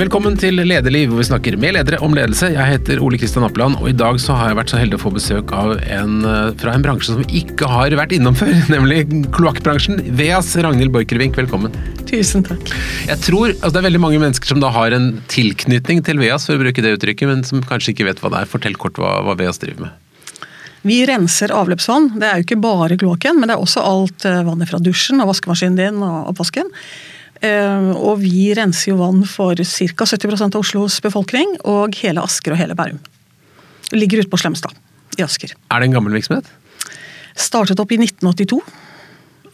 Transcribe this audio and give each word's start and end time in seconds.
Velkommen 0.00 0.32
til 0.40 0.56
Lederliv, 0.56 1.10
hvor 1.10 1.18
vi 1.20 1.26
snakker 1.28 1.56
med 1.60 1.74
ledere 1.76 1.98
om 2.00 2.14
ledelse. 2.16 2.48
Jeg 2.54 2.70
heter 2.70 3.02
Ole 3.04 3.18
Kristian 3.20 3.44
Appeland, 3.44 3.76
og 3.82 3.90
i 3.90 3.92
dag 3.92 4.16
så 4.22 4.32
har 4.32 4.48
jeg 4.48 4.56
vært 4.56 4.70
så 4.72 4.78
heldig 4.80 4.96
å 4.96 5.00
få 5.02 5.10
besøk 5.12 5.52
av 5.52 5.74
en 5.76 6.14
eh, 6.24 6.54
fra 6.62 6.72
en 6.72 6.86
bransje 6.86 7.10
som 7.10 7.18
vi 7.20 7.42
ikke 7.42 7.68
har 7.68 7.92
vært 7.98 8.14
innom 8.16 8.38
før, 8.38 8.54
nemlig 8.72 9.02
kloakkbransjen. 9.36 10.00
Veas 10.16 10.54
Ragnhild 10.56 10.94
Borchgrevink, 10.94 11.36
velkommen. 11.36 11.76
Tusen 12.08 12.46
takk. 12.48 12.72
Jeg 13.10 13.20
tror 13.26 13.52
altså 13.52 13.74
Det 13.74 13.82
er 13.82 13.88
veldig 13.90 14.02
mange 14.06 14.22
mennesker 14.24 14.54
som 14.54 14.64
da 14.64 14.72
har 14.72 14.96
en 14.96 15.10
tilknytning 15.28 16.00
til 16.08 16.24
Veas, 16.24 16.48
for 16.48 16.56
å 16.56 16.64
bruke 16.64 16.86
det 16.86 16.96
uttrykket, 16.96 17.28
men 17.28 17.44
som 17.44 17.60
kanskje 17.60 17.92
ikke 17.92 18.08
vet 18.08 18.24
hva 18.24 18.32
det 18.32 18.40
er. 18.40 18.52
Fortell 18.56 18.80
kort 18.80 18.96
hva, 18.96 19.18
hva 19.26 19.36
Veas 19.36 19.60
driver 19.60 19.90
med. 19.90 20.40
Vi 20.88 21.02
renser 21.04 21.52
avløpsvann. 21.52 22.14
Det 22.16 22.24
er 22.24 22.40
jo 22.40 22.48
ikke 22.48 22.62
bare 22.64 22.96
kloakken, 22.96 23.36
men 23.36 23.52
det 23.52 23.58
er 23.58 23.68
også 23.68 23.84
alt 23.84 24.24
eh, 24.24 24.40
vannet 24.48 24.72
fra 24.72 24.80
dusjen 24.80 25.20
og 25.20 25.34
vaskemaskinen 25.34 25.76
din 25.76 26.00
og 26.00 26.32
oppvasken. 26.32 26.72
Eh, 27.40 27.90
og 27.96 28.20
vi 28.20 28.50
renser 28.56 28.90
jo 28.92 28.98
vann 29.00 29.22
for 29.24 29.56
ca. 29.56 30.04
70% 30.04 30.56
av 30.56 30.60
Oslos 30.60 30.98
befolkning 31.00 31.54
og 31.64 31.96
hele 32.02 32.20
Asker 32.20 32.52
og 32.52 32.60
hele 32.60 32.76
Bærum. 32.76 33.00
Ligger 33.96 34.20
ute 34.20 34.30
på 34.30 34.40
Slemstad 34.40 34.76
i 35.18 35.24
Asker. 35.24 35.54
Er 35.72 35.80
det 35.80 35.88
en 35.88 35.96
gammel 35.96 36.14
virksomhet? 36.18 36.48
Startet 37.40 37.80
opp 37.80 37.92
i 37.94 38.00
1982. 38.02 38.60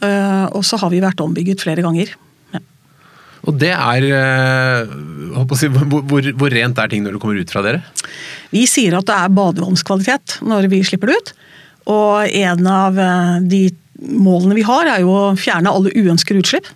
eh, 0.03 0.45
Og 0.51 0.65
så 0.67 0.79
har 0.81 0.91
vi 0.91 1.03
vært 1.03 1.23
ombygget 1.23 1.63
flere 1.63 1.85
ganger. 1.85 2.11
Ja. 2.51 2.59
Og 3.47 3.55
det 3.61 3.71
er 3.71 4.09
eh, 4.19 4.95
si, 5.55 5.71
hvor, 5.71 6.03
hvor, 6.03 6.31
hvor 6.35 6.51
rent 6.51 6.83
er 6.83 6.91
ting 6.91 7.05
når 7.05 7.15
det 7.15 7.23
kommer 7.23 7.39
ut 7.39 7.55
fra 7.55 7.63
dere? 7.63 7.85
Vi 8.51 8.65
sier 8.67 8.99
at 8.99 9.07
det 9.07 9.15
er 9.15 9.31
badevannskvalitet 9.31 10.41
når 10.43 10.67
vi 10.73 10.83
slipper 10.83 11.13
det 11.13 11.21
ut. 11.21 11.33
Og 11.87 12.27
en 12.27 12.67
av 12.67 12.99
eh, 12.99 13.37
de 13.47 13.63
målene 13.97 14.59
vi 14.59 14.67
har, 14.67 14.91
er 14.91 15.05
jo 15.07 15.15
å 15.15 15.35
fjerne 15.39 15.71
alle 15.71 15.95
uønskede 15.95 16.43
utslipp. 16.43 16.67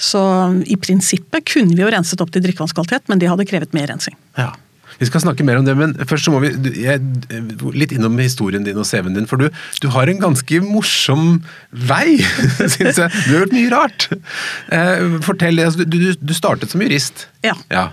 Så 0.00 0.20
i 0.66 0.76
prinsippet 0.80 1.46
kunne 1.52 1.76
vi 1.76 1.84
jo 1.84 1.92
renset 1.92 2.20
opp 2.24 2.32
til 2.34 2.44
drikkevannskvalitet, 2.44 3.08
men 3.10 3.22
det 3.22 3.30
hadde 3.30 3.48
krevet 3.48 3.74
mer 3.76 3.90
rensing. 3.92 4.16
Ja. 4.38 4.52
Vi 4.98 5.08
skal 5.08 5.22
snakke 5.24 5.44
mer 5.46 5.58
om 5.58 5.66
det, 5.66 5.74
men 5.78 5.94
først 6.06 6.26
så 6.26 6.32
må 6.34 6.42
vi 6.42 6.52
litt 7.74 7.94
innom 7.94 8.18
historien 8.20 8.66
din 8.66 8.78
og 8.78 8.86
CV-en 8.86 9.16
din. 9.16 9.28
For 9.30 9.40
du, 9.40 9.48
du, 9.82 9.88
har 9.94 10.10
en 10.10 10.20
ganske 10.20 10.60
morsom 10.62 11.40
vei, 11.70 12.20
syns 12.74 13.00
jeg. 13.00 13.08
Du 13.08 13.32
har 13.32 13.40
gjort 13.40 13.56
mye 13.56 13.72
rart. 13.72 14.08
Eh, 14.72 15.18
fortell, 15.26 15.58
altså, 15.64 15.88
du, 15.88 15.98
du, 16.14 16.34
startet 16.36 16.74
som 16.74 16.84
jurist. 16.84 17.26
Ja. 17.46 17.56
ja. 17.72 17.88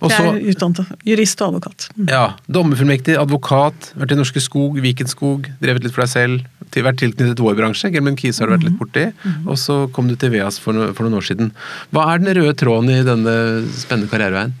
Ja. 0.00 0.10
jeg 0.14 0.28
er 0.30 0.52
utdannet 0.52 1.06
jurist 1.06 1.40
og 1.42 1.52
advokat. 1.52 1.88
Mm. 1.96 2.06
Ja, 2.12 2.24
Dommerfullmektig, 2.46 3.16
advokat, 3.18 3.90
vært 3.98 4.14
i 4.14 4.18
Norske 4.20 4.42
Skog, 4.42 4.78
Vikenskog, 4.84 5.48
drevet 5.62 5.86
litt 5.86 5.96
for 5.96 6.04
deg 6.04 6.12
selv 6.12 6.70
til, 6.70 6.84
vært 6.86 7.00
tilknyttet 7.02 7.42
vår 7.42 7.56
bransje. 7.58 7.90
Gelmen 7.94 8.18
Kise 8.18 8.44
har 8.44 8.50
du 8.50 8.56
vært 8.56 8.68
litt 8.68 8.76
mhm. 8.76 8.80
borti. 8.82 9.08
Mhm. 9.10 9.50
Og 9.50 9.58
så 9.60 9.80
kom 9.94 10.10
du 10.10 10.14
til 10.20 10.32
Veas 10.34 10.60
for, 10.62 10.76
no, 10.76 10.90
for, 10.94 11.06
noen 11.06 11.18
år 11.20 11.28
siden. 11.30 11.52
Hva 11.94 12.08
er 12.12 12.22
den 12.22 12.38
røde 12.38 12.54
tråden 12.58 12.92
i 12.94 13.04
denne 13.06 13.34
spennende 13.74 14.10
karriereveien? 14.12 14.54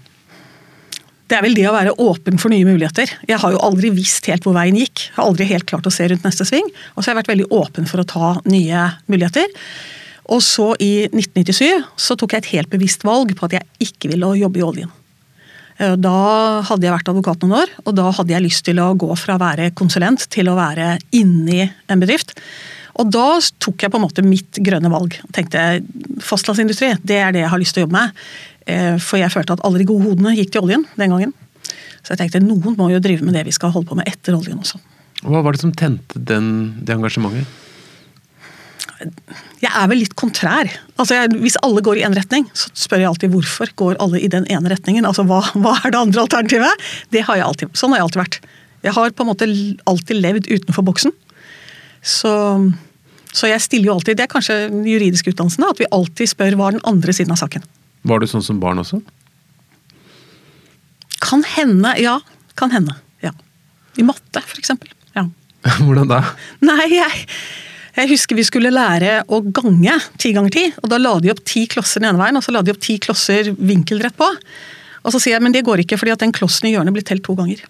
Det 1.28 1.36
er 1.36 1.44
vel 1.44 1.58
det 1.58 1.66
å 1.68 1.74
være 1.74 1.92
åpen 2.00 2.40
for 2.40 2.48
nye 2.48 2.64
muligheter. 2.64 3.10
Jeg 3.28 3.36
har 3.42 3.52
jo 3.52 3.60
aldri 3.60 3.90
visst 3.92 4.24
helt 4.30 4.46
hvor 4.48 4.56
veien 4.56 4.78
gikk. 4.80 5.10
Har 5.18 5.28
aldri 5.28 5.44
helt 5.50 5.68
klart 5.68 5.86
å 5.86 5.92
se 5.92 6.06
rundt 6.08 6.24
neste 6.24 6.46
sving. 6.48 6.64
Og 6.96 7.02
så 7.02 7.10
har 7.10 7.12
jeg 7.12 7.20
vært 7.20 7.32
veldig 7.34 7.48
åpen 7.52 7.88
for 7.90 8.00
å 8.00 8.08
ta 8.08 8.30
nye 8.48 8.86
muligheter. 9.12 9.52
Og 10.32 10.40
så 10.44 10.70
i 10.80 10.92
1997 11.08 11.84
så 12.00 12.16
tok 12.16 12.34
jeg 12.34 12.44
et 12.44 12.50
helt 12.54 12.72
bevisst 12.72 13.04
valg 13.04 13.34
på 13.36 13.44
at 13.48 13.58
jeg 13.58 13.88
ikke 13.90 14.12
ville 14.12 14.32
jobbe 14.40 14.60
i 14.60 14.64
oljen. 14.64 14.94
Eh, 15.78 15.94
da 16.00 16.18
hadde 16.66 16.86
jeg 16.86 16.94
vært 16.94 17.12
advokat 17.12 17.44
noen 17.44 17.60
år, 17.62 17.76
og 17.84 17.94
da 17.98 18.08
hadde 18.10 18.34
jeg 18.34 18.44
lyst 18.44 18.64
til 18.66 18.80
å 18.82 18.90
gå 18.98 19.08
fra 19.18 19.36
å 19.38 19.42
være 19.42 19.70
konsulent 19.78 20.26
til 20.32 20.50
å 20.50 20.58
være 20.58 20.96
inni 21.14 21.62
en 21.64 22.02
bedrift. 22.02 22.34
Og 22.98 23.12
da 23.14 23.38
tok 23.62 23.84
jeg 23.84 23.92
på 23.94 23.98
en 24.00 24.06
måte 24.08 24.24
mitt 24.26 24.58
grønne 24.58 24.90
valg. 24.90 25.20
og 25.22 25.32
tenkte 25.32 25.82
fastlandsindustri, 26.18 26.96
det 27.02 27.20
er 27.22 27.32
det 27.32 27.44
jeg 27.44 27.52
har 27.52 27.62
lyst 27.62 27.74
til 27.74 27.84
å 27.84 27.86
jobbe 27.86 28.00
med. 28.00 28.10
Eh, 28.66 28.96
for 28.98 29.22
jeg 29.22 29.30
følte 29.30 29.54
at 29.54 29.62
alle 29.64 29.78
de 29.78 29.86
gode 29.86 30.04
hodene 30.04 30.34
gikk 30.34 30.52
til 30.52 30.66
oljen 30.66 30.84
den 30.96 31.14
gangen. 31.14 31.32
Så 32.02 32.14
jeg 32.14 32.24
tenkte 32.24 32.42
noen 32.42 32.74
må 32.76 32.90
jo 32.90 32.98
drive 32.98 33.22
med 33.22 33.34
det 33.34 33.46
vi 33.46 33.54
skal 33.54 33.70
holde 33.70 33.88
på 33.88 33.98
med 33.98 34.08
etter 34.08 34.34
oljen 34.34 34.58
også. 34.58 34.80
Hva 35.22 35.42
var 35.42 35.54
det 35.54 35.62
som 35.62 35.72
tente 35.74 36.18
den, 36.18 36.78
det 36.82 36.94
engasjementet? 36.94 37.46
Jeg 38.98 39.70
er 39.70 39.86
vel 39.90 40.00
litt 40.02 40.14
kontrær. 40.18 40.70
Altså 40.98 41.16
jeg, 41.16 41.36
hvis 41.42 41.58
alle 41.62 41.82
går 41.84 42.00
i 42.00 42.04
én 42.06 42.16
retning, 42.16 42.48
så 42.56 42.70
spør 42.76 43.02
jeg 43.02 43.10
alltid 43.10 43.32
hvorfor 43.34 43.70
går 43.78 43.98
alle 44.02 44.20
i 44.20 44.30
den 44.32 44.46
ene 44.50 44.72
retningen. 44.72 45.06
Altså 45.08 45.24
hva, 45.28 45.40
hva, 45.54 45.76
er 45.82 45.94
det 45.94 46.00
andre 46.00 46.24
alternativet? 46.24 46.88
Det 47.14 47.22
har 47.28 47.38
jeg 47.38 47.46
alltid, 47.46 47.78
sånn 47.78 47.94
har 47.94 48.02
jeg 48.02 48.08
alltid 48.08 48.22
vært. 48.24 48.40
Jeg 48.86 48.94
har 48.94 49.14
på 49.14 49.24
en 49.24 49.30
måte 49.30 49.48
alltid 49.90 50.20
levd 50.22 50.50
utenfor 50.50 50.86
boksen. 50.86 51.14
Så, 52.02 52.32
så 53.34 53.50
jeg 53.50 53.62
stiller 53.64 53.90
jo 53.90 53.96
alltid, 53.98 54.18
det 54.18 54.26
er 54.26 54.32
kanskje 54.32 54.60
den 54.72 54.84
juridiske 54.86 55.34
utdannelsen, 55.34 55.66
at 55.66 55.82
vi 55.82 55.90
alltid 55.94 56.30
spør 56.30 56.58
hva 56.58 56.70
er 56.70 56.78
den 56.78 56.86
andre 56.88 57.14
siden 57.14 57.34
av 57.34 57.42
saken. 57.42 57.66
Var 58.08 58.22
du 58.22 58.28
sånn 58.30 58.46
som 58.46 58.60
barn 58.62 58.82
også? 58.82 59.00
Kan 61.22 61.42
hende, 61.56 61.94
ja. 62.02 62.20
Kan 62.58 62.70
hende. 62.74 62.94
Ja. 63.24 63.34
I 63.98 64.06
matte, 64.06 64.42
for 64.42 64.58
eksempel. 64.62 64.90
Ja. 65.18 65.26
Hvordan 65.82 66.10
da? 66.10 66.22
Nei, 66.62 66.86
jeg 66.94 67.26
jeg 67.98 68.12
husker 68.12 68.38
vi 68.38 68.46
skulle 68.46 68.70
lære 68.70 69.22
å 69.26 69.40
gange 69.42 69.94
ti 70.20 70.32
ganger 70.36 70.54
ti. 70.54 70.64
og 70.82 70.90
Da 70.92 71.00
la 71.00 71.16
de 71.22 71.32
opp 71.32 71.42
ti 71.48 71.64
klosser 71.70 72.02
den 72.02 72.12
ene 72.12 72.20
veien, 72.20 72.38
og 72.38 72.44
så 72.44 72.54
la 72.54 72.62
de 72.62 72.74
opp 72.74 72.82
ti 72.84 72.98
klosser 73.02 73.50
vinkelrett 73.54 74.16
på. 74.18 74.28
Og 75.04 75.14
så 75.14 75.20
sier 75.22 75.36
jeg 75.36 75.44
men 75.44 75.54
det 75.54 75.64
går 75.66 75.82
ikke, 75.84 75.98
fordi 76.00 76.14
at 76.14 76.22
den 76.22 76.34
klossen 76.34 76.68
i 76.68 76.74
hjørnet 76.74 76.94
blir 76.94 77.06
telt 77.06 77.24
to 77.26 77.34
ganger. 77.38 77.64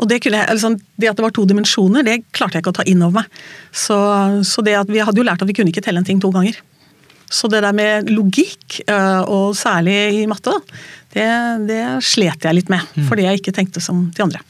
Og 0.00 0.08
det, 0.08 0.22
kunne, 0.24 0.40
altså, 0.48 0.72
det, 0.96 1.10
at 1.10 1.18
det 1.18 1.24
var 1.24 1.32
to 1.36 1.44
dimensjoner, 1.48 2.04
det 2.06 2.22
klarte 2.32 2.56
jeg 2.56 2.64
ikke 2.64 2.72
å 2.72 2.78
ta 2.78 2.86
inn 2.88 3.02
over 3.04 3.20
meg. 3.20 3.40
Så, 3.68 3.96
så 4.48 4.64
det 4.64 4.78
at 4.78 4.90
vi 4.90 5.02
hadde 5.04 5.20
jo 5.20 5.26
lært 5.26 5.42
at 5.44 5.50
vi 5.50 5.56
kunne 5.56 5.72
ikke 5.72 5.84
telle 5.84 6.00
en 6.00 6.08
ting 6.08 6.22
to 6.22 6.30
ganger. 6.32 6.56
Så 7.30 7.50
det 7.52 7.60
der 7.62 7.74
med 7.76 8.08
logikk, 8.10 8.80
øh, 8.86 9.20
og 9.30 9.52
særlig 9.58 10.22
i 10.22 10.24
matte, 10.30 10.54
det, 11.14 11.28
det 11.68 11.82
slet 12.06 12.48
jeg 12.48 12.56
litt 12.56 12.72
med. 12.72 12.86
Mm. 12.96 13.06
Fordi 13.10 13.26
jeg 13.28 13.42
ikke 13.42 13.54
tenkte 13.54 13.82
som 13.84 14.08
de 14.16 14.24
andre. 14.24 14.40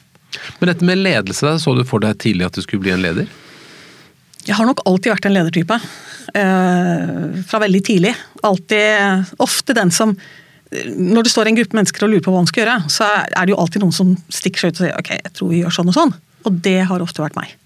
Men 0.60 0.70
dette 0.70 0.86
med 0.86 1.02
ledelse, 1.02 1.56
så 1.60 1.74
du 1.76 1.82
for 1.88 2.02
deg 2.04 2.20
tidlig 2.22 2.46
at 2.46 2.56
du 2.56 2.62
skulle 2.64 2.86
bli 2.86 2.94
en 2.94 3.02
leder? 3.02 3.28
Jeg 4.46 4.56
har 4.56 4.68
nok 4.68 4.82
alltid 4.88 5.12
vært 5.12 5.26
en 5.28 5.34
ledertype. 5.36 5.76
Eh, 6.34 7.40
fra 7.48 7.60
veldig 7.62 7.80
tidlig. 7.84 8.14
Alltid, 8.46 9.34
ofte 9.42 9.76
den 9.76 9.90
som 9.90 10.16
Når 10.70 11.24
det 11.26 11.30
står 11.32 11.48
en 11.50 11.56
gruppe 11.58 11.74
mennesker 11.74 12.04
og 12.06 12.12
lurer 12.12 12.22
på 12.22 12.30
hva 12.30 12.44
man 12.44 12.46
skal 12.46 12.60
gjøre, 12.62 12.90
så 12.94 13.06
er 13.26 13.42
det 13.42 13.50
jo 13.50 13.56
alltid 13.58 13.82
noen 13.82 13.94
som 13.94 14.12
stikker 14.30 14.62
seg 14.62 14.70
ut 14.70 14.76
og 14.76 14.84
sier 14.84 15.00
ok, 15.00 15.08
jeg 15.16 15.32
tror 15.34 15.48
vi 15.50 15.62
gjør 15.64 15.74
sånn 15.74 15.90
og 15.90 15.96
sånn. 15.96 16.12
Og 16.46 16.60
det 16.62 16.76
har 16.86 17.02
ofte 17.02 17.24
vært 17.24 17.34
meg. 17.34 17.56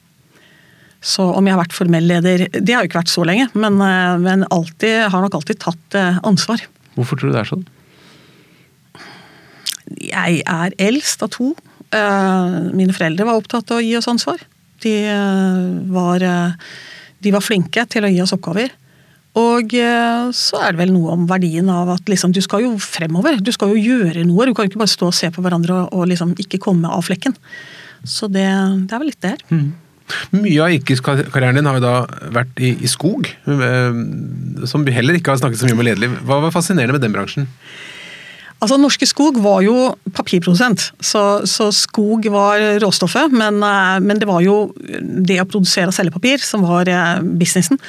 Så 1.04 1.26
om 1.36 1.44
jeg 1.44 1.52
har 1.52 1.60
vært 1.60 1.76
formell 1.76 2.08
leder 2.08 2.46
Det 2.48 2.72
har 2.72 2.80
jo 2.80 2.88
ikke 2.88 3.02
vært 3.02 3.12
så 3.12 3.26
lenge, 3.28 3.50
men, 3.52 3.76
uh, 3.76 4.16
men 4.16 4.46
alltid, 4.48 5.10
har 5.12 5.20
nok 5.20 5.36
alltid 5.36 5.60
tatt 5.60 5.98
uh, 6.00 6.16
ansvar. 6.24 6.64
Hvorfor 6.96 7.20
tror 7.20 7.28
du 7.28 7.36
det 7.36 7.42
er 7.42 7.50
sånn? 7.52 7.68
Jeg 10.00 10.40
er 10.48 10.72
eldst 10.80 11.20
av 11.28 11.34
to. 11.36 11.52
Mine 11.92 12.96
foreldre 12.96 13.28
var 13.28 13.36
opptatt 13.36 13.68
av 13.68 13.82
å 13.82 13.84
gi 13.84 13.92
oss 13.98 14.08
ansvar. 14.08 14.40
De 14.84 14.94
eh, 15.10 15.60
var, 15.92 16.24
eh, 16.24 16.72
de 17.24 17.34
var 17.34 17.44
flinke 17.44 17.86
til 17.90 18.06
å 18.06 18.10
gi 18.12 18.22
oss 18.24 18.34
oppgaver. 18.36 18.72
Og 19.40 19.72
eh, 19.74 20.26
så 20.36 20.60
er 20.62 20.74
det 20.74 20.82
vel 20.84 20.92
noe 20.94 21.14
om 21.16 21.24
verdien 21.30 21.70
av 21.72 21.90
at 21.96 22.10
liksom, 22.10 22.34
du 22.34 22.42
skal 22.44 22.66
jo 22.66 22.74
fremover. 22.82 23.40
Du 23.42 23.50
skal 23.54 23.72
jo 23.74 23.80
gjøre 23.80 24.26
noe. 24.28 24.46
Du 24.46 24.54
kan 24.56 24.68
ikke 24.68 24.82
bare 24.82 24.92
stå 24.92 25.10
og 25.10 25.16
se 25.16 25.30
på 25.34 25.42
hverandre 25.44 25.80
og, 25.80 25.96
og 25.96 26.10
liksom 26.12 26.36
ikke 26.44 26.62
komme 26.62 26.90
av 26.92 27.06
flekken. 27.08 27.34
Så 28.04 28.28
det, 28.28 28.46
det 28.84 28.94
er 28.94 29.00
vel 29.00 29.10
litt 29.10 29.24
det 29.24 29.34
her. 29.34 29.48
Mm. 29.50 29.72
Mye 30.36 30.60
av 30.60 30.74
yrkeskarrieren 30.76 31.56
din 31.56 31.66
har 31.66 31.78
jo 31.78 31.82
da 31.82 31.94
vært 32.36 32.60
i, 32.60 32.74
i 32.84 32.88
skog, 32.92 33.30
som 34.68 34.84
heller 34.92 35.16
ikke 35.16 35.32
har 35.32 35.40
snakket 35.40 35.62
så 35.62 35.70
mye 35.70 35.78
om 35.78 35.80
ledelig. 35.86 36.10
Hva 36.28 36.42
var 36.44 36.52
fascinerende 36.52 36.98
med 36.98 37.06
den 37.06 37.14
bransjen? 37.16 37.48
Altså, 38.64 38.78
Norske 38.80 39.04
Skog 39.04 39.36
var 39.44 39.60
jo 39.60 39.90
papirprodusent, 40.16 40.86
så, 41.04 41.22
så 41.44 41.66
skog 41.74 42.24
var 42.32 42.62
råstoffet. 42.80 43.34
Men, 43.36 43.60
eh, 43.60 43.98
men, 44.00 44.20
det 44.20 44.28
var 44.30 44.40
jo 44.40 44.70
det 44.96 45.36
å 45.42 45.48
produsere 45.48 45.92
og 45.92 45.96
selge 45.96 46.14
papir 46.14 46.40
som 46.40 46.64
var 46.64 46.88
eh, 46.88 47.18
businessen. 47.20 47.80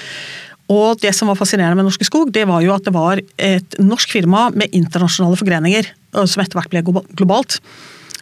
Og 0.76 1.00
det 1.00 1.14
som 1.16 1.30
var 1.30 1.38
fascinerende 1.40 1.80
med 1.80 1.88
Norske 1.88 2.08
Skog, 2.08 2.34
det 2.36 2.44
var 2.50 2.64
jo 2.66 2.74
at 2.76 2.84
det 2.84 2.96
var 2.96 3.22
et 3.38 3.78
norsk 3.80 4.18
firma 4.18 4.50
med 4.52 4.74
internasjonale 4.76 5.40
forgreninger, 5.40 5.88
eh, 5.88 6.28
som 6.28 6.44
etter 6.44 6.60
hvert 6.60 6.74
ble 6.74 6.84
globalt. 7.16 7.62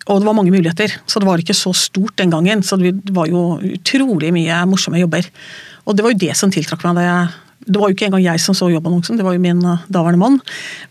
Og 0.04 0.20
det 0.20 0.28
var 0.28 0.36
mange 0.38 0.54
muligheter, 0.54 0.94
så 1.08 1.22
det 1.24 1.30
var 1.30 1.42
ikke 1.42 1.58
så 1.58 1.72
stort 1.74 2.18
den 2.20 2.34
gangen. 2.34 2.62
Så 2.62 2.78
det 2.78 3.16
var 3.16 3.32
jo 3.32 3.56
utrolig 3.64 4.30
mye 4.36 4.62
morsomme 4.70 5.02
jobber. 5.02 5.26
Og 5.88 5.98
det 5.98 6.06
var 6.06 6.14
jo 6.14 6.22
det 6.22 6.36
som 6.38 6.54
tiltrakk 6.54 6.86
meg 6.86 7.02
jeg 7.08 7.32
det 7.66 7.80
var 7.80 7.90
jo 7.90 7.96
ikke 7.96 8.08
engang 8.10 8.24
jeg 8.26 8.42
som 8.44 8.58
så 8.58 8.70
jobbannonsen, 8.72 9.20
det 9.20 9.26
var 9.26 9.36
jo 9.36 9.44
min 9.44 9.62
eh, 9.68 9.84
daværende 9.94 10.22
mann. 10.22 10.40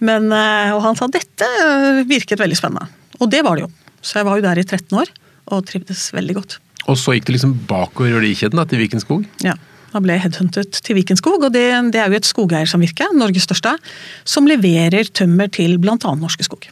Men, 0.01 0.31
eh, 0.35 0.73
og 0.75 0.83
han 0.87 0.99
sa 0.99 1.09
dette 1.13 1.47
eh, 1.47 2.03
virket 2.09 2.41
veldig 2.41 2.59
spennende. 2.59 2.89
Og 3.21 3.31
det 3.33 3.43
var 3.47 3.59
det 3.59 3.67
jo. 3.67 3.73
Så 4.03 4.19
jeg 4.19 4.29
var 4.29 4.39
jo 4.39 4.47
der 4.47 4.61
i 4.61 4.67
13 4.67 4.99
år 4.99 5.13
og 5.53 5.67
trivdes 5.69 6.09
veldig 6.15 6.39
godt. 6.39 6.59
Og 6.91 6.99
så 6.99 7.15
gikk 7.15 7.29
det 7.29 7.37
liksom 7.37 7.55
bakover 7.69 8.17
verdikjeden 8.19 8.63
til 8.71 8.83
Vikenskog? 8.83 9.27
Ja. 9.45 9.55
Da 9.93 10.01
ble 10.01 10.15
jeg 10.17 10.25
headhuntet 10.25 10.79
til 10.81 10.97
Vikenskog, 10.97 11.43
og 11.45 11.53
det, 11.53 11.67
det 11.93 12.01
er 12.01 12.09
jo 12.09 12.17
et 12.17 12.29
skogeiersamvirke, 12.29 13.11
Norges 13.13 13.45
største, 13.45 13.75
som 14.25 14.49
leverer 14.49 15.11
tømmer 15.13 15.51
til 15.53 15.77
bl.a. 15.83 15.99
Norske 16.17 16.47
Skog. 16.47 16.71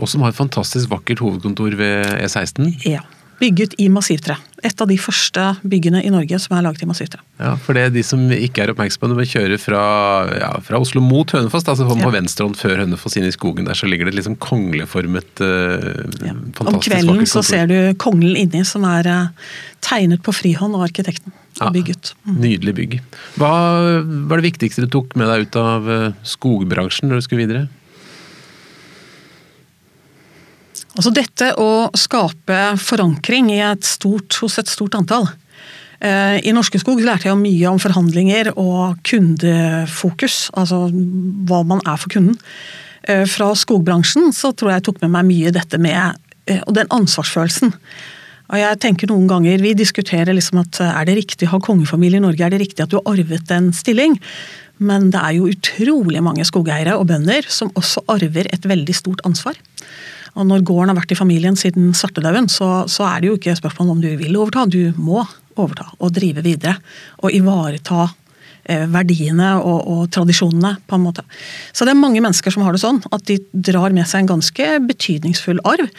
Og 0.00 0.08
som 0.08 0.24
har 0.24 0.32
et 0.32 0.38
fantastisk 0.38 0.88
vakkert 0.88 1.20
hovedkontor 1.20 1.76
ved 1.76 2.08
E16? 2.24 2.70
Ja. 2.88 3.04
Bygget 3.42 3.74
i 3.82 3.88
massivtre. 3.90 4.36
Et 4.62 4.82
av 4.84 4.86
de 4.86 4.94
første 5.02 5.42
byggene 5.66 5.98
i 6.06 6.10
Norge 6.14 6.38
som 6.38 6.54
er 6.54 6.62
laget 6.62 6.84
i 6.84 6.86
massivtre. 6.86 7.18
Ja, 7.42 7.56
for 7.58 7.74
det 7.74 7.88
er 7.88 7.94
de 7.94 8.04
som 8.06 8.22
ikke 8.30 8.62
er 8.62 8.70
oppmerksomme 8.70 9.10
når 9.10 9.18
vi 9.18 9.26
kjører 9.32 9.58
fra, 9.58 9.82
ja, 10.38 10.50
fra 10.62 10.78
Oslo 10.82 11.02
mot 11.02 11.34
Hønefoss, 11.34 11.66
altså 11.66 11.88
på 11.88 11.98
ja. 11.98 12.12
venstrehånd 12.14 12.54
før 12.60 12.84
Hønefoss 12.84 13.18
inn 13.18 13.26
i 13.26 13.34
skogen 13.34 13.66
der, 13.66 13.78
så 13.78 13.90
ligger 13.90 14.06
det 14.06 14.14
et 14.14 14.20
liksom 14.20 14.38
kongleformet 14.42 15.42
uh, 15.42 16.06
ja. 16.22 16.36
Om 16.62 16.78
kvelden 16.84 17.26
så 17.26 17.42
ser 17.46 17.66
du 17.72 17.76
konglen 17.98 18.38
inni, 18.44 18.62
som 18.68 18.86
er 18.86 19.10
uh, 19.10 19.52
tegnet 19.82 20.22
på 20.22 20.34
frihånd 20.36 20.78
av 20.78 20.86
arkitekten. 20.86 21.34
Og 21.62 21.74
bygget. 21.74 22.14
Mm. 22.24 22.38
Nydelig 22.40 22.72
bygg. 22.78 22.98
Hva 23.42 23.52
var 24.30 24.40
det 24.40 24.52
viktigste 24.52 24.86
du 24.86 24.92
tok 24.94 25.12
med 25.18 25.28
deg 25.28 25.48
ut 25.48 25.58
av 25.60 25.90
uh, 25.90 26.10
skogbransjen 26.26 27.10
når 27.10 27.20
du 27.20 27.26
skulle 27.26 27.44
videre? 27.44 27.66
Altså 30.92 31.12
dette 31.14 31.52
å 31.60 31.88
skape 31.96 32.58
forankring 32.80 33.48
et 33.56 33.86
stort, 33.86 34.34
hos 34.42 34.58
et 34.60 34.68
stort 34.68 34.96
antall. 34.98 35.28
Eh, 36.02 36.38
I 36.44 36.52
Norske 36.52 36.80
Skog 36.82 37.00
lærte 37.04 37.30
jeg 37.30 37.38
mye 37.38 37.70
om 37.70 37.80
forhandlinger 37.80 38.52
og 38.58 38.98
kundefokus, 39.06 40.48
altså 40.58 40.88
hva 41.48 41.62
man 41.68 41.80
er 41.86 42.00
for 42.00 42.12
kunden. 42.12 42.36
Eh, 43.08 43.24
fra 43.30 43.52
skogbransjen 43.58 44.34
så 44.36 44.52
tror 44.52 44.72
jeg 44.72 44.80
jeg 44.80 44.88
tok 44.90 45.00
med 45.04 45.14
meg 45.14 45.28
mye 45.30 45.54
dette 45.54 45.78
med 45.80 46.18
eh, 46.50 46.60
og 46.66 46.74
den 46.76 46.90
ansvarsfølelsen. 46.92 47.72
Og 48.52 48.58
jeg 48.60 48.80
tenker 48.82 49.08
noen 49.08 49.30
ganger, 49.30 49.62
Vi 49.62 49.72
diskuterer 49.72 50.34
liksom 50.34 50.60
at 50.60 50.80
er 50.84 51.06
det 51.08 51.16
riktig 51.16 51.48
å 51.48 51.54
ha 51.54 51.62
kongefamilie 51.62 52.20
i 52.20 52.26
Norge, 52.26 52.44
er 52.44 52.52
det 52.52 52.60
riktig 52.60 52.84
at 52.84 52.90
du 52.92 52.98
har 52.98 53.14
arvet 53.14 53.50
en 53.54 53.72
stilling? 53.72 54.18
Men 54.82 55.08
det 55.14 55.22
er 55.22 55.38
jo 55.38 55.48
utrolig 55.48 56.20
mange 56.20 56.44
skogeiere 56.44 56.98
og 56.98 57.06
bønder 57.08 57.46
som 57.48 57.70
også 57.78 58.02
arver 58.12 58.50
et 58.52 58.66
veldig 58.68 58.96
stort 58.98 59.22
ansvar. 59.24 59.56
Og 60.32 60.48
når 60.48 60.64
gården 60.64 60.92
har 60.92 60.96
vært 60.96 61.12
i 61.12 61.18
familien 61.18 61.56
siden 61.58 61.92
svartedauden, 61.96 62.48
så, 62.48 62.84
så, 62.88 63.04
er 63.08 63.20
det 63.20 63.30
jo 63.30 63.36
ikke 63.38 63.56
spørsmål 63.58 63.94
om 63.96 64.02
du 64.02 64.08
vil 64.16 64.36
overta, 64.40 64.64
du 64.64 64.94
må 64.96 65.20
overta 65.60 65.90
og 65.98 66.12
drive 66.16 66.44
videre. 66.44 66.78
Og 67.20 67.34
ivareta 67.36 68.06
eh, 68.64 68.86
verdiene 68.88 69.50
og, 69.60 69.80
og, 69.92 70.02
tradisjonene, 70.14 70.78
på 70.88 70.96
en 70.96 71.04
måte. 71.04 71.24
Så 71.76 71.84
det 71.84 71.92
er 71.92 72.00
mange 72.00 72.22
mennesker 72.24 72.54
som 72.54 72.64
har 72.64 72.72
det 72.72 72.80
sånn, 72.80 73.02
at 73.12 73.26
de 73.28 73.36
drar 73.52 73.92
med 73.92 74.08
seg 74.08 74.24
en 74.24 74.34
ganske 74.36 74.68
betydningsfull 74.88 75.60
arv. 75.68 75.90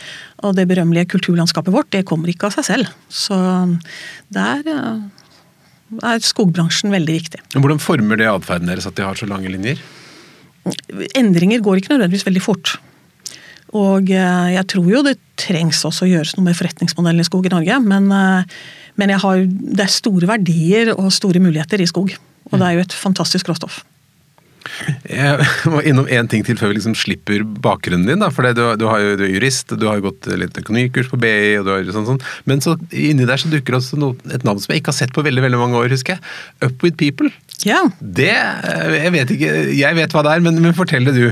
Og 0.42 0.56
det 0.58 0.66
berømmelige 0.72 1.12
kulturlandskapet 1.14 1.76
vårt, 1.76 1.92
det 1.94 2.06
kommer 2.10 2.32
ikke 2.34 2.50
av 2.50 2.58
seg 2.58 2.70
selv. 2.72 2.96
Så 3.14 3.38
der 4.34 4.66
eh, 4.74 5.04
er 6.02 6.26
skogbransjen 6.26 6.94
veldig 6.94 7.20
viktig. 7.20 7.44
Hvordan 7.54 7.84
former 7.84 8.18
det 8.18 8.32
atferden 8.32 8.72
deres 8.72 8.90
at 8.90 8.98
de 8.98 9.06
har 9.06 9.20
så 9.20 9.30
lange 9.30 9.54
linjer? 9.54 9.78
Endringer 11.20 11.62
går 11.62 11.84
ikke 11.84 11.94
nødvendigvis 11.94 12.26
veldig 12.26 12.44
fort. 12.44 12.74
Og 13.74 14.12
eh, 14.14 14.50
jeg 14.54 14.68
tror 14.74 14.90
jo 14.92 15.06
det 15.06 15.18
trengs 15.40 15.82
også 15.88 16.06
å 16.06 16.12
gjøres 16.12 16.36
noe 16.38 16.50
med 16.50 16.58
forretningsmodellen 16.58 17.24
i 17.24 17.28
skog 17.28 17.48
i 17.50 17.54
Norge, 17.54 17.80
men, 17.86 18.12
eh, 18.14 18.60
men 19.02 19.16
har, 19.24 19.48
det 19.48 19.88
er 19.88 19.96
store 19.96 20.30
verdier 20.30 20.94
og 20.94 21.10
store 21.14 21.42
muligheter 21.44 21.82
i 21.82 21.90
skog. 21.90 22.14
Og 22.52 22.60
det 22.60 22.68
er 22.68 22.78
jo 22.78 22.86
et 22.86 22.94
fantastisk 22.94 23.50
råstoff. 23.50 23.82
Jeg 25.10 25.44
må 25.74 25.82
innom 25.84 26.08
én 26.08 26.30
ting 26.32 26.44
til 26.48 26.58
før 26.60 26.72
vi 26.72 26.78
liksom 26.78 26.96
slipper 26.98 27.44
bakgrunnen 27.44 28.08
din. 28.08 28.22
Da, 28.24 28.30
for 28.34 28.48
du, 28.56 28.62
du, 28.80 28.86
har 28.88 29.02
jo, 29.02 29.16
du, 29.20 29.26
er 29.28 29.34
jurist, 29.36 29.74
du 29.80 29.88
har 29.90 30.00
jo 30.00 30.08
gått 30.08 30.30
litt 30.40 30.58
økonomikurs 30.60 31.10
på 31.12 31.20
BI, 31.20 31.58
og 31.60 31.68
du 31.68 31.74
har 31.74 31.90
sånn, 31.96 32.08
sånn. 32.14 32.22
men 32.50 32.64
så 32.64 32.78
inni 32.90 33.28
der 33.30 33.42
så 33.42 33.52
dukker 33.52 33.80
også 33.80 34.00
noe, 34.00 34.18
et 34.32 34.46
navn 34.48 34.62
som 34.64 34.74
jeg 34.74 34.84
ikke 34.84 34.94
har 34.94 35.00
sett 35.02 35.16
på 35.16 35.26
veldig 35.26 35.44
veldig 35.46 35.60
mange 35.60 35.82
år, 35.82 35.92
husker 35.94 36.16
jeg. 36.16 36.24
Up 36.64 36.86
with 36.86 37.00
people. 37.00 37.32
Ja. 37.64 37.82
Det 38.00 38.32
Jeg 38.32 39.12
vet 39.14 39.34
ikke, 39.36 39.52
jeg 39.78 40.00
vet 40.00 40.16
hva 40.16 40.24
det 40.26 40.38
er, 40.38 40.46
men, 40.46 40.62
men 40.64 40.78
fortell 40.78 41.10
det 41.10 41.18
du. 41.18 41.28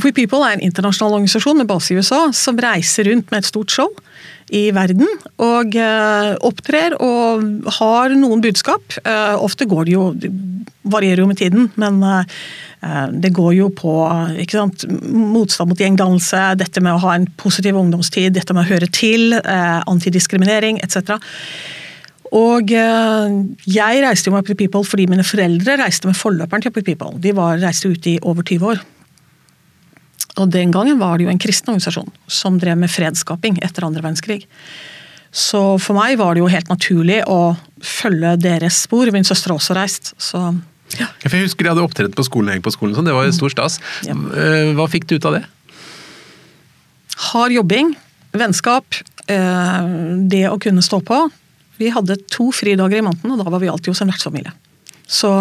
We 0.00 0.12
People 0.16 0.40
er 0.46 0.56
en 0.56 0.64
internasjonal 0.64 1.18
organisasjon 1.18 1.58
med 1.60 1.68
base 1.68 1.92
i 1.92 1.98
USA 2.00 2.24
som 2.36 2.60
reiser 2.60 3.10
rundt 3.10 3.28
med 3.32 3.42
et 3.42 3.50
stort 3.50 3.72
show 3.74 3.90
i 4.52 4.66
verden. 4.74 5.08
Og 5.42 5.76
uh, 5.76 6.32
opptrer 6.44 6.96
og 7.00 7.68
har 7.78 8.14
noen 8.16 8.42
budskap. 8.44 8.96
Uh, 9.04 9.36
ofte 9.42 9.68
går 9.68 9.88
det 9.88 9.96
jo 9.96 10.08
det 10.16 10.32
varierer 10.92 11.22
jo 11.22 11.28
med 11.30 11.38
tiden, 11.38 11.68
men 11.78 12.00
uh, 12.02 12.24
det 13.12 13.30
går 13.36 13.52
jo 13.54 13.68
på 13.76 13.92
sant, 14.50 14.82
motstand 15.06 15.70
mot 15.70 15.78
gjengdannelse, 15.78 16.40
dette 16.58 16.82
med 16.82 16.96
å 16.96 17.02
ha 17.04 17.12
en 17.14 17.28
positiv 17.38 17.78
ungdomstid, 17.78 18.32
dette 18.34 18.56
med 18.56 18.64
å 18.64 18.72
høre 18.72 18.88
til, 18.90 19.36
antidiskriminering 19.38 20.80
etc. 20.82 21.14
Og 22.34 22.72
jeg 22.74 24.02
reiste 24.02 24.26
jo 24.26 24.34
med 24.34 24.42
Happy 24.42 24.56
People 24.64 24.82
fordi 24.82 25.06
mine 25.06 25.22
foreldre 25.22 25.78
reiste 25.84 26.10
med 26.10 26.18
forløperen 26.18 26.64
til 26.64 26.72
Happy 26.72 26.82
People. 26.90 27.14
De 27.22 27.36
var, 27.38 27.62
reiste 27.62 27.92
ute 27.94 28.16
i 28.16 28.18
over 28.18 28.42
20 28.42 28.72
år. 28.72 28.82
Og 30.40 30.48
den 30.48 30.72
gangen 30.72 31.00
var 31.00 31.18
det 31.18 31.26
jo 31.26 31.32
en 31.32 31.40
kristen 31.40 31.74
organisasjon 31.74 32.10
som 32.30 32.56
drev 32.60 32.78
med 32.80 32.92
fredsskaping 32.92 33.58
etter 33.64 33.84
andre 33.84 34.04
verdenskrig. 34.04 34.46
Så 35.32 35.60
for 35.80 35.96
meg 35.96 36.18
var 36.20 36.34
det 36.34 36.42
jo 36.42 36.50
helt 36.52 36.68
naturlig 36.72 37.22
å 37.28 37.54
følge 37.84 38.36
deres 38.40 38.82
spor. 38.84 39.08
Min 39.12 39.26
søster 39.28 39.52
har 39.52 39.60
også 39.60 39.78
reist. 39.78 40.14
så... 40.20 40.52
Ja. 40.98 41.06
Jeg 41.24 41.46
husker 41.46 41.64
de 41.64 41.70
hadde 41.70 41.84
opptredd 41.86 42.12
på 42.12 42.24
skolen, 42.26 42.60
på 42.60 42.68
skolen 42.74 42.92
sånn. 42.92 43.06
det 43.08 43.14
var 43.16 43.24
jo 43.24 43.32
stor 43.32 43.52
stas. 43.54 43.78
Ja. 44.04 44.12
Eh, 44.12 44.72
hva 44.76 44.84
fikk 44.92 45.06
du 45.08 45.14
ut 45.16 45.28
av 45.28 45.38
det? 45.38 45.46
Hard 47.30 47.54
jobbing, 47.54 47.94
vennskap, 48.36 48.98
eh, 49.24 49.78
det 50.28 50.42
å 50.50 50.58
kunne 50.60 50.84
stå 50.84 51.00
på. 51.08 51.22
Vi 51.80 51.88
hadde 51.94 52.18
to 52.28 52.50
fridager 52.52 53.00
i 53.00 53.06
måneden, 53.06 53.32
og 53.32 53.40
da 53.40 53.48
var 53.48 53.62
vi 53.62 53.70
alltid 53.72 53.94
hos 53.94 54.02
en 54.04 54.12
vertsfamilie. 54.12 54.52
Så 55.08 55.32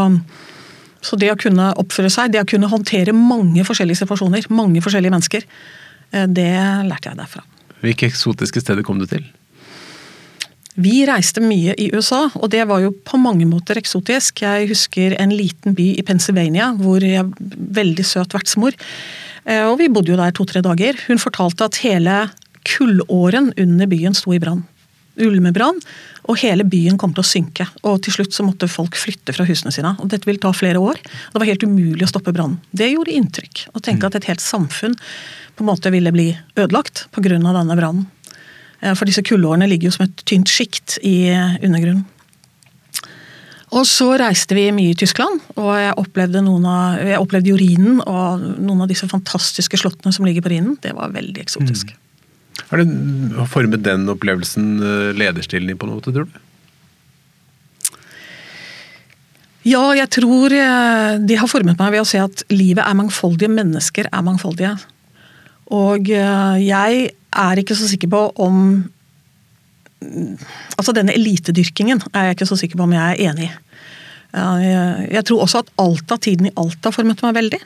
så 1.01 1.18
det 1.19 1.31
å 1.33 1.39
kunne 1.39 1.71
oppføre 1.81 2.12
seg, 2.13 2.33
det 2.33 2.44
å 2.44 2.50
kunne 2.50 2.69
håndtere 2.71 3.15
mange 3.15 3.65
forskjellige 3.68 4.03
situasjoner, 4.03 4.50
mange 4.53 4.83
forskjellige 4.86 5.13
mennesker, 5.13 5.45
eh, 6.13 6.27
det 6.30 6.51
lærte 6.88 7.12
jeg 7.12 7.19
derfra. 7.19 7.45
Hvilke 7.81 8.09
eksotiske 8.12 8.62
steder 8.62 8.86
kom 8.86 9.01
du 9.01 9.07
til? 9.09 9.25
Vi 10.80 11.01
reiste 11.03 11.42
mye 11.44 11.74
i 11.75 11.89
USA, 11.92 12.30
og 12.39 12.51
det 12.53 12.63
var 12.69 12.80
jo 12.80 12.94
på 13.06 13.19
mange 13.19 13.45
måter 13.50 13.75
eksotisk. 13.81 14.39
Jeg 14.45 14.69
husker 14.69 15.18
en 15.19 15.33
liten 15.36 15.75
by 15.75 15.88
i 16.00 16.06
Pennsylvania 16.07 16.69
hvor 16.80 17.03
jeg 17.03 17.27
veldig 17.75 18.06
søt 18.07 18.31
vertsmor. 18.38 18.77
Eh, 19.44 19.65
og 19.68 19.80
vi 19.81 19.89
bodde 19.92 20.13
jo 20.13 20.19
der 20.19 20.31
to-tre 20.31 20.62
dager. 20.63 20.95
Hun 21.09 21.19
fortalte 21.19 21.68
at 21.68 21.81
hele 21.83 22.30
kullåren 22.68 23.51
under 23.59 23.89
byen 23.89 24.15
sto 24.15 24.31
i 24.31 24.39
brann. 24.39 24.63
Ulmebrann 25.19 25.81
og 26.30 26.38
hele 26.40 26.63
byen 26.68 27.00
kom 27.02 27.16
til 27.16 27.24
å 27.24 27.28
synke. 27.28 27.66
Og 27.88 28.00
til 28.06 28.16
slutt 28.16 28.36
så 28.36 28.46
måtte 28.46 28.69
folk 28.72 28.96
flytte 29.00 29.34
fra 29.36 29.46
husene 29.48 29.74
sine. 29.74 29.96
og 30.00 30.12
Dette 30.12 30.30
ville 30.30 30.42
ta 30.42 30.54
flere 30.56 30.80
år. 30.80 31.02
Det 31.02 31.42
var 31.42 31.50
helt 31.50 31.66
umulig 31.66 32.06
å 32.06 32.12
stoppe 32.12 32.34
brannen. 32.36 32.62
Det 32.72 32.92
gjorde 32.92 33.16
inntrykk. 33.18 33.66
Å 33.74 33.84
tenke 33.84 34.08
at 34.08 34.19
et 34.19 34.30
helt 34.30 34.44
samfunn 34.44 34.96
på 35.56 35.66
en 35.66 35.72
måte 35.72 35.92
ville 35.94 36.13
bli 36.13 36.30
ødelagt 36.56 37.08
pga. 37.12 37.38
denne 37.42 37.78
brannen. 37.78 38.08
Eh, 38.81 38.94
for 38.94 39.06
disse 39.06 39.24
kullårene 39.24 39.68
ligger 39.68 39.90
jo 39.90 39.98
som 39.98 40.06
et 40.06 40.25
tynt 40.25 40.48
sjikt 40.50 41.00
i 41.04 41.30
undergrunnen. 41.62 42.06
Og 43.72 43.86
så 43.88 44.10
reiste 44.19 44.56
vi 44.58 44.66
mye 44.75 44.92
i 44.92 44.98
Tyskland, 45.00 45.40
og 45.56 45.69
jeg 45.80 45.94
opplevde, 45.96 46.42
av, 46.44 46.98
jeg 47.08 47.19
opplevde 47.22 47.54
jo 47.54 47.60
Rhinen 47.60 48.02
og 48.04 48.44
noen 48.60 48.84
av 48.84 48.90
disse 48.92 49.08
fantastiske 49.08 49.80
slottene 49.80 50.12
som 50.12 50.27
ligger 50.27 50.44
på 50.44 50.51
Rhinen. 50.51 50.75
Det 50.84 50.91
var 50.98 51.13
veldig 51.15 51.39
eksotisk. 51.39 51.94
Mm. 51.94 52.00
Har 52.72 52.80
det 52.80 53.50
formet 53.51 53.84
den 53.84 54.08
opplevelsen 54.12 54.78
lederstillende 54.80 55.20
lederstilen 55.20 55.72
din 55.74 55.80
på 55.80 55.90
noe 55.90 56.04
tror 56.04 56.24
du? 56.30 56.40
Ja, 59.68 59.84
jeg 59.94 60.08
tror 60.16 60.54
eh, 60.56 61.20
de 61.22 61.38
har 61.38 61.50
formet 61.51 61.78
meg 61.78 61.94
ved 61.94 62.01
å 62.01 62.08
se 62.08 62.22
at 62.22 62.46
livet 62.50 62.82
er 62.82 62.98
mangfoldige, 62.98 63.51
mennesker 63.51 64.08
er 64.10 64.24
mangfoldige. 64.25 64.72
Og 65.72 66.10
eh, 66.10 66.56
jeg 66.63 67.12
er 67.12 67.62
ikke 67.62 67.78
så 67.78 67.90
sikker 67.92 68.12
på 68.12 68.25
om 68.44 68.66
Altså 70.01 70.96
denne 70.98 71.13
elitedyrkingen 71.13 72.00
er 72.18 72.24
jeg 72.25 72.40
ikke 72.40 72.46
så 72.50 72.56
sikker 72.58 72.80
på 72.80 72.88
om 72.88 72.94
jeg 72.96 73.04
er 73.06 73.20
enig 73.30 73.44
i. 73.46 73.50
Jeg 75.13 75.22
tror 75.30 75.44
også 75.44 75.60
at 75.62 75.70
Alta-tiden 75.78 76.48
i 76.50 76.54
Alta 76.58 76.90
formet 76.96 77.22
meg 77.22 77.36
veldig 77.36 77.60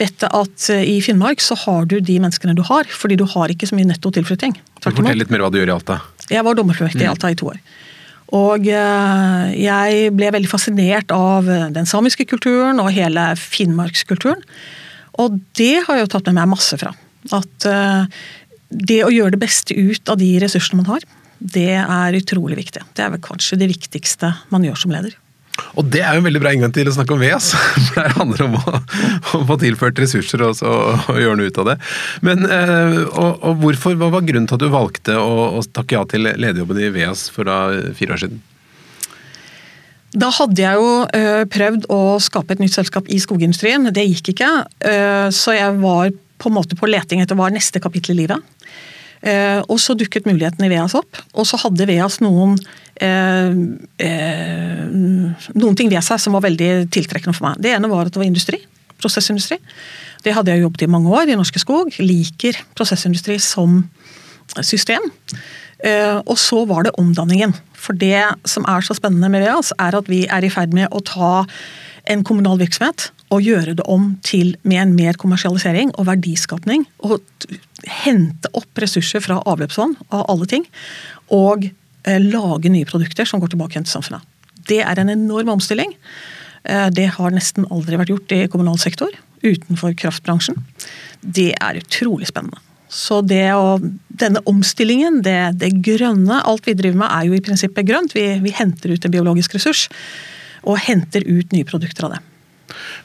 dette 0.00 0.28
at 0.28 0.68
eh, 0.72 0.84
i 0.96 0.96
Finnmark 1.04 1.42
så 1.44 1.56
har 1.64 1.88
du 1.90 1.98
de 2.04 2.18
menneskene 2.20 2.56
du 2.56 2.62
har, 2.68 2.88
fordi 2.90 3.18
du 3.20 3.26
har 3.32 3.52
ikke 3.52 3.68
så 3.68 3.78
mye 3.78 3.88
netto 3.88 4.12
tilflytting. 4.14 4.56
Fortell 4.84 5.18
litt 5.18 5.32
mer 5.32 5.44
hva 5.44 5.50
du 5.52 5.58
gjør 5.60 5.72
i 5.72 5.76
Alta. 5.76 6.00
Jeg 6.30 6.44
var 6.46 6.58
dommerfullmektig 6.58 7.04
i 7.04 7.08
mm. 7.08 7.12
Alta 7.14 7.32
i 7.32 7.38
to 7.38 7.50
år. 7.52 7.60
Og 8.36 8.66
eh, 8.68 9.44
jeg 9.62 10.14
ble 10.18 10.32
veldig 10.34 10.50
fascinert 10.50 11.14
av 11.14 11.48
eh, 11.50 11.68
den 11.74 11.88
samiske 11.88 12.26
kulturen 12.28 12.82
og 12.82 12.92
hele 12.96 13.28
finnmarkskulturen. 13.40 14.42
Og 15.22 15.38
det 15.56 15.86
har 15.86 15.96
jeg 15.96 16.06
jo 16.06 16.12
tatt 16.12 16.28
med 16.28 16.42
meg 16.42 16.50
masse 16.52 16.76
fra. 16.80 16.92
At 17.34 17.64
det 18.68 18.98
å 19.02 19.10
gjøre 19.10 19.32
det 19.34 19.40
beste 19.40 19.74
ut 19.74 20.10
av 20.12 20.18
de 20.20 20.28
ressursene 20.42 20.82
man 20.82 20.90
har, 20.90 21.06
det 21.40 21.72
er 21.80 22.18
utrolig 22.18 22.58
viktig. 22.60 22.84
Det 22.94 23.02
er 23.02 23.14
vel 23.14 23.22
kanskje 23.24 23.58
det 23.58 23.70
viktigste 23.72 24.34
man 24.52 24.66
gjør 24.66 24.78
som 24.82 24.92
leder. 24.92 25.16
Og 25.76 25.88
det 25.92 26.02
er 26.02 26.16
jo 26.16 26.22
en 26.22 26.26
veldig 26.26 26.42
bra 26.42 26.52
inngang 26.54 26.72
til 26.74 26.88
å 26.88 26.94
snakke 26.96 27.14
om 27.16 27.22
VEAS. 27.22 27.50
For 27.90 28.00
det 28.00 28.16
handler 28.16 28.44
om 28.46 28.58
å, 28.58 28.80
å 29.38 29.42
få 29.48 29.58
tilført 29.60 30.00
ressurser 30.02 30.44
og, 30.46 30.56
så, 30.58 30.72
og, 30.96 31.20
gjøre 31.20 31.38
noe 31.40 31.52
ut 31.52 31.62
av 31.62 31.70
det. 31.70 31.78
Men 32.26 32.44
eh, 32.48 32.98
og, 33.06 33.40
og 33.40 33.62
hvorfor, 33.64 33.96
Hva 34.00 34.10
var 34.14 34.26
grunnen 34.26 34.48
til 34.48 34.58
at 34.58 34.64
du 34.64 34.72
valgte 34.72 35.16
å, 35.20 35.48
å 35.60 35.64
takke 35.76 35.98
ja 35.98 36.04
til 36.08 36.28
lederjobben 36.28 36.82
i 36.82 36.92
VEAS 36.94 37.28
for 37.34 37.48
da 37.48 37.64
fire 37.96 38.16
år 38.16 38.24
siden? 38.26 38.44
Da 40.16 40.30
hadde 40.32 40.62
jeg 40.62 40.78
jo 40.80 40.92
uh, 41.04 41.42
prøvd 41.52 41.88
å 41.92 42.00
skape 42.24 42.54
et 42.54 42.62
nytt 42.62 42.76
selskap 42.76 43.08
i 43.12 43.18
skogindustrien. 43.20 43.90
Det 43.92 44.04
gikk 44.06 44.32
ikke. 44.32 44.48
Uh, 44.80 45.28
så 45.34 45.56
jeg 45.56 45.74
var 45.82 46.14
på 46.40 46.50
en 46.50 46.56
måte 46.56 46.76
på 46.78 46.88
leting 46.88 47.20
etter 47.20 47.36
hva 47.36 47.50
er 47.50 47.56
neste 47.56 47.82
kapittel 47.82 48.14
i 48.14 48.22
livet. 48.22 48.55
Eh, 49.26 49.60
og 49.66 49.78
så 49.82 49.96
dukket 49.98 50.26
muligheten 50.28 50.62
i 50.66 50.70
Veas 50.70 50.94
opp, 50.94 51.18
og 51.34 51.46
så 51.48 51.58
hadde 51.64 51.88
Veas 51.88 52.20
noen 52.22 52.54
eh, 53.02 53.56
eh, 54.06 54.84
noen 54.86 55.78
ting 55.78 55.90
ved 55.90 56.04
seg 56.06 56.20
som 56.22 56.36
var 56.36 56.44
veldig 56.46 56.86
tiltrekkende 56.94 57.34
for 57.34 57.48
meg. 57.48 57.60
Det 57.64 57.74
ene 57.74 57.90
var 57.90 58.06
at 58.06 58.14
det 58.14 58.22
var 58.22 58.28
industri. 58.28 58.60
Prosessindustri. 59.02 59.58
Det 60.24 60.34
hadde 60.34 60.54
jeg 60.54 60.62
jobbet 60.62 60.86
i 60.86 60.90
mange 60.90 61.10
år 61.12 61.32
i 61.32 61.38
Norske 61.38 61.60
Skog. 61.62 61.90
Liker 61.98 62.58
prosessindustri 62.78 63.36
som 63.42 63.82
system. 64.62 65.10
Eh, 65.84 66.16
og 66.22 66.38
så 66.40 66.62
var 66.68 66.86
det 66.86 66.94
omdanningen. 67.00 67.52
For 67.76 67.98
det 67.98 68.22
som 68.48 68.64
er 68.70 68.86
så 68.86 68.96
spennende 68.96 69.30
med 69.32 69.44
Veas, 69.44 69.74
er 69.78 69.98
at 69.98 70.08
vi 70.10 70.24
er 70.30 70.46
i 70.46 70.52
ferd 70.52 70.72
med 70.74 70.88
å 70.94 71.02
ta 71.04 71.44
en 72.06 72.22
kommunal 72.24 72.60
virksomhet 72.62 73.10
og 73.34 73.42
gjøre 73.42 73.74
det 73.78 73.86
om 73.90 74.12
til 74.24 74.54
med 74.62 74.82
en 74.82 74.94
mer 74.96 75.18
kommersialisering 75.18 75.92
og 75.96 76.06
verdiskapning. 76.08 76.86
Og 77.06 77.22
hente 78.04 78.50
opp 78.56 78.82
ressurser 78.82 79.22
fra 79.24 79.40
avløpsvann 79.48 79.96
av 80.14 80.26
alle 80.30 80.48
ting. 80.50 80.66
Og 81.34 81.68
eh, 81.68 82.20
lage 82.22 82.72
nye 82.72 82.88
produkter 82.88 83.28
som 83.28 83.42
går 83.42 83.54
tilbake 83.54 83.76
igjen 83.76 83.88
til 83.88 83.96
samfunnet. 83.98 84.26
Det 84.66 84.82
er 84.82 85.00
en 85.00 85.12
enorm 85.12 85.56
omstilling. 85.56 85.94
Eh, 86.64 86.88
det 86.94 87.10
har 87.18 87.34
nesten 87.34 87.66
aldri 87.70 87.98
vært 87.98 88.14
gjort 88.14 88.36
i 88.36 88.46
kommunal 88.52 88.78
sektor 88.82 89.14
utenfor 89.46 89.94
kraftbransjen. 89.98 90.62
Det 91.20 91.52
er 91.58 91.82
utrolig 91.82 92.30
spennende. 92.30 92.62
Så 92.88 93.18
det 93.26 93.50
å, 93.52 93.76
denne 94.08 94.40
omstillingen, 94.46 95.18
det, 95.26 95.58
det, 95.60 95.72
grønne, 95.84 96.38
alt 96.46 96.68
vi 96.68 96.76
driver 96.78 97.02
med 97.02 97.10
er 97.10 97.26
jo 97.26 97.34
i 97.36 97.42
prinsippet 97.44 97.88
grønt. 97.88 98.14
Vi, 98.14 98.24
vi 98.44 98.54
henter 98.54 98.94
ut 98.94 99.04
en 99.04 99.12
biologisk 99.12 99.58
ressurs 99.58 99.88
og 100.66 100.78
henter 100.86 101.26
ut 101.26 101.52
nye 101.54 101.66
produkter 101.66 102.06
av 102.06 102.16
det. 102.16 102.22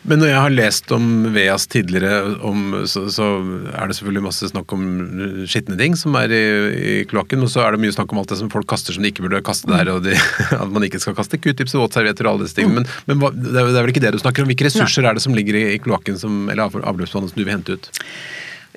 Men 0.08 0.22
når 0.22 0.32
jeg 0.32 0.42
har 0.42 0.54
lest 0.54 0.92
om 0.96 1.08
Veas 1.36 1.68
tidligere, 1.70 2.38
om, 2.48 2.82
så, 2.90 3.06
så, 3.14 3.28
er 3.76 3.90
det 3.90 3.98
selvfølgelig 3.98 4.24
masse 4.26 4.50
snakk 4.50 4.74
om 4.76 4.86
skitne 5.50 5.78
ting 5.80 5.98
som 6.00 6.16
er 6.18 6.34
i, 6.34 6.44
i 6.82 6.96
kloakken. 7.10 7.44
Og 7.46 7.52
så 7.54 7.64
er 7.66 7.76
det 7.76 7.84
mye 7.84 7.96
snakk 7.96 8.14
om 8.14 8.22
alt 8.22 8.34
det 8.34 8.40
som 8.42 8.52
folk 8.54 8.70
kaster 8.72 8.98
som 8.98 9.06
de 9.06 9.12
ikke 9.14 9.26
burde 9.28 9.44
kaste 9.46 9.70
der. 9.70 9.94
og 9.94 10.04
de, 10.08 10.16
At 10.62 10.74
man 10.74 10.88
ikke 10.88 11.02
skal 11.04 11.18
kaste 11.18 11.40
q-tips 11.42 11.78
og 11.78 11.86
våtservietter 11.86 12.28
og 12.28 12.36
alle 12.36 12.50
disse 12.50 12.58
tingene. 12.58 12.82
Men, 12.82 12.90
men 13.10 13.22
hva, 13.22 13.34
det, 13.36 13.54
er, 13.54 13.72
vel 13.78 13.94
ikke 13.94 14.04
det 14.04 14.16
du 14.18 14.22
snakker 14.24 14.46
om? 14.46 14.52
Hvilke 14.52 14.68
ressurser 14.70 15.06
Nei. 15.06 15.12
er 15.12 15.20
det 15.20 15.26
som 15.28 15.38
ligger 15.38 15.60
i, 15.60 15.66
i 15.76 15.82
kloakken 15.82 16.18
eller 16.52 16.82
avløpsvannet 16.82 17.34
som 17.34 17.38
du 17.38 17.46
vil 17.46 17.54
hente 17.54 17.78
ut? 17.78 17.92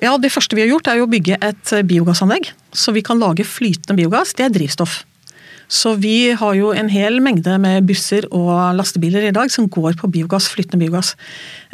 Ja, 0.03 0.17
Det 0.19 0.31
første 0.33 0.57
vi 0.57 0.65
har 0.65 0.73
gjort 0.73 0.89
er 0.91 1.01
å 1.01 1.09
bygge 1.09 1.39
et 1.39 1.75
biogassanlegg. 1.87 2.51
Så 2.75 2.93
vi 2.95 3.03
kan 3.05 3.21
lage 3.21 3.47
flytende 3.47 3.97
biogass. 3.97 4.35
Det 4.35 4.49
er 4.49 4.53
drivstoff. 4.53 5.03
Så 5.67 5.95
vi 6.01 6.31
har 6.37 6.57
jo 6.57 6.71
en 6.75 6.89
hel 6.91 7.17
mengde 7.23 7.55
med 7.61 7.87
busser 7.89 8.27
og 8.31 8.75
lastebiler 8.77 9.29
i 9.29 9.33
dag 9.35 9.51
som 9.53 9.69
går 9.71 9.97
på 9.99 10.09
biogass, 10.13 10.49
flytende 10.53 10.83
biogass. 10.83 11.15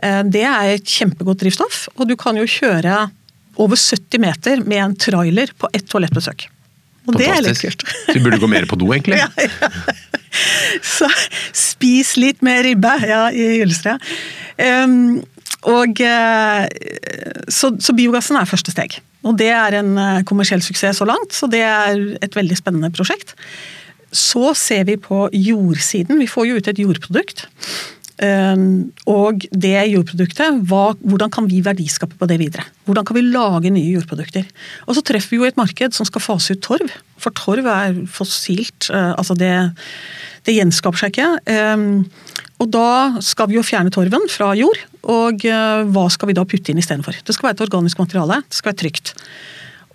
Eh, 0.04 0.22
det 0.32 0.46
er 0.48 0.78
et 0.78 0.96
kjempegodt 0.98 1.44
drivstoff, 1.44 1.88
og 1.98 2.08
du 2.10 2.16
kan 2.20 2.40
jo 2.40 2.48
kjøre 2.48 3.10
over 3.62 3.78
70 3.78 4.24
meter 4.24 4.64
med 4.64 4.84
en 4.86 4.96
trailer 4.96 5.52
på 5.60 5.70
ett 5.76 5.88
toalettbesøk. 5.92 6.48
Og 7.10 7.18
det 7.18 7.28
er 7.34 7.42
litt 7.44 7.60
kult. 7.60 7.84
Du 8.14 8.22
burde 8.22 8.40
gå 8.42 8.50
mer 8.50 8.68
på 8.70 8.78
do, 8.80 8.92
egentlig? 8.94 9.20
ja, 9.24 9.28
ja. 9.36 9.72
Så 10.86 11.10
spis 11.52 12.14
litt 12.20 12.44
mer 12.46 12.62
ribbe 12.64 12.94
ja, 13.04 13.26
i 13.34 13.58
Gyllestad. 13.60 14.04
Um, 14.62 15.20
og, 15.70 16.00
eh, 16.02 16.66
så, 17.52 17.74
så, 17.78 17.94
biogassen 17.98 18.40
er 18.40 18.50
første 18.50 18.74
steg. 18.74 18.98
Og 19.28 19.36
det 19.38 19.52
er 19.54 19.78
en 19.82 19.92
eh, 20.02 20.24
kommersiell 20.26 20.64
suksess 20.66 21.02
så 21.02 21.06
langt, 21.10 21.36
så 21.38 21.50
det 21.52 21.62
er 21.66 22.02
et 22.24 22.38
veldig 22.38 22.58
spennende 22.58 22.90
prosjekt. 22.96 23.36
Så 24.12 24.54
ser 24.60 24.86
vi 24.90 25.00
på 25.00 25.26
jordsiden. 25.32 26.20
Vi 26.20 26.30
får 26.30 26.48
jo 26.50 26.60
ut 26.60 26.70
et 26.72 26.82
jordprodukt. 26.84 27.48
Ehm, 28.22 28.92
og 29.10 29.48
det 29.50 29.74
jordproduktet, 29.90 30.60
hva, 30.70 30.92
hvordan 31.00 31.32
kan 31.34 31.48
vi 31.50 31.64
verdiskape 31.66 32.20
på 32.20 32.28
det 32.30 32.38
videre? 32.42 32.68
Hvordan 32.86 33.08
kan 33.08 33.18
vi 33.18 33.24
lage 33.26 33.72
nye 33.74 33.96
jordprodukter? 33.96 34.46
Og 34.86 34.98
så 34.98 35.04
treffer 35.06 35.34
vi 35.34 35.40
jo 35.42 35.48
et 35.50 35.58
marked 35.58 35.98
som 35.98 36.06
skal 36.06 36.22
fase 36.22 36.54
ut 36.54 36.62
torv. 36.62 36.94
For 37.22 37.34
torv 37.38 37.66
er 37.66 37.98
fossilt. 38.12 38.92
Eh, 38.94 39.14
altså 39.16 39.38
det, 39.38 39.54
det 40.46 40.58
gjenskaper 40.60 41.02
seg 41.02 41.16
ikke. 41.16 41.32
Ehm, 41.50 42.04
og 42.62 42.70
da 42.70 43.22
skal 43.26 43.50
vi 43.50 43.58
jo 43.58 43.66
fjerne 43.66 43.94
torven 43.94 44.30
fra 44.30 44.52
jord. 44.60 44.78
Og 45.10 45.48
eh, 45.50 45.82
hva 45.90 46.06
skal 46.14 46.30
vi 46.30 46.38
da 46.38 46.46
putte 46.46 46.74
inn 46.74 46.82
istedenfor? 46.82 47.24
Det 47.26 47.34
skal 47.34 47.50
være 47.50 47.58
et 47.58 47.66
organisk 47.66 48.04
materiale. 48.04 48.44
Det 48.46 48.60
skal 48.60 48.76
være 48.76 48.84
trygt. 48.84 49.16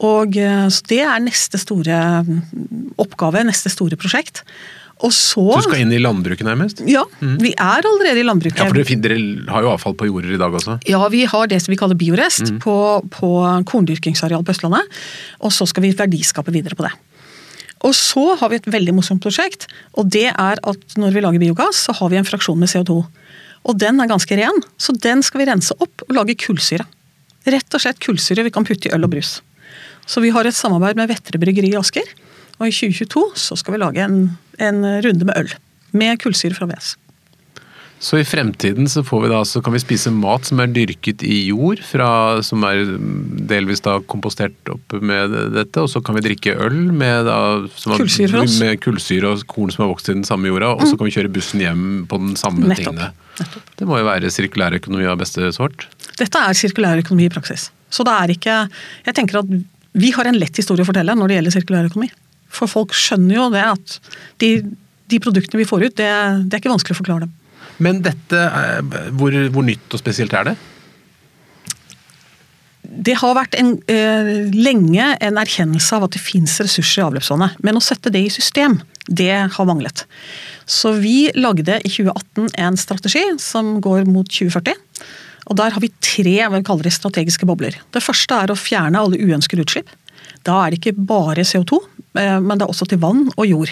Og 0.04 0.36
eh, 0.36 0.66
så 0.72 0.88
Det 0.90 1.02
er 1.04 1.22
neste 1.24 1.60
store 1.60 2.00
mm, 2.26 2.96
oppgave, 3.00 3.44
neste 3.48 3.72
store 3.72 3.96
prosjekt. 4.00 4.42
Og 5.04 5.12
så, 5.12 5.42
du 5.44 5.66
skal 5.66 5.82
inn 5.82 5.92
i 5.92 6.00
landbruket 6.00 6.46
nærmest? 6.46 6.80
Ja, 6.88 7.02
mm. 7.20 7.34
vi 7.42 7.50
er 7.52 7.84
allerede 7.84 8.22
i 8.22 8.24
landbruket. 8.24 8.62
Ja, 8.62 8.68
for 8.70 8.78
dere, 8.78 8.96
dere, 9.04 9.18
har 9.52 9.66
jo 9.66 9.72
avfall 9.74 9.96
på 9.98 10.08
jorder 10.08 10.32
i 10.32 10.40
dag 10.40 10.54
også? 10.56 10.78
Ja, 10.88 11.02
vi 11.12 11.26
har 11.28 11.50
det 11.52 11.58
som 11.60 11.74
vi 11.74 11.78
kaller 11.80 11.98
biorest 12.00 12.48
mm. 12.48 12.62
på, 12.64 12.76
på 13.12 13.32
korndyrkingsareal 13.68 14.44
på 14.44 14.54
Østlandet. 14.56 14.88
Og 15.44 15.52
så 15.52 15.68
skal 15.68 15.84
vi 15.84 15.92
verdiskape 15.98 16.54
videre 16.54 16.78
på 16.78 16.88
det. 16.88 16.94
Og 17.84 17.92
så 17.92 18.24
har 18.40 18.48
vi 18.48 18.56
et 18.56 18.70
veldig 18.72 18.94
morsomt 18.96 19.20
prosjekt. 19.20 19.68
og 19.92 20.08
det 20.08 20.30
er 20.32 20.56
at 20.64 20.96
Når 20.96 21.12
vi 21.12 21.20
lager 21.20 21.44
biogass, 21.44 21.84
så 21.86 21.92
har 21.92 22.08
vi 22.08 22.16
en 22.16 22.24
fraksjon 22.24 22.58
med 22.58 22.72
CO2. 22.72 23.04
Og 23.66 23.78
den 23.78 24.00
er 24.00 24.08
ganske 24.08 24.36
ren, 24.38 24.62
så 24.78 24.94
den 24.96 25.22
skal 25.26 25.42
vi 25.42 25.50
rense 25.50 25.74
opp 25.76 26.06
og 26.08 26.14
lage 26.14 26.38
kullsyre. 26.40 26.86
Rett 27.46 27.74
og 27.74 27.82
slett 27.82 28.00
kullsyre 28.00 28.46
vi 28.46 28.54
kan 28.54 28.64
putte 28.64 28.88
i 28.88 28.94
øl 28.94 29.04
og 29.04 29.12
brus. 29.12 29.40
Så 30.06 30.22
vi 30.22 30.32
har 30.34 30.46
et 30.46 30.56
samarbeid 30.56 30.98
med 30.98 31.10
Vettre 31.10 31.40
bryggeri 31.42 31.72
i 31.74 31.80
Asker. 31.80 32.06
Og 32.60 32.70
i 32.70 32.74
2022 32.74 33.24
så 33.36 33.58
skal 33.58 33.76
vi 33.76 33.82
lage 33.82 34.04
en, 34.04 34.20
en 34.62 34.84
runde 35.04 35.28
med 35.28 35.36
øl. 35.36 35.50
Med 35.96 36.22
kullsyre 36.22 36.56
fra 36.56 36.68
VS. 36.70 36.94
Så 37.98 38.18
i 38.20 38.24
fremtiden 38.28 38.88
så, 38.92 39.00
vi 39.02 39.28
da, 39.30 39.38
så 39.48 39.62
kan 39.64 39.72
vi 39.72 39.80
spise 39.80 40.10
mat 40.12 40.44
som 40.44 40.60
er 40.60 40.68
dyrket 40.68 41.22
i 41.24 41.46
jord, 41.48 41.80
fra, 41.80 42.08
som 42.44 42.64
er 42.68 42.82
delvis 43.48 43.80
da 43.86 43.96
kompostert 44.04 44.68
opp 44.68 44.98
med 45.00 45.32
dette, 45.54 45.80
og 45.80 45.88
så 45.88 46.02
kan 46.04 46.18
vi 46.18 46.26
drikke 46.26 46.58
øl 46.66 46.76
med, 46.92 47.24
da, 47.24 47.38
kullsyre, 47.96 48.44
med 48.60 48.82
kullsyre 48.84 49.32
og 49.32 49.46
korn 49.48 49.72
som 49.72 49.86
har 49.86 49.94
vokst 49.94 50.12
i 50.12 50.16
den 50.18 50.26
samme 50.28 50.52
jorda, 50.52 50.74
og 50.76 50.84
så 50.84 50.92
mm. 50.92 50.98
kan 51.00 51.08
vi 51.08 51.14
kjøre 51.16 51.32
bussen 51.38 51.64
hjem 51.64 51.86
på 52.10 52.20
den 52.20 52.36
samme 52.36 52.68
Nettopp. 52.68 52.82
tingene. 52.84 53.08
Nettopp. 53.40 53.72
Det 53.80 53.88
må 53.88 54.02
jo 54.02 54.08
være 54.10 54.34
sirkulærøkonomi 54.36 55.08
av 55.08 55.16
beste 55.24 55.48
sort? 55.56 55.88
Dette 56.20 56.44
er 56.50 56.60
sirkulærøkonomi 56.60 57.30
i 57.30 57.32
praksis. 57.32 57.70
Så 57.88 58.04
det 58.04 58.12
er 58.12 58.32
ikke 58.34 58.54
Jeg 59.06 59.14
tenker 59.14 59.38
at 59.40 59.50
vi 59.96 60.12
har 60.12 60.28
en 60.28 60.38
lett 60.38 60.60
historie 60.60 60.84
å 60.84 60.88
fortelle 60.88 61.16
når 61.16 61.30
det 61.30 61.38
gjelder 61.38 61.54
sirkulær 61.54 61.88
økonomi. 61.88 62.10
For 62.52 62.70
folk 62.70 62.94
skjønner 62.96 63.38
jo 63.38 63.48
det 63.54 63.64
at 63.64 63.98
de, 64.42 64.50
de 65.08 65.20
produktene 65.22 65.62
vi 65.62 65.68
får 65.68 65.88
ut, 65.88 65.98
det, 65.98 66.08
det, 66.46 66.52
er 66.52 66.62
ikke 66.62 66.72
vanskelig 66.72 66.96
å 66.96 67.00
forklare 67.00 67.26
dem. 67.26 67.34
Men 67.82 68.00
dette, 68.04 68.40
hvor, 69.18 69.34
hvor 69.52 69.64
nytt 69.66 69.92
og 69.92 70.00
spesielt 70.00 70.36
er 70.36 70.50
det? 70.50 70.56
Det 72.86 73.16
har 73.18 73.34
vært 73.36 73.56
en, 73.58 73.74
eh, 73.90 74.30
lenge 74.54 75.08
en 75.20 75.40
erkjennelse 75.40 75.96
av 75.96 76.06
at 76.06 76.14
det 76.14 76.22
fins 76.22 76.54
ressurser 76.62 77.02
i 77.02 77.06
avløpsvannet. 77.08 77.58
Men 77.66 77.80
å 77.80 77.84
sette 77.84 78.12
det 78.14 78.22
i 78.24 78.32
system, 78.32 78.78
det 79.08 79.32
har 79.52 79.68
manglet. 79.68 80.04
Så 80.66 80.94
vi 81.02 81.32
lagde 81.36 81.80
i 81.82 81.90
2018 81.90 82.52
en 82.62 82.78
strategi 82.80 83.24
som 83.42 83.76
går 83.84 84.06
mot 84.08 84.28
2040. 84.28 84.76
Og 85.46 85.56
Der 85.56 85.70
har 85.70 85.80
vi 85.80 85.92
tre 86.02 86.36
vi 86.50 86.62
kaller 86.66 86.82
det 86.82 86.94
strategiske 86.96 87.46
bobler. 87.46 87.76
Det 87.94 88.02
første 88.02 88.34
er 88.34 88.50
å 88.50 88.58
fjerne 88.58 88.98
alle 88.98 89.20
uønskede 89.20 89.62
utslipp. 89.62 89.90
Da 90.46 90.64
er 90.64 90.70
det 90.70 90.80
ikke 90.80 91.06
bare 91.06 91.46
CO2, 91.46 91.80
eh, 92.18 92.40
men 92.40 92.58
det 92.58 92.66
er 92.66 92.72
også 92.72 92.88
til 92.90 92.98
vann 93.02 93.28
og 93.36 93.46
jord. 93.46 93.70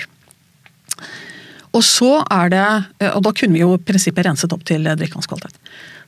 Og 1.75 1.83
så 1.83 2.23
er 2.31 2.49
det, 2.51 2.69
eh, 3.01 3.11
og 3.11 3.23
Da 3.23 3.33
kunne 3.33 3.55
vi 3.55 3.61
jo 3.61 3.75
i 3.75 3.79
prinsippet 3.79 4.27
renset 4.27 4.53
opp 4.53 4.65
til 4.65 4.85
drikkevannskvalitet. 4.85 5.59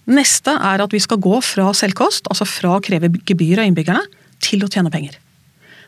Neste 0.07 0.55
er 0.55 0.83
at 0.83 0.93
vi 0.93 1.03
skal 1.03 1.19
gå 1.19 1.43
fra 1.43 1.73
selvkost, 1.75 2.29
altså 2.31 2.47
fra 2.47 2.77
å 2.77 2.83
kreve 2.83 3.11
gebyr 3.27 3.59
av 3.59 3.67
innbyggerne, 3.67 4.05
til 4.39 4.63
å 4.63 4.71
tjene 4.71 4.91
penger. 4.91 5.17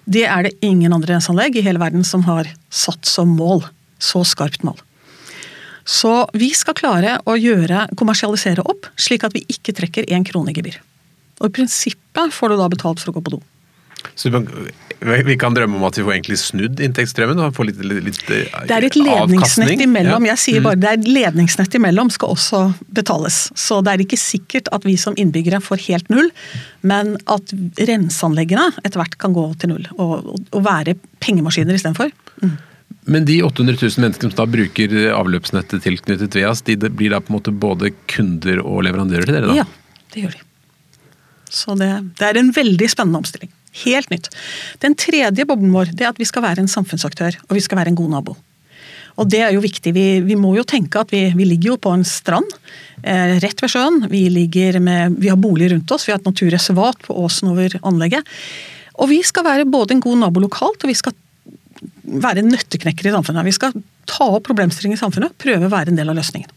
Det 0.08 0.24
er 0.24 0.42
det 0.42 0.58
ingen 0.64 0.92
andre 0.92 1.14
renseanlegg 1.14 1.56
i 1.56 1.62
hele 1.62 1.78
verden 1.78 2.04
som 2.04 2.22
har 2.22 2.48
satt 2.70 3.04
som 3.06 3.28
mål. 3.36 3.62
Så 4.00 4.24
skarpt 4.24 4.62
mål. 4.62 4.78
Så 5.88 6.12
vi 6.36 6.50
skal 6.56 6.76
klare 6.76 7.16
å 7.24 7.36
gjøre, 7.40 7.86
kommersialisere 7.96 8.64
opp, 8.68 8.90
slik 9.00 9.24
at 9.24 9.32
vi 9.36 9.46
ikke 9.48 9.72
trekker 9.76 10.08
én 10.12 10.26
krone 10.28 10.52
i 10.52 10.58
gebyr. 10.58 10.76
Og 11.40 11.48
I 11.48 11.54
prinsippet 11.60 12.34
får 12.34 12.52
du 12.52 12.60
da 12.60 12.66
betalt 12.68 13.00
for 13.00 13.12
å 13.12 13.16
gå 13.16 13.24
på 13.24 13.38
do. 13.38 13.46
Så 14.18 14.30
vi 14.30 15.36
kan 15.38 15.54
drømme 15.54 15.78
om 15.78 15.84
at 15.86 15.96
vi 15.98 16.04
får 16.06 16.16
egentlig 16.16 16.38
snudd 16.42 16.80
inntektsstrømmen? 16.82 17.38
og 17.42 17.54
får 17.54 17.68
litt, 17.70 17.80
litt, 17.86 18.04
litt 18.04 18.30
avkastning? 18.30 18.68
Det 18.68 18.76
er 18.76 18.86
et 18.88 18.98
ledningsnett 18.98 19.84
imellom. 19.86 20.26
Ja. 20.26 20.34
Jeg 20.34 20.42
sier 20.42 20.64
bare 20.64 20.78
mm. 20.78 20.82
det 20.82 20.90
er 20.90 20.98
et 20.98 21.10
ledningsnett 21.16 21.76
imellom 21.78 22.10
skal 22.14 22.34
også 22.34 22.62
betales. 22.98 23.40
Så 23.58 23.80
det 23.86 23.94
er 23.94 24.04
ikke 24.04 24.20
sikkert 24.20 24.70
at 24.74 24.86
vi 24.86 24.96
som 25.00 25.16
innbyggere 25.18 25.62
får 25.64 25.84
helt 25.86 26.10
null, 26.12 26.30
men 26.86 27.14
at 27.30 27.54
renseanleggene 27.78 28.68
etter 28.82 29.00
hvert 29.00 29.18
kan 29.22 29.36
gå 29.36 29.46
til 29.62 29.74
null. 29.74 29.86
Og, 29.96 30.34
og 30.34 30.66
være 30.66 30.98
pengemaskiner 31.22 31.78
istedenfor. 31.78 32.12
Mm. 32.42 32.58
Men 33.08 33.24
de 33.24 33.38
800 33.42 33.78
000 33.80 34.04
menneskene 34.04 34.32
som 34.34 34.36
da 34.36 34.44
bruker 34.52 34.96
avløpsnettet 35.16 35.84
tilknyttet 35.84 36.36
Veas, 36.36 36.60
de 36.66 36.76
blir 36.76 37.14
da 37.14 37.22
på 37.24 37.32
en 37.32 37.38
måte 37.38 37.54
både 37.54 37.94
kunder 38.10 38.60
og 38.60 38.82
leverandører 38.84 39.24
til 39.24 39.38
dere? 39.38 39.48
da? 39.48 39.62
Ja, 39.62 40.02
det 40.12 40.26
gjør 40.26 40.34
de. 40.36 40.42
Så 41.48 41.76
det, 41.80 41.88
det 42.18 42.26
er 42.28 42.40
en 42.40 42.52
veldig 42.52 42.90
spennende 42.92 43.22
omstilling. 43.22 43.52
Helt 43.84 44.10
nytt. 44.12 44.28
Den 44.84 44.96
tredje 44.98 45.46
boblen 45.48 45.72
vår 45.72 45.94
det 45.94 46.04
er 46.04 46.12
at 46.12 46.20
vi 46.20 46.28
skal 46.28 46.44
være 46.44 46.64
en 46.64 46.70
samfunnsaktør, 46.70 47.38
og 47.48 47.56
vi 47.56 47.64
skal 47.64 47.80
være 47.80 47.94
en 47.94 47.98
god 47.98 48.12
nabo. 48.18 48.36
Og 49.18 49.26
det 49.32 49.40
er 49.42 49.54
jo 49.56 49.62
viktig. 49.64 49.92
Vi, 49.96 50.06
vi 50.22 50.36
må 50.38 50.52
jo 50.54 50.66
tenke 50.68 51.00
at 51.00 51.10
vi, 51.10 51.24
vi, 51.34 51.46
ligger 51.48 51.72
jo 51.72 51.78
på 51.88 51.90
en 51.90 52.04
strand 52.06 52.46
eh, 53.02 53.38
rett 53.42 53.64
ved 53.64 53.72
sjøen. 53.72 54.04
Vi, 54.12 54.28
med, 54.78 55.16
vi 55.18 55.30
har 55.32 55.40
boliger 55.40 55.74
rundt 55.74 55.90
oss, 55.94 56.06
vi 56.06 56.14
har 56.14 56.20
et 56.20 56.28
naturreservat 56.28 57.02
på 57.08 57.16
åsen 57.24 57.50
over 57.50 57.74
anlegget. 57.82 58.28
Og 58.98 59.10
vi 59.10 59.22
skal 59.26 59.46
være 59.46 59.66
både 59.70 59.96
en 59.96 60.04
god 60.04 60.22
nabo 60.22 60.44
lokalt, 60.44 60.84
og 60.84 60.90
vi 60.90 60.98
skal 60.98 61.16
være 62.22 62.44
nøtteknekker 62.46 63.08
i 63.08 63.14
samfunnet. 63.14 63.46
Vi 63.48 63.56
skal 63.56 63.74
ta 64.08 64.28
opp 64.38 64.46
problemstillinger 64.48 64.98
i 64.98 65.02
samfunnet, 65.02 65.36
prøve 65.40 65.68
å 65.68 65.72
være 65.72 65.92
en 65.92 66.00
del 66.00 66.12
av 66.12 66.18
løsningen. 66.18 66.50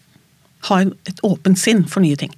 Ha 0.67 0.83
et 1.09 1.21
åpent 1.25 1.57
sinn 1.57 1.83
for 1.89 2.03
nye 2.05 2.17
ting. 2.19 2.33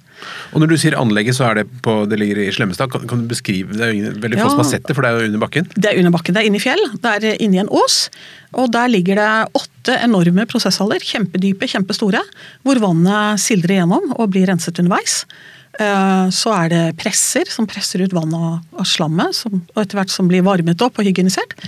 Og 0.54 0.62
når 0.62 0.70
du 0.70 0.76
sier 0.80 0.94
anlegget, 0.96 1.36
så 1.36 1.48
er 1.50 1.58
det 1.60 1.64
på, 1.84 1.96
det 2.08 2.16
ligger 2.20 2.38
i 2.40 2.52
Slemmestad. 2.54 2.88
Kan, 2.92 3.02
kan, 3.10 3.24
du 3.24 3.28
beskrive 3.28 3.74
Det 3.76 3.84
er 3.84 3.92
jo 3.92 4.12
veldig 4.22 4.38
få 4.38 4.46
Ja. 4.46 4.50
som 4.52 4.62
har 4.62 4.68
sett 4.70 4.86
det, 4.86 4.94
for 4.96 5.04
det 5.04 5.10
er 5.10 5.18
jo 5.18 5.26
under 5.28 5.42
bakken. 5.42 5.66
Det 5.74 5.90
er 5.90 5.98
under 6.00 6.14
bakken, 6.14 6.36
det 6.36 6.42
er 6.42 6.48
inne 6.48 6.60
i 6.60 6.64
fjell. 6.64 6.84
Det 7.02 7.12
er 7.18 7.42
inni 7.44 7.60
en 7.60 7.68
ås. 7.68 8.08
Og 8.54 8.70
der 8.72 8.88
ligger 8.88 9.20
det 9.20 9.32
åtte 9.60 9.98
enorme 9.98 10.46
prosesshaller, 10.48 11.02
kjempedype, 11.04 11.68
kjempestore, 11.68 12.22
hvor 12.62 12.80
vannet 12.80 13.42
sildrer 13.42 13.76
igjennom 13.76 14.14
og 14.14 14.30
blir 14.32 14.48
renset 14.48 14.78
underveis. 14.80 15.24
Eh, 15.80 16.30
Så 16.30 16.54
er 16.54 16.68
det 16.70 16.96
presser 16.96 17.50
som 17.50 17.66
presser 17.66 18.00
ut 18.04 18.14
vann 18.14 18.32
av, 18.32 18.62
av 18.78 18.86
slammet, 18.86 19.44
og 19.50 19.82
etter 19.82 19.98
hvert 19.98 20.10
som 20.14 20.30
blir 20.30 20.46
varmet 20.46 20.80
opp 20.80 20.98
og 20.98 21.04
hygienisert. 21.04 21.58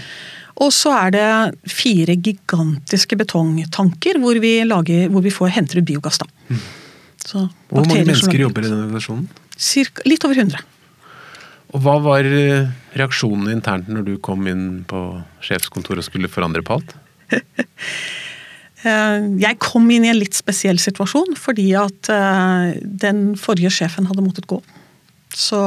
Og 0.65 0.71
så 0.73 0.93
er 0.97 1.11
det 1.13 1.27
fire 1.69 2.15
gigantiske 2.17 3.19
betongtanker 3.21 4.21
hvor 4.23 4.39
vi, 4.41 4.55
lager, 4.65 5.11
hvor 5.13 5.25
vi 5.25 5.33
får, 5.35 5.53
henter 5.59 5.83
ut 5.83 5.89
biogass. 5.89 6.19
da. 6.23 6.57
Så 7.27 7.43
Hvor 7.69 7.85
mange 7.85 8.07
mennesker 8.07 8.41
jobber 8.41 8.65
i 8.65 8.71
den 8.71 8.79
organisasjonen? 8.87 9.27
Cirka, 9.57 10.05
litt 10.09 10.25
over 10.25 10.39
100. 10.39 10.63
Og 11.75 11.83
hva 11.83 11.97
var 12.01 12.25
eh, 12.29 12.69
reaksjonen 12.97 13.51
internt 13.53 13.89
når 13.93 14.05
du 14.07 14.13
kom 14.23 14.47
inn 14.49 14.85
på 14.89 15.01
sjefskontoret 15.45 16.01
og 16.05 16.09
skulle 16.09 16.31
forandre 16.33 16.65
på 16.67 16.79
alt? 16.79 16.97
Eh, 18.87 19.23
Jeg 19.41 19.57
kom 19.59 19.89
inn 19.91 20.05
i 20.05 20.11
en 20.13 20.19
litt 20.21 20.37
spesiell 20.37 20.77
situasjon 20.79 21.33
fordi 21.41 21.71
at 21.81 22.11
eh, 22.13 22.77
den 22.85 23.33
forrige 23.41 23.73
sjefen 23.73 24.07
hadde 24.07 24.23
måttet 24.23 24.47
gå. 24.47 24.61
Så 25.35 25.59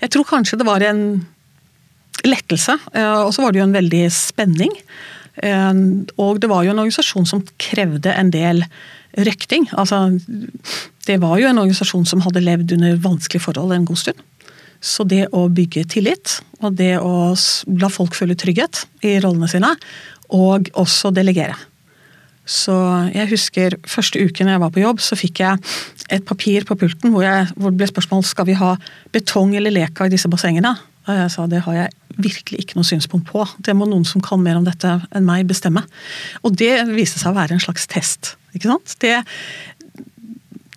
jeg 0.00 0.10
tror 0.10 0.26
kanskje 0.26 0.58
det 0.58 0.66
var 0.66 0.82
en 0.88 1.02
lettelse, 2.26 2.76
eh, 2.94 3.20
og 3.24 3.32
så 3.34 3.44
var 3.44 3.52
det 3.52 3.62
jo 3.62 3.68
en 3.68 3.76
veldig 3.76 4.04
spenning. 4.14 4.72
Eh, 5.42 5.74
Og 6.18 6.40
det 6.40 6.50
var 6.50 6.64
jo 6.64 6.70
en 6.74 6.82
organisasjon 6.82 7.26
som 7.26 7.44
krevde 7.58 8.12
en 8.14 8.30
del 8.30 8.64
røkting. 9.16 9.68
Altså, 9.74 10.20
det 11.06 11.20
var 11.20 11.38
jo 11.40 11.48
en 11.48 11.58
organisasjon 11.58 12.06
som 12.06 12.20
hadde 12.20 12.44
levd 12.44 12.76
under 12.76 12.96
vanskelige 12.96 13.42
forhold 13.42 13.72
en 13.74 13.84
god 13.88 13.98
stund. 13.98 14.20
Så 14.80 15.04
det 15.04 15.26
å 15.36 15.48
bygge 15.52 15.84
tillit, 15.92 16.38
og 16.62 16.76
det 16.78 16.94
å 16.98 17.34
la 17.80 17.90
folk 17.92 18.14
føle 18.16 18.36
trygghet 18.38 18.86
i 19.04 19.18
rollene 19.20 19.48
sine, 19.50 19.74
og 20.30 20.70
også 20.78 21.10
delegere. 21.12 21.56
Så 22.48 22.74
jeg 23.14 23.30
husker 23.30 23.76
første 23.86 24.20
uken 24.20 24.50
jeg 24.50 24.60
var 24.62 24.72
på 24.74 24.82
jobb, 24.82 25.02
så 25.04 25.18
fikk 25.18 25.42
jeg 25.42 25.60
et 26.10 26.24
papir 26.26 26.66
på 26.66 26.76
pulten 26.78 27.12
hvor, 27.14 27.22
jeg, 27.22 27.50
hvor 27.54 27.70
det 27.70 27.78
ble 27.78 27.90
spørsmål 27.90 28.24
skal 28.26 28.48
vi 28.48 28.56
ha 28.58 28.74
betong 29.14 29.54
eller 29.58 29.74
leka 29.74 30.08
i 30.08 30.12
disse 30.12 30.30
bassengene. 30.30 30.72
Og 31.06 31.16
jeg 31.16 31.32
sa 31.34 31.46
det 31.50 31.62
har 31.66 31.76
jeg 31.76 31.94
virkelig 32.20 32.64
ikke 32.64 32.76
noe 32.76 32.86
synspunkt 32.88 33.30
på. 33.30 33.44
Det 33.64 33.74
må 33.76 33.86
noen 33.88 34.04
som 34.08 34.22
kan 34.24 34.42
mer 34.42 34.58
om 34.58 34.66
dette 34.66 34.96
enn 35.14 35.26
meg 35.26 35.46
bestemme. 35.48 35.84
Og 36.44 36.56
det 36.58 36.72
viste 36.90 37.20
seg 37.20 37.32
å 37.32 37.38
være 37.38 37.56
en 37.56 37.62
slags 37.62 37.86
test. 37.90 38.34
ikke 38.56 38.72
sant? 38.72 38.96
Det, 39.00 39.14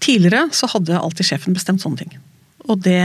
tidligere 0.04 0.48
så 0.56 0.70
hadde 0.72 1.00
alltid 1.00 1.32
sjefen 1.32 1.58
bestemt 1.58 1.84
sånne 1.84 2.04
ting. 2.04 2.16
Og 2.70 2.80
det, 2.86 3.02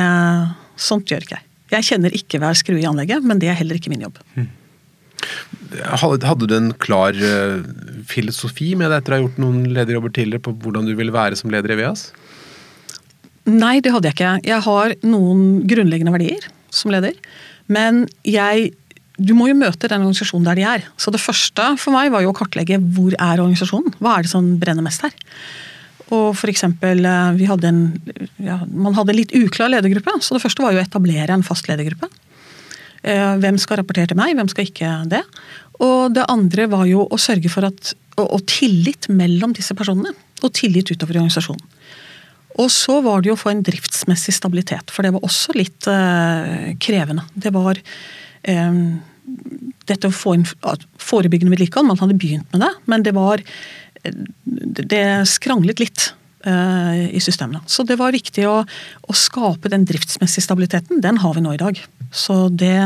sånt 0.79 1.11
gjør 1.11 1.25
ikke 1.25 1.39
jeg. 1.39 1.45
Jeg 1.69 1.89
kjenner 1.91 2.15
ikke 2.17 2.41
hver 2.41 2.57
skrue 2.57 2.81
i 2.81 2.87
anlegget, 2.89 3.25
men 3.25 3.41
det 3.43 3.51
er 3.53 3.59
heller 3.59 3.77
ikke 3.77 3.93
min 3.93 4.07
jobb. 4.07 4.21
Hadde 4.39 5.58
hadde 5.69 6.49
du 6.49 6.55
en 6.57 6.73
klar 6.81 7.17
eh, 7.17 7.61
filosofi 8.09 8.75
med 8.79 8.91
det 8.91 9.03
etter 9.03 9.15
å 9.15 9.19
ha 9.19 9.25
gjort 9.27 9.41
noen 9.43 9.69
lederjobber 9.75 10.15
tidligere 10.15 10.45
på 10.47 10.55
hvordan 10.65 10.89
du 10.89 10.95
ville 10.99 11.15
være 11.15 11.39
som 11.39 11.53
leder 11.53 11.75
i 11.75 11.79
VEAS? 11.83 12.09
Nei, 13.49 13.79
det 13.85 13.93
hadde 13.95 14.11
jeg 14.11 14.17
ikke. 14.17 14.35
Jeg 14.49 14.65
har 14.65 14.95
noen 15.09 15.45
grunnleggende 15.69 16.13
verdier 16.15 16.49
som 16.75 16.93
leder. 16.93 17.17
Men 17.69 18.07
jeg 18.25 18.75
Du 19.19 19.33
må 19.35 19.49
jo 19.49 19.57
møte 19.59 19.89
den 19.91 20.05
organisasjonen 20.05 20.45
der 20.47 20.55
de 20.55 20.63
er. 20.63 20.85
Så 20.95 21.11
det 21.11 21.19
første 21.19 21.73
for 21.83 21.91
meg 21.91 22.13
var 22.15 22.23
jo 22.23 22.31
å 22.31 22.37
kartlegge 22.39 22.77
hvor 22.95 23.11
er 23.19 23.41
organisasjonen. 23.43 23.97
Hva 23.99 24.13
er 24.15 24.23
det 24.23 24.31
som 24.31 24.53
brenner 24.63 24.85
mest 24.87 25.03
her? 25.03 25.17
Og 26.15 26.37
for 26.39 26.47
eksempel, 26.47 27.03
eh, 27.03 27.49
hadde 27.51 27.67
en, 27.67 27.81
ja, 28.39 28.61
Man 28.71 28.95
hadde 28.95 29.11
en 29.11 29.19
litt 29.19 29.35
uklar 29.35 29.75
ledergruppe, 29.75 30.23
så 30.23 30.37
det 30.37 30.45
første 30.45 30.63
var 30.63 30.73
jo 30.73 30.79
å 30.79 30.87
etablere 30.87 31.35
en 31.35 31.43
fast 31.43 31.67
ledergruppe. 31.67 32.07
Eh, 33.03 33.35
Hvem 33.43 33.59
skal 33.61 33.83
rapportere 33.83 34.11
til 34.11 34.19
meg, 34.19 34.35
hvem 34.39 34.51
skal 34.51 34.69
ikke 34.69 34.93
det? 35.13 35.23
Og 35.85 36.15
det 36.15 36.27
andre 36.31 36.67
var 36.71 36.87
jo 36.91 37.07
å 37.07 37.19
sørge 37.21 37.51
for 37.53 37.69
at 37.69 37.95
og, 38.19 38.27
og 38.27 38.47
tillit 38.51 39.09
mellom 39.13 39.55
disse 39.57 39.77
personene. 39.79 40.15
Og 40.43 40.53
tillit 40.55 40.91
utover 40.93 41.17
i 41.17 41.21
organisasjonen. 41.23 41.65
Og 42.59 42.71
så 42.75 42.97
var 43.05 43.23
det 43.23 43.31
jo 43.31 43.37
å 43.37 43.39
få 43.39 43.53
en 43.53 43.63
driftsmessig 43.63 44.35
stabilitet, 44.35 44.91
for 44.91 45.07
det 45.07 45.13
var 45.15 45.27
også 45.27 45.55
litt 45.55 45.87
eh, 45.91 46.73
krevende. 46.83 47.23
Det 47.39 47.53
var 47.55 47.79
eh, 47.79 48.81
dette 49.87 50.11
å 50.11 50.15
få 50.15 50.35
inn 50.35 50.47
forebyggende 50.47 51.55
vedlikehold, 51.55 51.87
man 51.91 52.01
hadde 52.01 52.19
begynt 52.19 52.51
med 52.55 52.65
det, 52.65 52.73
men 52.91 53.07
det 53.07 53.15
var 53.15 53.43
eh, 54.03 54.25
Det 54.45 55.05
skranglet 55.31 55.83
litt 55.85 56.09
i 56.47 57.19
systemene. 57.19 57.59
Så 57.67 57.83
det 57.83 57.97
var 57.99 58.15
viktig 58.15 58.45
å, 58.47 58.61
å 58.63 59.15
skape 59.17 59.73
den 59.73 59.83
driftsmessige 59.89 60.45
stabiliteten. 60.45 61.01
Den 61.03 61.19
har 61.19 61.35
vi 61.35 61.43
nå 61.43 61.57
i 61.57 61.59
dag. 61.59 61.81
Så 62.15 62.45
det 62.55 62.79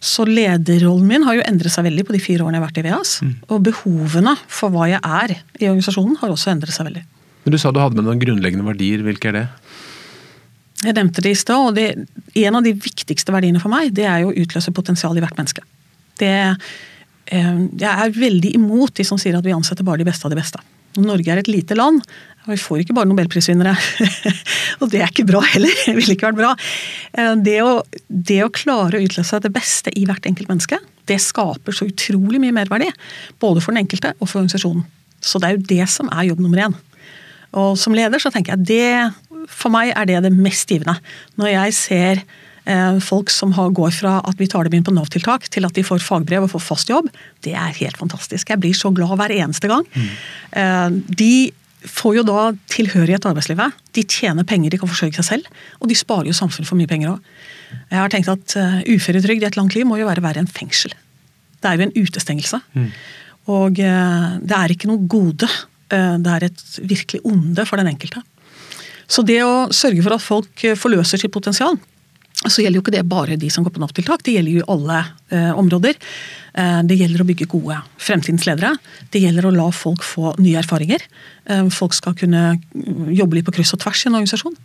så 0.00 0.24
lederrollen 0.24 1.06
min 1.06 1.24
har 1.28 1.36
jo 1.36 1.44
endret 1.44 1.74
seg 1.74 1.84
veldig 1.84 2.06
på 2.08 2.14
de 2.16 2.22
fire 2.24 2.44
årene 2.44 2.56
jeg 2.56 2.62
har 2.62 2.70
vært 2.70 2.78
i 2.80 2.84
VEAS. 2.86 3.10
Og 3.52 3.64
behovene 3.66 4.32
for 4.48 4.72
hva 4.72 4.86
jeg 4.88 5.00
er 5.04 5.34
i 5.60 5.68
organisasjonen 5.68 6.16
har 6.22 6.32
også 6.32 6.54
endret 6.54 6.72
seg 6.72 6.88
veldig. 6.88 7.02
Men 7.44 7.52
Du 7.52 7.58
sa 7.60 7.72
du 7.72 7.80
hadde 7.82 7.98
med 7.98 8.08
noen 8.08 8.22
grunnleggende 8.22 8.64
verdier. 8.64 9.04
Hvilke 9.04 9.28
er 9.28 9.36
det? 9.36 9.44
Jeg 10.80 10.96
nevnte 10.96 11.20
det 11.20 11.34
i 11.34 11.36
stad, 11.36 11.66
og 11.68 11.76
det, 11.76 12.06
en 12.40 12.56
av 12.56 12.64
de 12.64 12.72
viktigste 12.72 13.34
verdiene 13.34 13.60
for 13.60 13.72
meg, 13.72 13.92
det 13.92 14.06
er 14.08 14.22
jo 14.22 14.30
å 14.32 14.38
utløse 14.40 14.72
potensial 14.72 15.18
i 15.18 15.20
hvert 15.20 15.36
menneske. 15.36 15.60
Det, 16.20 16.32
eh, 17.28 17.58
jeg 17.82 17.90
er 17.90 18.16
veldig 18.16 18.54
imot 18.56 18.96
de 18.96 19.04
som 19.04 19.20
sier 19.20 19.36
at 19.36 19.44
vi 19.44 19.52
ansetter 19.52 19.84
bare 19.84 20.00
de 20.00 20.08
beste 20.08 20.24
av 20.24 20.32
de 20.32 20.40
beste. 20.40 20.64
Norge 20.98 21.30
er 21.30 21.40
et 21.42 21.50
lite 21.50 21.76
land, 21.78 22.00
og 22.46 22.54
vi 22.54 22.58
får 22.58 22.82
ikke 22.82 22.96
bare 22.96 23.08
nobelprisvinnere. 23.10 23.74
og 24.80 24.90
det 24.90 25.02
er 25.02 25.12
ikke 25.12 25.28
bra 25.28 25.42
heller. 25.52 25.74
Det 25.86 25.94
ville 25.96 26.16
ikke 26.16 26.30
vært 26.30 26.40
bra. 26.40 26.54
Eh, 27.12 27.34
Det 27.46 27.58
å, 27.62 27.74
det 28.08 28.40
å 28.46 28.52
klare 28.54 28.98
å 28.98 29.04
utløse 29.04 29.42
det 29.44 29.52
beste 29.54 29.92
i 29.94 30.06
hvert 30.08 30.26
enkelt 30.26 30.50
menneske, 30.50 30.80
det 31.10 31.18
skaper 31.22 31.74
så 31.74 31.88
utrolig 31.90 32.40
mye 32.42 32.54
merverdi. 32.54 32.90
Både 33.42 33.62
for 33.62 33.74
den 33.74 33.84
enkelte 33.84 34.14
og 34.18 34.28
for 34.28 34.40
organisasjonen. 34.40 34.86
Så 35.20 35.40
det 35.40 35.48
er 35.50 35.58
jo 35.58 35.66
det 35.68 35.86
som 35.92 36.08
er 36.14 36.30
jobb 36.30 36.40
nummer 36.40 36.64
én. 36.68 36.76
Og 37.60 37.74
som 37.78 37.94
leder 37.96 38.22
så 38.22 38.30
tenker 38.30 38.54
jeg 38.54 38.66
det 38.68 39.48
For 39.50 39.72
meg 39.74 39.90
er 39.96 40.06
det 40.06 40.20
det 40.28 40.30
mest 40.32 40.70
givende. 40.70 40.94
Når 41.40 41.50
jeg 41.50 41.74
ser 41.74 42.22
folk 43.04 43.32
som 43.32 43.54
har, 43.56 43.70
går 43.74 43.94
fra 43.96 44.18
at 44.28 44.38
vi 44.40 44.48
tar 44.50 44.68
dem 44.68 44.76
inn 44.78 44.84
på 44.86 44.92
Nav-tiltak, 44.94 45.48
til 45.50 45.66
at 45.66 45.74
de 45.76 45.84
får 45.86 46.02
fagbrev 46.04 46.46
og 46.46 46.52
får 46.52 46.62
fast 46.62 46.92
jobb, 46.92 47.08
det 47.46 47.54
er 47.58 47.74
helt 47.80 47.98
fantastisk. 47.98 48.52
Jeg 48.52 48.60
blir 48.62 48.76
så 48.76 48.92
glad 48.94 49.16
hver 49.18 49.34
eneste 49.34 49.70
gang. 49.70 49.86
Mm. 49.94 51.00
de 51.08 51.32
får 51.80 52.18
jo 52.18 52.24
da 52.28 52.50
tilhørighet 52.68 53.22
til 53.24 53.30
arbeidslivet. 53.30 53.76
De 53.96 54.04
tjener 54.04 54.44
penger, 54.44 54.70
de 54.70 54.80
kan 54.82 54.90
forsørge 54.90 55.16
seg 55.16 55.26
selv. 55.30 55.62
Og 55.80 55.88
de 55.88 55.96
sparer 55.96 56.28
jo 56.28 56.36
samfunnet 56.36 56.68
for 56.68 56.76
mye 56.76 56.90
penger 56.90 57.14
òg. 57.14 57.30
Jeg 57.88 58.00
har 58.02 58.12
tenkt 58.12 58.28
at 58.28 58.56
uh, 58.60 58.80
uføretrygd 58.84 59.46
i 59.46 59.48
et 59.48 59.56
langt 59.56 59.76
liv 59.78 59.86
må 59.88 59.96
jo 59.96 60.08
være 60.08 60.24
verre 60.24 60.42
enn 60.42 60.50
fengsel. 60.50 60.92
Det 61.60 61.70
er 61.70 61.78
jo 61.78 61.86
en 61.88 61.96
utestengelse. 61.96 62.60
Og 63.50 63.80
eh, 63.82 64.26
det 64.40 64.56
er 64.56 64.74
ikke 64.74 64.90
noe 64.90 65.06
gode. 65.10 65.48
Eh, 65.92 66.16
det 66.22 66.34
er 66.34 66.48
et 66.48 66.66
virkelig 66.80 67.22
onde 67.28 67.66
for 67.68 67.80
den 67.80 67.90
enkelte. 67.92 68.22
Så 69.10 69.24
det 69.26 69.40
å 69.42 69.68
sørge 69.74 70.04
for 70.06 70.16
at 70.16 70.24
folk 70.24 70.64
eh, 70.66 70.78
forløser 70.78 71.20
sitt 71.20 71.34
potensial, 71.34 71.78
så 72.48 72.62
gjelder 72.62 72.78
jo 72.78 72.84
ikke 72.86 72.94
det 72.94 73.02
bare 73.08 73.36
de 73.36 73.50
som 73.52 73.64
går 73.64 73.74
på 73.74 73.82
Nav-tiltak, 73.82 74.22
det 74.24 74.32
gjelder 74.32 74.62
jo 74.62 74.68
alle 74.72 75.00
eh, 75.28 75.50
områder. 75.60 75.98
Eh, 76.56 76.78
det 76.88 76.96
gjelder 76.96 77.20
å 77.20 77.26
bygge 77.28 77.48
gode 77.52 77.76
fremtidens 78.00 78.46
ledere. 78.48 78.72
Det 79.12 79.20
gjelder 79.20 79.48
å 79.48 79.52
la 79.52 79.66
folk 79.76 80.06
få 80.06 80.32
nye 80.40 80.56
erfaringer. 80.62 81.04
Eh, 81.44 81.68
folk 81.74 81.92
skal 81.96 82.16
kunne 82.16 82.54
mm, 82.56 83.10
jobbe 83.18 83.36
litt 83.36 83.48
på 83.48 83.54
kryss 83.58 83.74
og 83.76 83.82
tvers 83.84 84.06
i 84.06 84.08
en 84.08 84.16
organisasjon. 84.16 84.56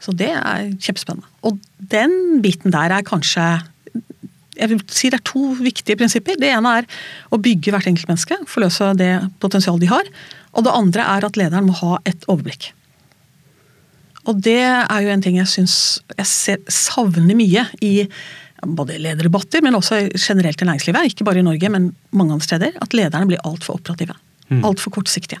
Så 0.00 0.16
det 0.16 0.30
er 0.32 0.70
kjempespennende. 0.80 1.28
Og 1.44 1.60
den 1.92 2.40
biten 2.40 2.72
der 2.72 2.96
er 2.96 3.04
kanskje 3.04 3.50
jeg 4.60 4.68
vil 4.68 4.80
si 4.92 5.08
Det 5.08 5.20
er 5.20 5.24
to 5.24 5.54
viktige 5.56 5.96
prinsipper. 5.96 6.36
Det 6.40 6.50
ene 6.52 6.72
er 6.80 6.88
å 7.32 7.38
bygge 7.40 7.72
hvert 7.72 7.86
enkelt 7.88 8.10
menneske, 8.10 8.36
forløse 8.50 8.90
det 8.98 9.12
potensialet 9.40 9.84
de 9.84 9.88
har. 9.92 10.10
Og 10.52 10.66
det 10.66 10.74
andre 10.76 11.06
er 11.16 11.24
at 11.24 11.38
lederen 11.40 11.68
må 11.68 11.76
ha 11.80 11.96
et 12.08 12.26
overblikk. 12.28 12.72
Og 14.30 14.38
det 14.46 14.60
er 14.62 15.00
jo 15.02 15.10
en 15.10 15.24
ting 15.24 15.40
jeg 15.40 15.50
syns 15.50 15.74
jeg 16.14 16.28
ser, 16.28 16.62
savner 16.70 17.34
mye 17.36 17.66
i 17.82 17.94
både 18.60 18.98
lederdebatter, 19.00 19.62
men 19.64 19.76
også 19.78 20.02
generelt 20.14 20.60
i 20.62 20.68
næringslivet. 20.68 21.12
Ikke 21.12 21.26
bare 21.26 21.40
i 21.40 21.46
Norge, 21.46 21.70
men 21.72 21.90
mange 22.16 22.36
andre 22.36 22.46
steder. 22.46 22.76
At 22.84 22.94
lederne 22.96 23.28
blir 23.30 23.42
altfor 23.48 23.80
operative. 23.80 24.16
Mm. 24.50 24.64
Altfor 24.68 24.94
kortsiktige. 24.98 25.40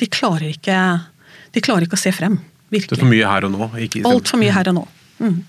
De 0.00 0.08
klarer, 0.08 0.50
ikke, 0.54 0.76
de 1.54 1.62
klarer 1.64 1.86
ikke 1.86 1.98
å 1.98 2.02
se 2.02 2.12
frem. 2.14 2.38
Det 2.70 2.84
er 2.86 3.00
for 3.00 3.10
mye 3.10 3.26
her 3.26 3.48
og 3.48 3.54
nå. 3.56 3.70
Altfor 4.08 4.40
mye 4.40 4.54
her 4.54 4.70
og 4.70 4.78
nå. 4.78 4.84
Mm. 5.20 5.40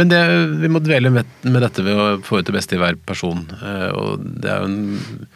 Men 0.00 0.10
det, 0.10 0.20
vi 0.62 0.70
må 0.72 0.82
dvele 0.82 1.12
med, 1.12 1.28
med 1.46 1.62
dette 1.64 1.84
ved 1.84 1.98
å 1.98 2.10
få 2.24 2.40
ut 2.40 2.48
det 2.48 2.56
beste 2.56 2.76
i 2.76 2.80
hver 2.80 2.98
person. 3.06 3.44
Eh, 3.60 3.88
og 3.94 4.24
det 4.42 4.50
er 4.50 4.64
jo 4.64 4.70
en, 4.70 5.30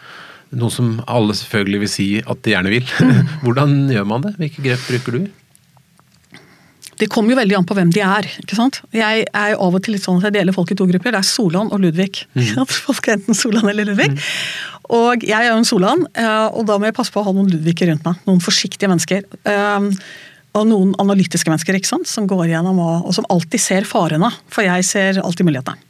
noe 0.54 0.72
som 0.72 0.96
alle 1.10 1.36
selvfølgelig 1.36 1.82
vil 1.84 1.90
si 1.90 2.08
at 2.22 2.42
de 2.46 2.54
gjerne 2.54 2.72
vil. 2.72 2.92
Hvordan 3.44 3.76
gjør 3.92 4.10
man 4.10 4.26
det? 4.26 4.36
Hvilke 4.40 4.64
grep 4.64 4.86
bruker 4.88 5.18
du? 5.18 5.32
Det 7.00 7.08
kommer 7.12 7.34
jo 7.34 7.38
veldig 7.40 7.56
an 7.58 7.66
på 7.68 7.76
hvem 7.76 7.90
de 7.94 8.02
er. 8.06 8.28
ikke 8.42 8.58
sant? 8.58 8.80
Jeg 8.94 9.24
er 9.26 9.48
jo 9.54 9.62
av 9.66 9.78
og 9.78 9.82
til 9.84 9.96
litt 9.96 10.04
sånn 10.04 10.20
at 10.20 10.28
jeg 10.28 10.36
deler 10.38 10.56
folk 10.56 10.70
i 10.70 10.76
to 10.78 10.86
grupper. 10.90 11.14
Det 11.14 11.20
er 11.20 11.28
Solan 11.28 11.72
og 11.74 11.82
Ludvig. 11.82 12.24
Mm. 12.36 12.62
Folk 12.86 13.08
er 13.08 13.18
enten 13.18 13.38
Solan 13.38 13.70
eller 13.70 13.88
Ludvig. 13.90 14.12
Mm. 14.12 14.20
Og 14.94 15.24
jeg 15.24 15.38
er 15.38 15.48
jo 15.48 15.56
en 15.58 15.66
Solan, 15.66 16.04
eh, 16.12 16.46
og 16.52 16.68
da 16.68 16.76
må 16.78 16.90
jeg 16.90 16.96
passe 16.96 17.14
på 17.14 17.22
å 17.22 17.26
ha 17.26 17.32
noen 17.34 17.50
Ludviger 17.52 17.90
rundt 17.90 18.04
meg. 18.06 18.20
Noen 18.28 18.42
forsiktige 18.44 18.90
mennesker. 18.92 19.24
Um, 19.48 19.90
og 20.54 20.68
noen 20.70 20.92
analytiske 21.02 21.50
mennesker 21.50 21.78
ikke 21.78 21.90
sant? 21.90 22.06
som 22.10 22.28
går 22.30 22.46
gjennom 22.52 22.78
og, 22.78 23.08
og 23.08 23.16
som 23.16 23.26
alltid 23.32 23.62
ser 23.62 23.88
farene. 23.88 24.30
For 24.52 24.66
jeg 24.66 24.86
ser 24.86 25.22
alltid 25.24 25.48
mulighetene. 25.48 25.80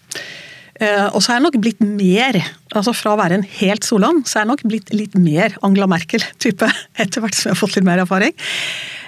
Uh, 0.75 1.07
og 1.15 1.21
så 1.23 1.31
er 1.31 1.37
jeg 1.39 1.45
nok 1.45 1.61
blitt 1.63 1.83
mer, 1.87 2.41
altså 2.75 2.91
fra 2.97 3.13
å 3.13 3.19
være 3.21 3.37
en 3.39 3.45
helt 3.61 3.87
Solan, 3.87 4.25
så 4.27 4.41
er 4.41 4.43
jeg 4.43 4.51
nok 4.51 4.65
blitt 4.67 4.89
litt 4.91 5.15
mer 5.15 5.55
Angela 5.67 5.87
Merkel-type 5.91 6.67
etter 7.03 7.23
hvert 7.23 7.37
som 7.39 7.51
jeg 7.51 7.55
har 7.55 7.61
fått 7.61 7.77
litt 7.79 7.87
mer 7.87 8.03
erfaring. 8.03 8.35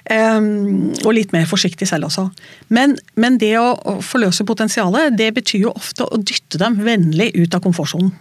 Um, 0.06 0.92
og 1.02 1.16
litt 1.16 1.32
mer 1.34 1.48
forsiktig 1.50 1.88
selv 1.90 2.06
også. 2.06 2.28
Men, 2.70 2.94
men 3.18 3.40
det 3.42 3.56
å, 3.58 3.96
forløse 4.06 4.46
potensialet, 4.46 5.16
det 5.18 5.32
betyr 5.34 5.64
jo 5.64 5.72
ofte 5.74 6.06
å 6.06 6.20
dytte 6.22 6.60
dem 6.62 6.76
vennlig 6.86 7.32
ut 7.34 7.56
av 7.56 7.64
komfortsonen. 7.64 8.12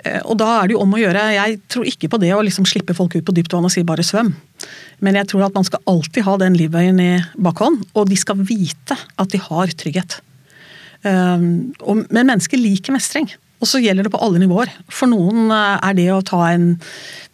Uh, 0.00 0.22
og 0.22 0.38
da 0.40 0.48
er 0.54 0.68
det 0.70 0.76
jo 0.76 0.84
om 0.84 0.94
å 0.94 1.00
gjøre 1.00 1.24
Jeg 1.34 1.58
tror 1.68 1.90
ikke 1.90 2.08
på 2.12 2.20
det 2.22 2.30
å 2.32 2.40
liksom 2.46 2.64
slippe 2.68 2.96
folk 2.96 3.18
ut 3.18 3.26
på 3.26 3.34
dypt 3.36 3.52
vann 3.52 3.68
og 3.68 3.74
si 3.74 3.84
bare 3.84 4.06
svøm. 4.06 4.32
Men 5.04 5.18
jeg 5.20 5.28
tror 5.28 5.48
at 5.48 5.58
man 5.58 5.68
skal 5.68 5.84
alltid 5.92 6.24
ha 6.24 6.38
den 6.40 6.56
livveien 6.56 7.02
i 7.04 7.10
bakhånd, 7.36 7.84
og 7.92 8.08
de 8.08 8.16
skal 8.18 8.40
vite 8.40 8.96
at 8.96 9.34
de 9.34 9.42
har 9.44 9.74
trygghet. 9.78 10.16
Og, 11.06 12.00
men 12.10 12.26
mennesker 12.26 12.58
liker 12.58 12.96
mestring. 12.96 13.28
Og 13.58 13.66
så 13.66 13.80
gjelder 13.82 14.06
det 14.06 14.12
på 14.14 14.20
alle 14.22 14.40
nivåer. 14.42 14.70
For 14.92 15.10
noen 15.10 15.50
eh, 15.54 15.88
er 15.90 15.98
det 15.98 16.08
å 16.14 16.22
ta 16.26 16.44
en 16.52 16.70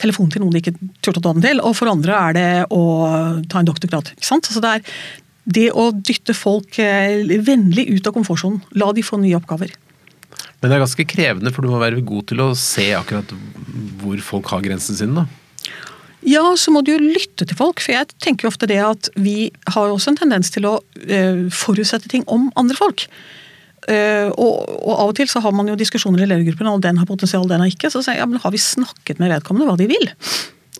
telefon 0.00 0.30
til 0.32 0.44
noen 0.44 0.54
de 0.54 0.62
ikke 0.62 0.76
turte 1.04 1.20
å 1.20 1.26
ta 1.26 1.34
den 1.36 1.44
til, 1.44 1.60
og 1.60 1.76
for 1.78 1.92
andre 1.92 2.16
er 2.16 2.38
det 2.38 2.48
å 2.74 2.82
ta 3.50 3.60
en 3.60 3.68
doktorgrad. 3.68 4.14
Ikke 4.16 4.30
sant? 4.30 4.48
Så 4.48 4.62
det 4.64 4.78
er 4.78 4.98
det 5.44 5.68
å 5.76 5.90
dytte 5.92 6.36
folk 6.36 6.78
eh, 6.80 7.20
vennlig 7.44 7.90
ut 7.92 8.08
av 8.08 8.16
komfortsonen. 8.16 8.62
La 8.80 8.90
de 8.96 9.04
få 9.04 9.20
nye 9.20 9.36
oppgaver. 9.36 9.74
Men 10.60 10.70
det 10.70 10.76
er 10.78 10.84
ganske 10.86 11.04
krevende, 11.04 11.52
for 11.52 11.64
du 11.64 11.68
må 11.68 11.80
være 11.82 12.00
god 12.06 12.30
til 12.30 12.40
å 12.40 12.52
se 12.56 12.88
akkurat 12.96 13.34
hvor 14.00 14.20
folk 14.24 14.48
har 14.54 14.64
grensene 14.64 14.96
sine, 14.96 15.24
da? 15.24 15.40
Ja, 16.24 16.54
så 16.56 16.72
må 16.72 16.80
du 16.80 16.94
jo 16.94 17.02
lytte 17.02 17.44
til 17.44 17.58
folk. 17.58 17.82
For 17.84 17.92
jeg 17.92 18.08
tenker 18.24 18.46
jo 18.46 18.52
ofte 18.54 18.68
det 18.70 18.80
at 18.80 19.10
vi 19.12 19.50
har 19.74 19.92
også 19.92 20.14
en 20.14 20.20
tendens 20.22 20.48
til 20.54 20.64
å 20.64 20.78
uh, 20.80 21.42
forutsette 21.52 22.08
ting 22.08 22.24
om 22.32 22.48
andre 22.56 22.78
folk. 22.78 23.04
Uh, 23.84 24.30
og, 24.40 24.64
og, 24.80 24.92
av 24.94 25.10
og 25.10 25.16
til 25.18 25.28
så 25.28 25.42
har 25.44 25.52
man 25.52 25.68
jo 25.68 25.76
diskusjoner 25.76 26.24
i 26.24 26.28
ledergruppen 26.30 26.70
og 26.70 26.82
den 26.84 27.00
har 27.00 27.08
potensial, 27.08 27.46
den 27.50 27.60
har 27.60 27.72
ikke. 27.72 27.90
Så 27.92 28.00
sier 28.00 28.16
jeg 28.16 28.24
ja, 28.24 28.28
men 28.30 28.40
har 28.40 28.54
vi 28.54 28.62
snakket 28.62 29.20
med 29.20 29.32
vedkommende 29.34 29.68
hva 29.68 29.78
de 29.80 29.88
vil? 29.90 30.08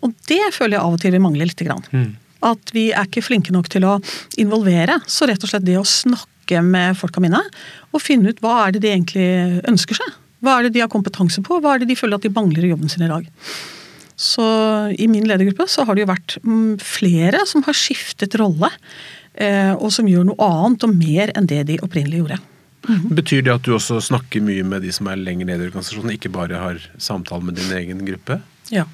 Og 0.05 0.13
det 0.29 0.41
føler 0.55 0.77
jeg 0.77 0.83
av 0.83 0.95
og 0.95 1.01
til 1.01 1.15
vi 1.15 1.21
mangler 1.23 1.49
lite 1.49 1.67
grann. 1.67 1.85
Mm. 1.93 2.09
At 2.45 2.73
vi 2.75 2.89
er 2.93 3.07
ikke 3.07 3.23
flinke 3.25 3.53
nok 3.55 3.69
til 3.73 3.85
å 3.87 3.97
involvere. 4.41 4.99
Så 5.09 5.29
rett 5.29 5.41
og 5.41 5.51
slett 5.51 5.65
det 5.65 5.77
å 5.79 5.87
snakke 5.87 6.61
med 6.61 6.97
folka 6.99 7.21
mine 7.23 7.39
og 7.95 8.03
finne 8.03 8.29
ut 8.29 8.41
hva 8.43 8.65
er 8.65 8.75
det 8.75 8.83
de 8.83 8.91
egentlig 8.91 9.29
ønsker 9.69 9.97
seg. 9.97 10.17
Hva 10.45 10.59
er 10.59 10.67
det 10.67 10.75
de 10.75 10.83
har 10.83 10.91
kompetanse 10.91 11.41
på, 11.45 11.57
hva 11.61 11.73
er 11.73 11.81
det 11.81 11.89
de 11.89 11.97
føler 11.97 12.19
at 12.19 12.25
de 12.25 12.33
mangler 12.33 12.67
i 12.67 12.73
jobben 12.73 12.91
sin 12.91 13.05
i 13.05 13.09
dag. 13.09 13.25
Så 14.15 14.45
i 14.95 15.07
min 15.11 15.25
ledergruppe 15.27 15.65
så 15.71 15.83
har 15.85 15.95
det 15.95 16.05
jo 16.05 16.11
vært 16.11 16.37
mm, 16.43 16.75
flere 16.83 17.41
som 17.49 17.63
har 17.65 17.75
skiftet 17.75 18.37
rolle, 18.39 18.69
eh, 19.33 19.73
og 19.73 19.89
som 19.91 20.07
gjør 20.07 20.29
noe 20.29 20.49
annet 20.51 20.85
og 20.87 20.93
mer 20.95 21.33
enn 21.35 21.49
det 21.49 21.63
de 21.71 21.79
opprinnelig 21.83 22.21
gjorde. 22.21 22.39
Mm. 22.85 23.15
Betyr 23.17 23.45
det 23.45 23.53
at 23.53 23.65
du 23.65 23.73
også 23.75 23.99
snakker 24.03 24.43
mye 24.45 24.65
med 24.67 24.85
de 24.85 24.93
som 24.95 25.09
er 25.09 25.21
lenger 25.21 25.49
nede 25.49 25.65
i 25.65 25.69
organisasjonen, 25.69 26.13
ikke 26.15 26.33
bare 26.33 26.61
har 26.61 26.81
samtale 27.01 27.45
med 27.45 27.57
din 27.59 27.73
egen 27.77 28.05
gruppe? 28.07 28.39
Ja. 28.73 28.85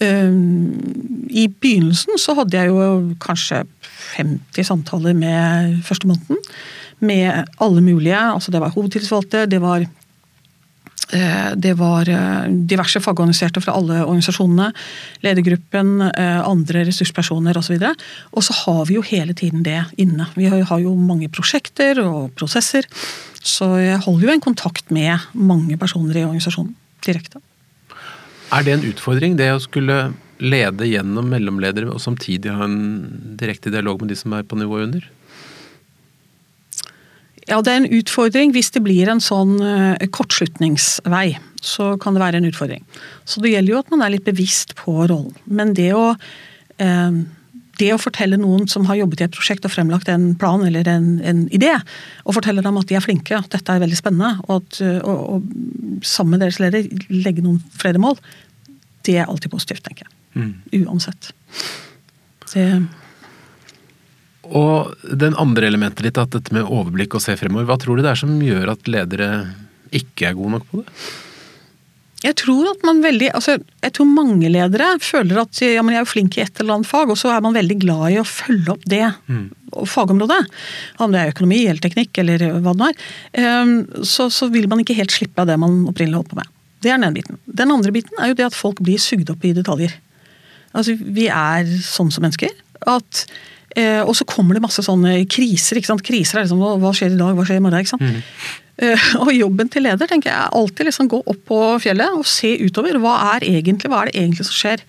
Um, 0.00 1.26
I 1.28 1.46
begynnelsen 1.48 2.16
så 2.18 2.34
hadde 2.38 2.56
jeg 2.56 2.70
jo 2.72 3.14
kanskje 3.20 3.64
50 4.16 4.70
samtaler 4.70 5.16
med 5.16 5.80
første 5.84 6.08
måneden. 6.08 6.40
Med 7.00 7.46
alle 7.60 7.80
mulige. 7.80 8.16
altså 8.16 8.50
Det 8.50 8.60
var 8.60 8.74
hovedtillitsvalgte, 8.74 9.46
det 9.46 9.60
var 9.60 9.86
det 11.56 11.72
var 11.78 12.08
eh, 12.08 12.46
diverse 12.70 13.00
fagorganiserte 13.02 13.62
fra 13.64 13.74
alle 13.78 14.02
organisasjonene, 14.04 14.70
ledergruppen, 15.26 15.96
eh, 16.10 16.38
andre 16.46 16.84
ressurspersoner 16.88 17.58
osv. 17.58 17.76
Og, 17.80 18.04
og 18.36 18.46
så 18.46 18.56
har 18.62 18.84
vi 18.88 18.98
jo 18.98 19.04
hele 19.06 19.34
tiden 19.36 19.64
det 19.66 19.82
inne. 20.00 20.28
Vi 20.36 20.48
har 20.50 20.80
jo 20.82 20.94
mange 20.94 21.30
prosjekter 21.32 22.02
og 22.04 22.32
prosesser. 22.38 22.88
Så 23.40 23.72
jeg 23.80 24.00
holder 24.04 24.28
jo 24.28 24.34
en 24.36 24.48
kontakt 24.50 24.90
med 24.94 25.30
mange 25.34 25.78
personer 25.80 26.20
i 26.20 26.26
organisasjonen 26.26 26.74
direkte. 27.06 27.40
Er 28.50 28.66
det 28.66 28.74
en 28.74 28.88
utfordring, 28.90 29.38
det 29.38 29.52
å 29.54 29.62
skulle 29.62 30.10
lede 30.40 30.88
gjennom 30.88 31.28
mellomledere 31.30 31.90
og 31.92 32.00
samtidig 32.02 32.52
ha 32.56 32.66
en 32.66 33.36
direkte 33.40 33.72
dialog 33.72 34.00
med 34.02 34.12
de 34.12 34.18
som 34.18 34.34
er 34.36 34.46
på 34.48 34.58
nivået 34.58 34.88
under? 34.88 35.08
Ja, 37.48 37.60
det 37.64 37.72
er 37.72 37.80
en 37.80 37.98
utfordring 38.00 38.52
hvis 38.54 38.72
det 38.74 38.82
blir 38.84 39.08
en 39.10 39.22
sånn 39.24 39.56
uh, 39.62 39.96
kortslutningsvei. 40.12 41.38
Så 41.64 41.94
kan 42.00 42.16
det 42.16 42.22
være 42.22 42.40
en 42.40 42.48
utfordring. 42.48 42.84
Så 43.28 43.42
det 43.44 43.54
gjelder 43.54 43.74
jo 43.74 43.82
at 43.82 43.92
man 43.92 44.04
er 44.04 44.14
litt 44.14 44.28
bevisst 44.28 44.74
på 44.78 44.94
rollen. 45.00 45.32
Men 45.46 45.72
det 45.76 45.90
å, 45.96 46.12
uh, 46.14 47.20
det 47.80 47.90
å 47.94 48.00
fortelle 48.00 48.40
noen 48.40 48.68
som 48.70 48.86
har 48.90 49.00
jobbet 49.00 49.22
i 49.22 49.26
et 49.28 49.36
prosjekt 49.36 49.66
og 49.68 49.74
fremlagt 49.74 50.10
en 50.12 50.30
plan 50.40 50.62
eller 50.66 50.88
en, 50.90 51.10
en 51.24 51.42
idé, 51.54 51.72
og 52.26 52.36
fortelle 52.36 52.64
dem 52.66 52.80
at 52.80 52.90
de 52.90 52.98
er 52.98 53.04
flinke, 53.04 53.36
at 53.36 53.50
dette 53.56 53.72
er 53.72 53.82
veldig 53.82 53.98
spennende, 53.98 54.34
og, 54.46 54.60
at, 54.60 54.80
uh, 54.84 55.00
og, 55.00 55.26
og 55.34 56.06
sammen 56.06 56.36
med 56.36 56.46
deres 56.46 56.60
leder 56.62 56.88
legge 57.12 57.44
noen 57.44 57.60
flere 57.76 58.02
mål, 58.02 58.20
det 59.08 59.16
er 59.16 59.30
alltid 59.30 59.52
positivt, 59.52 59.86
tenker 59.86 60.06
jeg. 60.06 60.16
Mm. 60.30 60.84
Uansett. 60.84 61.32
Det 62.52 62.66
og 64.50 64.94
den 65.04 65.36
andre 65.38 65.68
elementet 65.70 66.06
ditt, 66.06 66.18
at 66.18 66.32
dette 66.34 66.54
med 66.54 66.66
overblikk 66.66 67.14
og 67.14 67.22
se 67.24 67.36
fremover. 67.38 67.68
Hva 67.68 67.78
tror 67.80 67.98
du 67.98 68.04
det 68.04 68.12
er 68.12 68.22
som 68.22 68.38
gjør 68.42 68.72
at 68.74 68.88
ledere 68.90 69.28
ikke 69.94 70.30
er 70.30 70.38
gode 70.38 70.56
nok 70.56 70.70
på 70.70 70.82
det? 70.82 70.94
Jeg 72.20 72.36
tror 72.36 72.66
at 72.68 72.82
man 72.84 72.98
veldig, 73.00 73.30
altså 73.32 73.54
jeg 73.56 73.92
tror 73.96 74.08
mange 74.10 74.50
ledere 74.52 74.90
føler 75.00 75.38
at 75.40 75.60
ja, 75.64 75.80
men 75.80 75.94
jeg 75.94 76.02
er 76.02 76.04
jo 76.04 76.10
flink 76.10 76.36
i 76.36 76.42
et 76.44 76.60
eller 76.60 76.76
annet 76.76 76.90
fag, 76.90 77.08
og 77.08 77.16
så 77.16 77.30
er 77.32 77.40
man 77.44 77.56
veldig 77.56 77.78
glad 77.80 78.04
i 78.12 78.18
å 78.20 78.26
følge 78.28 78.74
opp 78.74 78.82
det 78.92 79.06
mm. 79.24 79.46
fagområdet. 79.88 80.40
Om 81.00 81.14
det 81.14 81.22
er 81.22 81.32
økonomi 81.32 81.62
eller 81.62 81.80
teknikk 81.80 82.20
eller 82.20 82.44
hva 82.58 82.74
det 82.74 82.82
nå 82.82 82.90
er. 82.90 83.06
Ehm, 83.40 83.74
så, 84.04 84.28
så 84.28 84.50
vil 84.52 84.68
man 84.68 84.84
ikke 84.84 84.98
helt 84.98 85.14
slippe 85.16 85.40
av 85.40 85.48
det 85.48 85.56
man 85.62 85.80
opprinnelig 85.88 86.20
holdt 86.20 86.34
på 86.34 86.40
med. 86.42 86.52
Det 86.84 86.92
er 86.92 87.00
den 87.00 87.08
ene 87.08 87.16
biten. 87.16 87.40
Den 87.48 87.72
andre 87.72 87.94
biten 87.96 88.20
er 88.20 88.32
jo 88.32 88.36
det 88.36 88.50
at 88.50 88.58
folk 88.58 88.84
blir 88.84 89.00
sugd 89.00 89.32
opp 89.32 89.48
i 89.48 89.54
detaljer. 89.56 89.96
Altså, 90.76 90.98
Vi 91.00 91.26
er 91.32 91.72
sånn 91.86 92.12
som 92.12 92.24
mennesker. 92.26 92.52
At 92.88 93.24
Eh, 93.78 94.00
og 94.02 94.16
så 94.18 94.26
kommer 94.26 94.56
det 94.56 94.64
masse 94.64 94.82
sånne 94.82 95.20
kriser. 95.30 95.78
ikke 95.78 95.92
sant? 95.92 96.06
Kriser 96.06 96.40
er 96.40 96.46
liksom 96.46 96.62
hva 96.82 96.90
skjer 96.96 97.14
i 97.14 97.20
dag, 97.20 97.36
hva 97.36 97.46
skjer 97.46 97.60
i 97.60 97.64
morgen? 97.64 97.84
ikke 97.84 97.94
sant? 97.94 98.02
Mm. 98.02 98.22
Eh, 98.80 99.04
og 99.22 99.30
jobben 99.34 99.70
til 99.70 99.84
leder 99.86 100.10
tenker 100.10 100.32
jeg 100.32 100.54
alltid 100.56 100.88
liksom 100.88 101.10
gå 101.12 101.20
opp 101.22 101.42
på 101.50 101.60
fjellet 101.84 102.16
og 102.16 102.26
se 102.28 102.54
utover. 102.64 102.98
Hva 103.02 103.16
er 103.36 103.46
egentlig, 103.50 103.92
hva 103.92 104.02
er 104.02 104.10
det 104.10 104.22
egentlig 104.22 104.48
som 104.48 104.56
skjer? 104.56 104.82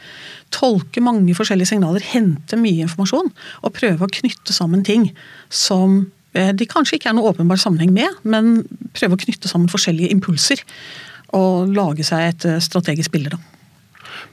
Tolke 0.51 1.03
mange 1.03 1.35
forskjellige 1.37 1.73
signaler, 1.73 2.03
hente 2.13 2.59
mye 2.59 2.87
informasjon 2.87 3.29
og 3.61 3.75
prøve 3.77 4.07
å 4.07 4.11
knytte 4.19 4.55
sammen 4.55 4.83
ting 4.87 5.11
som 5.47 6.01
eh, 6.33 6.51
de 6.55 6.67
kanskje 6.67 6.97
ikke 6.97 7.11
er 7.11 7.17
noe 7.19 7.31
åpenbar 7.31 7.61
sammenheng 7.61 7.93
med, 7.95 8.19
men 8.23 8.65
prøve 8.97 9.15
å 9.15 9.23
knytte 9.27 9.51
sammen 9.51 9.71
forskjellige 9.71 10.11
impulser. 10.15 10.65
Og 11.37 11.69
lage 11.71 12.03
seg 12.03 12.25
et 12.27 12.49
eh, 12.49 12.59
strategisk 12.63 13.13
bilde, 13.13 13.37
da. 13.37 13.47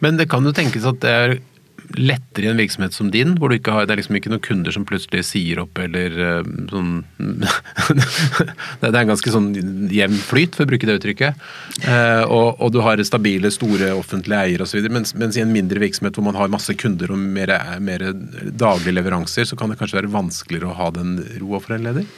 Men 0.03 0.19
det 0.19 0.29
kan 0.31 0.45
jo 0.47 0.55
tenkes 0.55 0.87
at 0.87 0.99
det 1.03 1.13
er 1.13 1.39
lettere 1.97 2.49
i 2.49 2.51
en 2.51 2.61
virksomhet 2.61 2.95
som 2.95 3.11
din, 3.13 3.35
hvor 3.41 3.53
ikke 3.55 3.73
har, 3.73 3.87
det 3.87 3.95
er 3.95 4.01
liksom 4.03 4.19
ikke 4.19 4.33
noen 4.33 4.45
kunder 4.45 4.75
som 4.75 4.85
plutselig 4.89 5.25
sier 5.29 5.63
opp 5.63 5.79
eller 5.81 6.15
uh, 6.19 6.51
sånn 6.71 6.93
Det 8.83 8.91
er 8.91 9.01
en 9.01 9.13
ganske 9.13 9.33
sånn 9.33 9.49
jevn 9.93 10.19
flyt, 10.21 10.57
for 10.57 10.67
å 10.67 10.71
bruke 10.71 10.89
det 10.89 10.99
uttrykket. 10.99 11.41
Uh, 11.87 12.25
og, 12.27 12.49
og, 12.59 12.71
du 12.75 12.81
har 12.85 13.01
stabile, 13.07 13.51
store 13.55 13.91
offentlige 13.97 14.45
eiere 14.45 14.69
osv. 14.69 14.85
Mens, 14.93 15.15
mens 15.19 15.39
i 15.39 15.45
en 15.45 15.55
mindre 15.55 15.83
virksomhet 15.83 16.19
hvor 16.19 16.27
man 16.29 16.39
har 16.39 16.53
masse 16.53 16.75
kunder 16.79 17.13
og 17.15 17.21
mer, 17.21 17.55
mer 17.85 18.11
daglige 18.13 18.97
leveranser, 18.99 19.49
så 19.49 19.59
kan 19.59 19.73
det 19.73 19.81
kanskje 19.81 20.03
være 20.03 20.13
vanskeligere 20.13 20.73
å 20.73 20.79
ha 20.79 20.91
den 20.95 21.19
roa 21.41 21.63
for 21.65 21.77
en 21.77 21.89
leder? 21.89 22.09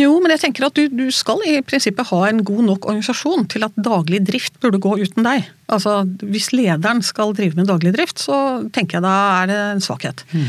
Jo, 0.00 0.14
men 0.22 0.32
jeg 0.34 0.42
tenker 0.42 0.66
at 0.66 0.78
du, 0.78 0.88
du, 0.90 1.04
skal 1.14 1.42
i 1.46 1.58
prinsippet 1.64 2.08
ha 2.10 2.20
en 2.28 2.40
god 2.46 2.62
nok 2.66 2.88
organisasjon 2.90 3.46
til 3.52 3.66
at 3.66 3.76
daglig 3.78 4.22
drift 4.26 4.56
burde 4.62 4.80
gå 4.82 4.96
uten 5.02 5.26
deg. 5.26 5.50
Altså, 5.72 6.00
Hvis 6.22 6.52
lederen 6.54 7.02
skal 7.04 7.34
drive 7.36 7.58
med 7.58 7.70
daglig 7.70 7.94
drift, 7.96 8.22
så 8.22 8.38
tenker 8.74 8.98
jeg 8.98 9.06
da 9.06 9.14
er 9.42 9.52
det 9.52 9.60
en 9.74 9.84
svakhet. 9.84 10.24
Mm. 10.32 10.48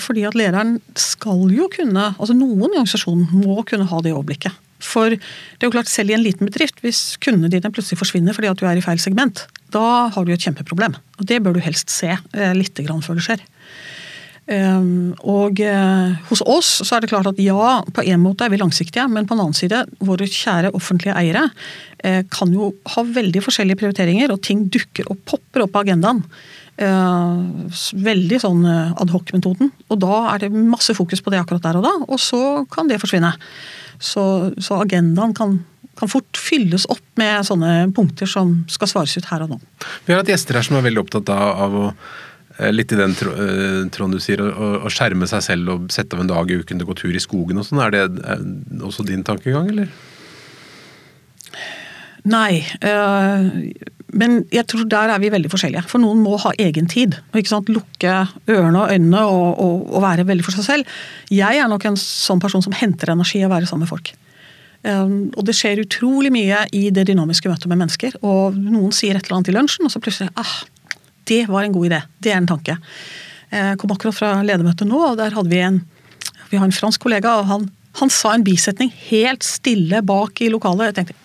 Fordi 0.00 0.24
at 0.24 0.36
lederen 0.38 0.78
skal 0.96 1.50
jo 1.52 1.66
kunne 1.72 2.14
altså 2.14 2.32
Noen 2.32 2.72
i 2.72 2.78
organisasjonen 2.80 3.28
må 3.42 3.60
kunne 3.68 3.88
ha 3.90 4.02
det 4.04 4.14
overblikket. 4.16 4.56
For 4.80 5.12
det 5.12 5.60
er 5.60 5.68
jo 5.68 5.74
klart, 5.74 5.90
selv 5.92 6.12
i 6.12 6.16
en 6.16 6.24
liten 6.24 6.48
bedrift, 6.48 6.80
hvis 6.84 7.18
kundene 7.20 7.50
dine 7.52 7.68
plutselig 7.72 8.00
forsvinner 8.00 8.36
fordi 8.36 8.48
at 8.48 8.60
du 8.60 8.64
er 8.68 8.80
i 8.80 8.84
feil 8.84 9.00
segment, 9.02 9.44
da 9.74 10.08
har 10.14 10.24
du 10.24 10.32
et 10.32 10.40
kjempeproblem. 10.40 10.96
Og 11.20 11.28
det 11.28 11.42
bør 11.44 11.56
du 11.56 11.60
helst 11.60 11.92
se 11.92 12.14
eh, 12.16 12.54
litt 12.56 12.80
grann 12.80 13.04
før 13.04 13.20
det 13.20 13.26
skjer. 13.26 13.44
Ehm, 14.50 15.12
og 15.30 15.60
eh, 15.62 16.16
hos 16.26 16.40
oss 16.42 16.70
så 16.82 16.96
er 16.96 17.04
det 17.04 17.10
klart 17.12 17.28
at 17.30 17.38
ja, 17.42 17.80
på 17.94 18.02
en 18.02 18.22
måte 18.22 18.46
er 18.46 18.50
vi 18.50 18.58
langsiktige, 18.58 19.06
men 19.10 19.28
på 19.28 19.36
en 19.36 19.44
annen 19.44 19.56
side, 19.56 19.84
våre 20.02 20.26
kjære 20.26 20.72
offentlige 20.74 21.14
eiere 21.18 21.44
eh, 22.02 22.24
kan 22.32 22.50
jo 22.54 22.72
ha 22.96 23.04
veldig 23.06 23.44
forskjellige 23.46 23.78
prioriteringer, 23.82 24.32
og 24.34 24.42
ting 24.46 24.66
dukker 24.72 25.10
og 25.12 25.20
popper 25.28 25.66
opp 25.66 25.76
på 25.76 25.84
agendaen. 25.84 26.24
Eh, 26.82 27.76
veldig 28.10 28.40
sånn 28.42 28.64
adhoc-metoden. 28.66 29.70
Og 29.92 30.00
da 30.02 30.22
er 30.32 30.42
det 30.42 30.54
masse 30.54 30.96
fokus 30.98 31.22
på 31.22 31.30
det 31.30 31.42
akkurat 31.42 31.68
der 31.68 31.78
og 31.78 31.86
da, 31.86 31.92
og 32.08 32.18
så 32.22 32.64
kan 32.72 32.90
det 32.90 32.98
forsvinne. 33.02 33.30
Så, 34.02 34.24
så 34.58 34.80
agendaen 34.82 35.36
kan, 35.36 35.60
kan, 36.00 36.10
fort 36.10 36.40
fylles 36.40 36.88
opp 36.90 37.04
med 37.20 37.46
sånne 37.46 37.92
punkter 37.94 38.26
som 38.26 38.64
skal 38.72 38.90
svares 38.90 39.14
ut 39.20 39.30
her 39.30 39.44
og 39.44 39.54
nå. 39.54 39.60
Vi 40.08 40.14
har 40.16 40.24
hatt 40.24 40.32
gjester 40.32 40.58
her 40.58 40.66
som 40.66 40.80
er 40.80 40.88
veldig 40.88 41.04
opptatt 41.04 41.30
av, 41.36 41.62
av 41.68 41.78
å 41.84 41.86
Litt 42.68 42.92
i 42.92 42.98
den 42.98 43.14
tråden 43.16 44.12
du 44.12 44.20
sier, 44.20 44.42
å, 44.42 44.90
skjerme 44.92 45.28
seg 45.30 45.44
selv 45.46 45.72
og 45.72 45.92
sette 45.94 46.16
av 46.16 46.24
en 46.24 46.30
dag 46.30 46.50
i 46.50 46.58
uken 46.60 46.80
til 46.80 46.84
å 46.84 46.90
gå 46.90 46.96
tur 46.98 47.16
i 47.16 47.22
skogen 47.22 47.60
og 47.60 47.64
sånn. 47.64 47.80
Er 47.86 47.94
det 47.94 48.04
også 48.84 49.06
din 49.08 49.24
tankegang, 49.24 49.70
eller? 49.72 49.88
Nei. 52.28 52.60
Øh, 52.84 53.46
men 54.12 54.40
jeg 54.52 54.66
tror 54.68 54.88
der 54.90 55.12
er 55.14 55.22
vi 55.22 55.30
veldig 55.32 55.50
forskjellige. 55.52 55.86
For 55.88 56.02
noen 56.02 56.22
må 56.24 56.36
ha 56.42 56.52
egen 56.60 56.88
tid. 56.90 57.16
Lukke 57.32 58.16
ørene 58.50 58.82
og 58.82 58.90
øynene 58.92 59.22
og, 59.24 59.46
og, 59.54 59.76
og, 59.94 60.02
være 60.04 60.26
veldig 60.28 60.46
for 60.46 60.56
seg 60.58 60.66
selv. 60.66 60.98
Jeg 61.30 61.60
er 61.60 61.70
nok 61.70 61.86
en 61.88 61.98
sånn 62.00 62.42
person 62.42 62.64
som 62.64 62.76
henter 62.76 63.14
energi 63.14 63.44
av 63.44 63.50
å 63.50 63.54
være 63.56 63.70
sammen 63.70 63.86
med 63.86 63.92
folk. 63.92 64.12
Um, 64.80 65.28
og 65.36 65.44
det 65.44 65.54
skjer 65.58 65.82
utrolig 65.82 66.30
mye 66.32 66.62
i 66.72 66.86
det 66.94 67.04
dynamiske 67.10 67.50
møtet 67.50 67.68
med 67.70 67.82
mennesker. 67.82 68.16
Og 68.24 68.56
noen 68.56 68.92
sier 68.96 69.16
et 69.16 69.26
eller 69.26 69.40
annet 69.40 69.52
i 69.52 69.56
lunsjen, 69.56 69.86
og 69.86 69.92
så 69.92 70.02
plutselig 70.02 70.32
ah, 70.40 70.54
det 71.30 71.44
var 71.50 71.64
en 71.64 71.74
god 71.74 71.88
idé. 71.90 72.02
Det 72.22 72.34
er 72.34 72.40
en 72.40 72.50
tanke. 72.50 72.76
Jeg 73.50 73.78
kom 73.80 73.94
akkurat 73.94 74.14
fra 74.14 74.30
ledermøtet 74.46 74.86
nå, 74.86 74.98
og 75.10 75.18
der 75.18 75.34
hadde 75.34 75.50
vi 75.50 75.62
en, 75.64 75.80
vi 76.50 76.58
har 76.58 76.66
en 76.66 76.74
fransk 76.74 77.02
kollega, 77.02 77.38
og 77.40 77.48
han, 77.50 77.66
han 77.98 78.12
sa 78.14 78.36
en 78.36 78.46
bisetning 78.46 78.92
helt 79.08 79.46
stille 79.46 80.02
bak 80.06 80.42
i 80.42 80.50
lokalet. 80.52 80.90
Jeg 80.90 80.98
tenkte 81.00 81.18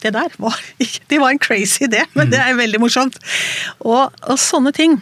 det 0.00 0.14
der 0.16 0.32
var, 0.40 0.56
det 1.10 1.20
var 1.20 1.30
en 1.32 1.42
crazy 1.42 1.84
idé, 1.88 2.04
men 2.16 2.32
det 2.32 2.40
er 2.40 2.56
veldig 2.58 2.80
morsomt. 2.82 3.18
Og, 3.80 4.08
og, 4.26 4.36
sånne 4.40 4.72
ting. 4.76 4.98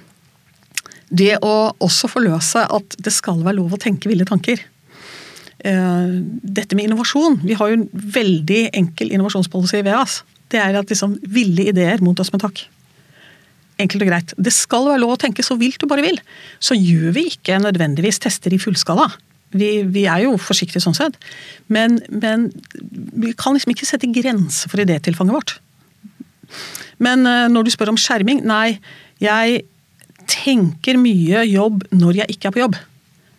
Det 1.09 1.39
å 1.41 1.71
også 1.81 2.11
forløse 2.13 2.67
at 2.67 2.99
det 3.01 3.15
skal 3.15 3.41
være 3.45 3.57
lov 3.61 3.77
å 3.77 3.81
tenke 3.81 4.11
ville 4.11 4.27
tanker. 4.29 4.61
Eh, 5.59 6.11
dette 6.43 6.77
med 6.77 6.89
innovasjon. 6.89 7.41
Vi 7.47 7.57
har 7.59 7.71
jo 7.71 7.79
en 7.81 7.87
veldig 8.19 8.67
enkel 8.77 9.15
innovasjonspolicy 9.15 9.81
ved 9.87 9.97
oss. 9.97 10.21
Det 10.53 10.61
er 10.61 10.77
at 10.79 10.91
liksom 10.91 11.17
ville 11.25 11.71
ideer 11.71 12.03
mot 12.05 12.19
oss 12.21 12.33
med 12.35 12.45
takk. 12.45 12.67
Enkelt 13.79 14.03
og 14.05 14.11
greit. 14.11 14.35
Det 14.37 14.53
skal 14.55 14.89
være 14.89 15.03
lov 15.05 15.15
å 15.15 15.21
tenke 15.23 15.45
så 15.47 15.57
vilt 15.59 15.79
du 15.81 15.87
bare 15.91 16.05
vil. 16.05 16.19
Så 16.63 16.77
gjør 16.79 17.15
vi 17.17 17.29
ikke 17.31 17.61
nødvendigvis 17.63 18.21
tester 18.25 18.55
i 18.55 18.61
fullskala. 18.63 19.07
Vi, 19.55 19.71
vi, 19.89 20.05
er 20.11 20.27
jo 20.27 20.35
forsiktige 20.43 20.83
sånn 20.85 20.97
sett, 20.97 21.15
men, 21.73 21.95
men, 22.13 22.51
vi 23.17 23.31
kan 23.33 23.55
liksom 23.57 23.73
ikke 23.73 23.87
sette 23.89 24.11
grenser 24.13 24.69
for 24.69 24.83
idétilfanget 24.83 25.33
vårt. 25.33 25.55
Men 27.01 27.25
uh, 27.25 27.47
når 27.49 27.69
du 27.69 27.73
spør 27.73 27.95
om 27.95 28.01
skjerming, 28.01 28.43
nei. 28.49 28.77
Jeg 29.23 29.63
tenker 30.29 31.01
mye 31.01 31.47
jobb 31.49 31.87
når 31.97 32.23
jeg 32.23 32.37
ikke 32.37 32.51
er 32.51 32.57
på 32.57 32.65
jobb. 32.67 32.77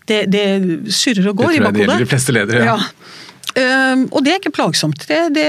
Det, 0.09 0.23
det 0.33 0.45
surrer 0.89 1.29
og 1.29 1.43
går 1.43 1.59
i 1.59 1.61
bakhodet. 1.61 1.61
Det 1.61 1.61
tror 1.61 1.69
jeg 1.69 1.73
det 1.75 1.85
gjelder 1.85 2.05
de 2.05 2.11
fleste 2.15 2.35
ledere. 2.35 2.65
ja. 2.65 2.77
ja. 2.79 3.17
Uh, 3.59 4.07
og 4.13 4.23
det 4.23 4.33
er 4.33 4.41
ikke 4.41 4.55
plagsomt. 4.55 5.03
Det, 5.09 5.19
det, 5.35 5.47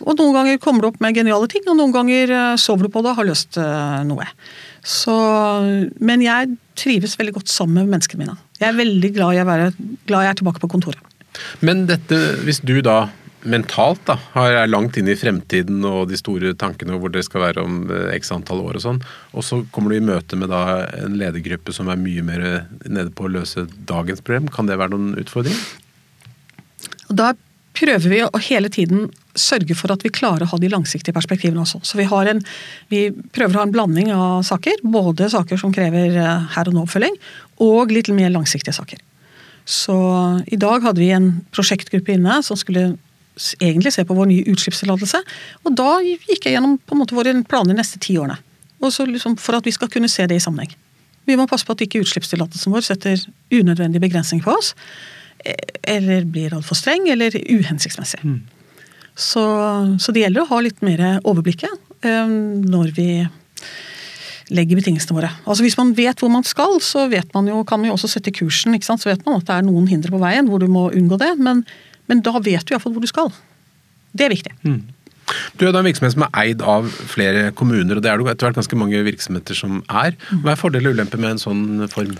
og 0.00 0.14
noen 0.14 0.34
ganger 0.36 0.60
kommer 0.62 0.84
du 0.84 0.90
opp 0.92 1.00
med 1.02 1.16
geniale 1.16 1.50
ting, 1.50 1.64
og 1.66 1.78
noen 1.78 1.94
ganger 1.94 2.34
uh, 2.34 2.58
sover 2.60 2.86
du 2.86 2.92
på 2.94 3.02
det 3.04 3.12
og 3.12 3.20
har 3.20 3.30
løst 3.30 3.58
uh, 3.60 4.00
noe. 4.06 4.28
Så, 4.86 5.14
men 6.00 6.24
jeg 6.24 6.54
trives 6.78 7.18
veldig 7.20 7.36
godt 7.40 7.52
sammen 7.52 7.82
med 7.82 7.96
menneskene 7.96 8.24
mine. 8.24 8.36
Jeg 8.60 8.70
er 8.70 8.78
veldig 8.78 9.14
glad 9.16 9.36
jeg, 9.36 9.48
være 9.48 9.72
glad 10.08 10.26
jeg 10.26 10.34
er 10.34 10.38
tilbake 10.40 10.62
på 10.62 10.70
kontoret. 10.72 11.16
Men 11.64 11.84
dette, 11.88 12.16
hvis 12.46 12.62
du 12.66 12.78
da 12.84 13.04
mentalt 13.48 14.02
da, 14.08 14.16
er 14.36 14.68
langt 14.68 14.98
inn 15.00 15.08
i 15.08 15.16
fremtiden 15.16 15.84
og 15.88 16.10
de 16.10 16.18
store 16.18 16.52
tankene 16.60 16.98
hvor 17.00 17.12
dere 17.12 17.24
skal 17.24 17.44
være 17.46 17.64
om 17.64 17.78
eh, 17.88 18.10
x 18.18 18.32
antall 18.34 18.60
år 18.66 18.76
og 18.76 18.84
sånn, 18.84 18.98
og 19.32 19.46
så 19.46 19.62
kommer 19.72 19.92
du 19.92 19.96
i 19.96 20.04
møte 20.04 20.36
med 20.36 20.52
da 20.52 20.82
en 20.98 21.16
ledergruppe 21.20 21.72
som 21.72 21.88
er 21.88 22.00
mye 22.00 22.24
mer 22.26 22.44
nede 22.84 23.08
på 23.16 23.24
å 23.24 23.32
løse 23.38 23.64
dagens 23.88 24.20
problem, 24.26 24.50
kan 24.52 24.68
det 24.68 24.76
være 24.80 24.92
noen 24.92 25.14
utfordring? 25.22 25.56
Da 27.10 27.32
prøver 27.76 28.10
vi 28.10 28.22
å 28.24 28.40
hele 28.48 28.70
tiden 28.72 29.08
sørge 29.38 29.76
for 29.78 29.92
at 29.94 30.02
vi 30.04 30.12
klarer 30.12 30.44
å 30.44 30.50
ha 30.52 30.58
de 30.60 30.70
langsiktige 30.72 31.14
perspektivene 31.14 31.62
også. 31.62 31.80
Så 31.86 31.98
vi, 32.00 32.06
en, 32.06 32.42
vi, 32.90 33.04
prøver 33.34 33.56
å 33.56 33.62
ha 33.62 33.68
en 33.68 33.74
blanding 33.74 34.10
av 34.14 34.42
saker. 34.46 34.82
Både 34.82 35.30
saker 35.32 35.60
som 35.60 35.74
krever 35.74 36.16
eh, 36.18 36.48
her 36.56 36.70
og 36.70 36.76
nå-oppfølging, 36.76 37.14
og 37.62 37.94
litt 37.94 38.10
mer 38.14 38.32
langsiktige 38.34 38.74
saker. 38.76 39.00
Så 39.70 39.96
i 40.50 40.58
dag 40.58 40.82
hadde 40.82 41.02
vi 41.02 41.12
en 41.14 41.30
prosjektgruppe 41.54 42.16
inne 42.16 42.40
som 42.42 42.58
skulle 42.58 42.94
egentlig 43.62 43.92
se 43.94 44.04
på 44.04 44.16
vår 44.16 44.28
nye 44.32 44.46
utslippstillatelse. 44.50 45.20
Og 45.64 45.76
da 45.78 46.00
gikk 46.02 46.48
jeg 46.48 46.56
gjennom 46.56 46.78
på 46.82 46.96
en 46.96 47.02
måte 47.04 47.16
våre 47.16 47.36
planer 47.48 47.72
de 47.72 47.78
neste 47.78 48.00
ti 48.02 48.18
årene. 48.18 48.40
Og 48.80 48.92
så 48.94 49.04
liksom 49.06 49.36
For 49.36 49.58
at 49.58 49.66
vi 49.68 49.74
skal 49.76 49.90
kunne 49.92 50.08
se 50.08 50.26
det 50.26 50.40
i 50.40 50.42
sammenheng. 50.42 50.72
Vi 51.28 51.36
må 51.36 51.46
passe 51.46 51.66
på 51.68 51.76
at 51.76 51.82
ikke 51.84 52.00
utslippstillatelsen 52.02 52.72
vår 52.72 52.86
setter 52.86 53.20
unødvendig 53.52 54.00
begrensning 54.02 54.40
på 54.42 54.56
oss. 54.56 54.72
Eh, 55.44 55.76
eller 55.96 56.24
blir 56.28 56.54
altfor 56.54 56.78
streng 56.78 57.08
eller 57.10 57.34
uhensiktsmessig. 57.34 58.20
Mm. 58.24 58.40
Så, 59.14 59.42
så, 60.00 60.12
det 60.14 60.24
gjelder 60.24 60.44
å 60.44 60.50
ha 60.52 60.60
litt 60.64 60.80
mer 60.86 61.02
overblikket 61.28 61.72
um, 62.06 62.60
når 62.64 62.92
vi 62.96 63.08
legger 64.50 64.78
betingelsene 64.78 65.16
våre. 65.16 65.30
Altså 65.44 65.64
Hvis 65.66 65.76
man 65.78 65.92
vet 65.98 66.22
hvor 66.22 66.32
man 66.32 66.46
skal, 66.46 66.78
så 66.82 67.06
vet 67.10 67.28
man 67.36 67.48
jo, 67.50 67.60
kan 67.68 67.82
man 67.82 67.90
jo 67.90 67.96
også 67.98 68.10
sette 68.14 68.32
kursen. 68.34 68.74
ikke 68.74 68.88
sant? 68.88 69.02
Så 69.02 69.10
vet 69.10 69.22
man 69.26 69.38
at 69.38 69.46
det 69.48 69.58
er 69.58 69.66
noen 69.66 69.86
hindre 69.90 70.14
på 70.14 70.22
veien 70.22 70.48
hvor 70.50 70.62
du 70.62 70.66
må 70.70 70.88
unngå 70.94 71.18
det. 71.20 71.34
Men, 71.42 71.62
men 72.10 72.24
da 72.26 72.34
vet 72.38 72.64
du 72.66 72.74
iallfall 72.74 72.96
hvor 72.96 73.04
du 73.04 73.10
skal. 73.10 73.30
Det 74.16 74.26
er 74.26 74.34
viktig. 74.34 74.56
Mm. 74.66 74.80
Du 75.60 75.68
er 75.68 75.76
en 75.76 75.86
virksomhet 75.86 76.16
som 76.16 76.24
er 76.26 76.32
eid 76.42 76.64
av 76.66 76.88
flere 77.12 77.50
kommuner, 77.54 77.98
og 77.98 78.02
det 78.02 78.10
er 78.10 78.18
det 78.18 78.32
etter 78.32 78.48
hvert 78.48 78.58
ganske 78.58 78.78
mange 78.78 79.02
virksomheter 79.06 79.54
som 79.54 79.78
er. 79.86 80.16
Hva 80.42 80.54
er 80.54 80.58
fordel 80.58 80.90
og 80.90 80.96
ulempe 80.96 81.20
med 81.20 81.36
en 81.36 81.42
sånn 81.42 81.62
form? 81.92 82.16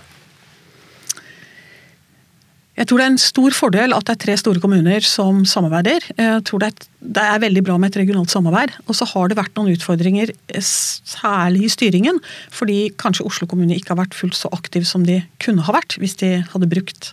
Jeg 2.81 2.89
tror 2.89 2.97
det 2.97 3.05
er 3.05 3.11
en 3.13 3.21
stor 3.21 3.53
fordel 3.53 3.93
at 3.93 4.07
det 4.09 4.15
er 4.15 4.21
tre 4.23 4.35
store 4.41 4.61
kommuner 4.63 5.05
som 5.05 5.43
samarbeider. 5.45 6.07
Jeg 6.17 6.45
tror 6.49 6.63
det 6.63 6.71
er, 6.71 6.87
det 7.19 7.25
er 7.29 7.43
veldig 7.43 7.63
bra 7.67 7.77
med 7.77 7.93
et 7.93 7.99
regionalt 8.01 8.33
samarbeid. 8.33 8.73
Og 8.87 8.97
så 8.97 9.05
har 9.11 9.29
det 9.29 9.37
vært 9.37 9.53
noen 9.59 9.75
utfordringer, 9.75 10.33
eh, 10.49 10.65
særlig 10.65 11.67
i 11.67 11.73
styringen. 11.77 12.23
Fordi 12.57 12.79
kanskje 12.97 13.29
Oslo 13.29 13.51
kommune 13.51 13.77
ikke 13.77 13.93
har 13.93 14.01
vært 14.01 14.17
fullt 14.17 14.39
så 14.39 14.49
aktiv 14.57 14.89
som 14.89 15.05
de 15.05 15.19
kunne 15.45 15.67
ha 15.69 15.77
vært 15.77 15.99
hvis 16.01 16.17
de 16.25 16.39
hadde 16.55 16.71
brukt 16.73 17.13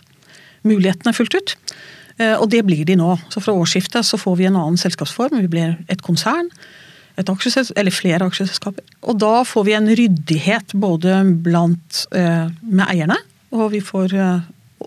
mulighetene 0.64 1.12
fullt 1.12 1.36
ut. 1.36 1.56
Eh, 2.16 2.32
og 2.32 2.48
det 2.48 2.64
blir 2.64 2.88
de 2.88 2.96
nå. 2.96 3.12
Så 3.28 3.44
fra 3.44 3.52
årsskiftet 3.52 4.08
så 4.08 4.16
får 4.16 4.40
vi 4.40 4.48
en 4.48 4.56
annen 4.56 4.80
selskapsform. 4.80 5.36
Vi 5.36 5.52
blir 5.52 5.76
et 5.92 6.00
konsern. 6.00 6.48
Et 7.20 7.28
eller 7.28 7.92
flere 7.92 8.24
aksjeselskaper. 8.24 8.84
Og 9.04 9.20
da 9.20 9.42
får 9.44 9.64
vi 9.68 9.72
en 9.76 9.96
ryddighet 10.00 10.72
både 10.72 11.26
blant, 11.44 12.06
eh, 12.16 12.46
med 12.62 12.86
eierne, 12.88 13.18
og 13.52 13.72
vi 13.72 13.80
får 13.84 14.14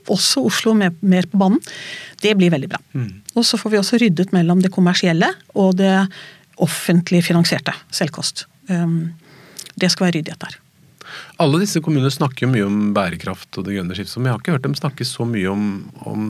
også 0.09 0.45
Oslo 0.47 0.73
med, 0.77 0.97
mer 1.01 1.27
på 1.29 1.39
banen. 1.41 1.61
Det 2.21 2.33
blir 2.37 2.53
veldig 2.53 2.71
bra. 2.71 2.81
Mm. 2.93 3.21
Og 3.35 3.45
så 3.45 3.59
får 3.59 3.73
vi 3.73 3.81
også 3.81 4.01
ryddet 4.01 4.33
mellom 4.35 4.63
det 4.63 4.73
kommersielle 4.73 5.29
og 5.53 5.77
det 5.81 5.93
offentlig 6.61 7.23
finansierte 7.25 7.73
selvkost. 7.93 8.45
Um, 8.69 9.13
det 9.79 9.91
skal 9.91 10.07
være 10.07 10.19
ryddighet 10.19 10.43
der. 10.43 10.59
Alle 11.41 11.61
disse 11.63 11.81
kommunene 11.83 12.11
snakker 12.13 12.49
mye 12.49 12.65
om 12.67 12.91
bærekraft 12.95 13.57
og 13.57 13.65
det 13.65 13.75
grønne 13.75 13.95
skiftet, 13.97 14.19
men 14.19 14.29
jeg 14.29 14.35
har 14.35 14.43
ikke 14.43 14.55
hørt 14.55 14.67
dem 14.67 14.75
snakke 14.77 15.07
så 15.07 15.25
mye 15.27 15.49
om, 15.51 15.63
om 16.07 16.27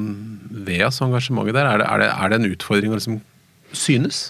VEAs 0.68 1.02
engasjementet 1.04 1.58
der. 1.58 1.68
Er 1.68 1.82
det, 1.82 1.88
er, 1.88 2.04
det, 2.04 2.12
er 2.12 2.32
det, 2.32 2.40
en 2.40 2.54
utfordring 2.56 2.94
å 2.94 3.00
liksom 3.00 3.20
synes? 3.76 4.22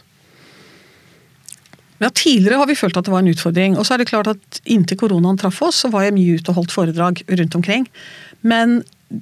Ja, 2.02 2.10
Tidligere 2.10 2.58
har 2.58 2.70
vi 2.70 2.78
følt 2.78 2.98
at 2.98 3.06
det 3.06 3.14
var 3.14 3.22
en 3.22 3.30
utfordring. 3.30 3.78
Og 3.78 3.86
så 3.86 3.96
er 3.96 4.02
det 4.02 4.10
klart 4.10 4.32
at 4.32 4.62
inntil 4.66 4.98
koronaen 4.98 5.38
traff 5.40 5.62
oss, 5.68 5.84
så 5.84 5.92
var 5.94 6.08
jeg 6.08 6.18
mye 6.18 6.40
ute 6.40 6.52
og 6.52 6.64
holdt 6.64 6.74
foredrag 6.74 7.22
rundt 7.30 7.58
omkring. 7.60 7.86
Men 8.42 8.82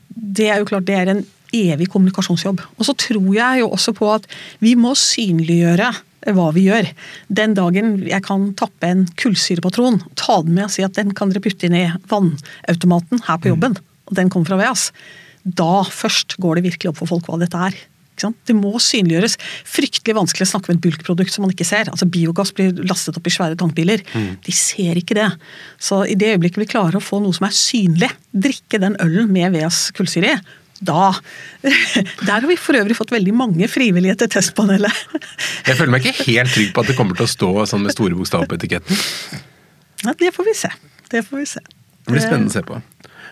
det 0.09 0.49
er 0.49 0.61
jo 0.61 0.69
klart 0.69 0.87
det 0.87 0.97
er 0.97 1.13
en 1.13 1.23
evig 1.55 1.89
kommunikasjonsjobb. 1.89 2.61
Og 2.77 2.85
så 2.85 2.93
tror 2.97 3.31
jeg 3.33 3.63
jo 3.63 3.71
også 3.73 3.95
på 3.97 4.09
at 4.13 4.27
vi 4.61 4.75
må 4.77 4.93
synliggjøre 4.97 5.89
hva 6.35 6.49
vi 6.55 6.65
gjør. 6.67 6.89
Den 7.31 7.55
dagen 7.57 7.95
jeg 8.07 8.21
kan 8.25 8.49
tappe 8.59 8.89
en 8.89 9.05
kullsyrepatron, 9.19 10.01
ta 10.19 10.41
den 10.45 10.57
med 10.57 10.67
og 10.67 10.73
si 10.73 10.83
at 10.85 10.97
den 10.97 11.13
kan 11.17 11.31
dere 11.31 11.43
putte 11.43 11.69
inn 11.69 11.77
i 11.79 11.87
vannautomaten 12.11 13.23
her 13.27 13.39
på 13.39 13.53
jobben, 13.53 13.79
og 14.09 14.17
den 14.19 14.31
kommer 14.31 14.51
fra 14.51 14.59
VEAS, 14.59 14.89
da 15.43 15.85
først 15.87 16.35
går 16.43 16.59
det 16.59 16.67
virkelig 16.67 16.91
opp 16.91 16.99
for 16.99 17.13
folk 17.13 17.29
hva 17.29 17.39
dette 17.41 17.63
er. 17.69 17.77
Det 18.19 18.55
må 18.57 18.75
synliggjøres. 18.83 19.37
Fryktelig 19.67 20.15
vanskelig 20.17 20.47
å 20.47 20.51
snakke 20.53 20.71
om 20.71 20.77
et 20.77 20.83
bulkprodukt 20.83 21.33
som 21.33 21.45
man 21.45 21.53
ikke 21.53 21.67
ser. 21.67 21.91
Altså 21.91 22.07
Biogass 22.09 22.53
blir 22.55 22.75
lastet 22.89 23.17
opp 23.19 23.27
i 23.29 23.33
svære 23.33 23.57
tankbiler. 23.59 24.03
Mm. 24.13 24.31
De 24.45 24.55
ser 24.55 24.99
ikke 24.99 25.17
det. 25.17 25.29
Så 25.81 26.03
i 26.09 26.17
det 26.19 26.33
øyeblikket 26.35 26.63
vi 26.63 26.71
klarer 26.71 26.99
å 26.99 27.03
få 27.03 27.21
noe 27.23 27.35
som 27.35 27.47
er 27.47 27.55
synlig, 27.55 28.11
drikke 28.33 28.81
den 28.81 28.97
ølen 29.03 29.31
med 29.33 29.55
VEAs 29.55 29.89
kullsyre 29.97 30.33
i, 30.33 30.39
da 30.79 31.11
Der 32.27 32.31
har 32.31 32.47
vi 32.47 32.55
for 32.59 32.77
øvrig 32.79 32.95
fått 32.95 33.11
veldig 33.11 33.33
mange 33.35 33.67
frivillige 33.67 34.15
til 34.21 34.31
testpanelet. 34.37 35.01
Jeg 35.67 35.75
føler 35.75 35.91
meg 35.91 36.07
ikke 36.07 36.29
helt 36.29 36.53
trygg 36.55 36.71
på 36.75 36.83
at 36.83 36.91
det 36.91 36.95
kommer 36.99 37.19
til 37.19 37.27
å 37.27 37.33
stå 37.33 37.51
sånn 37.71 37.83
med 37.83 37.95
store 37.95 38.15
bokstaver 38.15 38.47
på 38.49 38.59
etiketten. 38.59 39.03
Ja, 40.05 40.15
det 40.15 40.31
får 40.35 40.47
vi 40.47 40.55
se. 40.55 40.71
Det 41.11 41.25
får 41.27 41.41
vi 41.41 41.49
se. 41.57 41.63
Det 42.05 42.15
blir 42.15 42.23
spennende 42.23 42.51
å 42.51 42.55
se 42.55 42.63
på. 42.65 42.79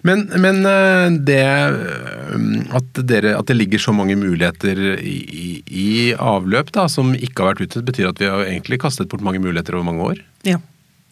Men, 0.07 0.23
men 0.39 0.61
eh, 0.69 1.17
det 1.27 1.41
eh, 1.43 2.75
at, 2.77 3.01
dere, 3.09 3.33
at, 3.37 3.47
det 3.49 3.57
ligger 3.57 3.81
så 3.81 3.93
mange 3.95 4.15
muligheter 4.19 4.79
i, 5.01 5.49
i 5.67 5.91
avløp 6.13 6.71
da, 6.75 6.87
som 6.91 7.13
ikke 7.15 7.43
har 7.43 7.55
vært 7.55 7.65
utnyttet, 7.67 7.87
betyr 7.89 8.09
at 8.11 8.23
vi 8.23 8.31
har 8.31 8.45
egentlig 8.45 8.81
kastet 8.83 9.11
bort 9.11 9.25
mange 9.25 9.41
muligheter 9.43 9.77
over 9.77 9.89
mange 9.89 10.09
år? 10.13 10.23
Ja, 10.47 10.61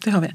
det 0.04 0.14
har 0.14 0.24
vi. 0.24 0.32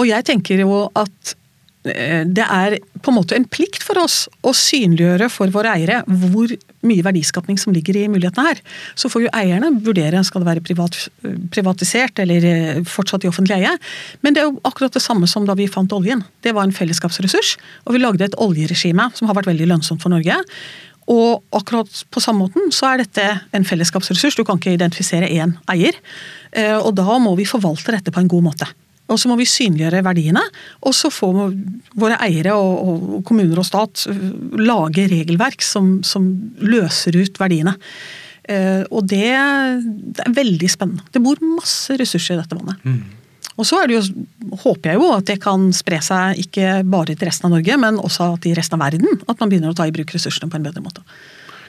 Og 0.00 0.08
jeg 0.08 0.26
tenker 0.28 0.62
jo 0.62 0.84
at 0.96 1.34
det 1.80 2.44
er 2.44 2.74
på 3.00 3.08
en 3.08 3.16
måte 3.16 3.36
en 3.38 3.46
plikt 3.48 3.80
for 3.86 3.96
oss 4.02 4.26
å 4.44 4.52
synliggjøre 4.52 5.30
for 5.32 5.52
våre 5.54 5.72
eiere 5.78 6.02
hvor 6.04 6.50
mye 6.84 7.04
verdiskapning 7.04 7.56
som 7.60 7.72
ligger 7.72 7.96
i 7.96 8.08
mulighetene 8.12 8.50
her. 8.50 8.60
Så 9.00 9.08
får 9.12 9.24
jo 9.24 9.32
eierne 9.36 9.70
vurdere 9.84 10.20
skal 10.26 10.44
det 10.44 10.50
være 10.50 10.64
privat, 10.66 10.98
privatisert 11.54 12.20
eller 12.20 12.46
eh, 12.50 12.82
fortsatt 12.88 13.24
i 13.24 13.30
offentlig 13.30 13.56
eie. 13.60 13.72
Men 14.20 14.36
det 14.36 14.42
er 14.42 14.50
jo 14.50 14.60
akkurat 14.68 14.96
det 14.96 15.04
samme 15.04 15.28
som 15.30 15.48
da 15.48 15.56
vi 15.56 15.70
fant 15.72 15.92
oljen. 15.96 16.20
Det 16.44 16.52
var 16.56 16.68
en 16.68 16.76
fellesskapsressurs, 16.76 17.56
og 17.86 17.96
vi 17.96 18.04
lagde 18.04 18.28
et 18.28 18.38
oljeregime 18.40 19.08
som 19.16 19.30
har 19.30 19.40
vært 19.40 19.48
veldig 19.52 19.70
lønnsomt 19.72 20.04
for 20.04 20.12
Norge. 20.12 20.36
Og 21.10 21.56
akkurat 21.56 22.04
på 22.12 22.22
samme 22.22 22.44
måten 22.44 22.68
så 22.74 22.92
er 22.92 23.02
dette 23.02 23.24
en 23.56 23.66
fellesskapsressurs. 23.66 24.36
Du 24.36 24.44
kan 24.44 24.60
ikke 24.60 24.76
identifisere 24.76 25.32
én 25.32 25.56
eier. 25.72 25.96
Eh, 26.52 26.76
og 26.76 26.92
da 27.00 27.18
må 27.22 27.34
vi 27.40 27.48
forvalte 27.48 27.96
dette 27.96 28.12
på 28.14 28.22
en 28.22 28.30
god 28.30 28.48
måte. 28.52 28.68
Og 29.10 29.18
så 29.18 29.30
må 29.30 29.36
vi 29.40 29.48
synliggjøre 29.48 30.04
verdiene, 30.06 30.42
og 30.86 30.94
så 30.96 31.10
får 31.12 31.38
våre 31.98 32.18
eiere 32.22 32.54
og, 32.54 32.90
og 33.18 33.22
kommuner 33.26 33.58
og 33.60 33.66
stat 33.66 34.06
eh, 34.10 34.26
lage 34.62 35.08
regelverk 35.10 35.64
som, 35.66 35.98
som 36.06 36.28
løser 36.62 37.18
ut 37.18 37.40
verdiene. 37.40 37.74
Eh, 38.50 38.82
og 38.88 39.06
det, 39.10 39.30
det, 40.16 40.26
er 40.26 40.36
veldig 40.36 40.70
spennende. 40.70 41.06
Det 41.12 41.22
bor 41.22 41.40
masse 41.44 41.96
ressurser 42.00 42.36
i 42.36 42.42
dette 42.42 42.58
vannet. 42.58 42.86
Mm. 42.86 43.00
Og 43.60 43.66
så 43.68 43.82
jo, 43.92 44.00
håper 44.62 44.92
jeg 44.92 45.00
jo 45.00 45.10
at 45.12 45.26
det 45.28 45.36
kan 45.42 45.68
spre 45.76 45.98
seg 46.04 46.38
ikke 46.40 46.80
bare 46.88 47.12
til 47.12 47.28
resten 47.28 47.50
av 47.50 47.58
Norge, 47.58 47.76
men 47.82 48.00
også 48.00 48.32
til 48.40 48.56
resten 48.56 48.78
av 48.78 48.86
verden. 48.86 49.20
At 49.26 49.36
man 49.42 49.52
begynner 49.52 49.74
å 49.74 49.76
ta 49.76 49.88
i 49.88 49.94
bruk 49.94 50.14
ressursene 50.16 50.48
på 50.50 50.56
en 50.56 50.64
bedre 50.64 50.84
måte. 50.84 51.04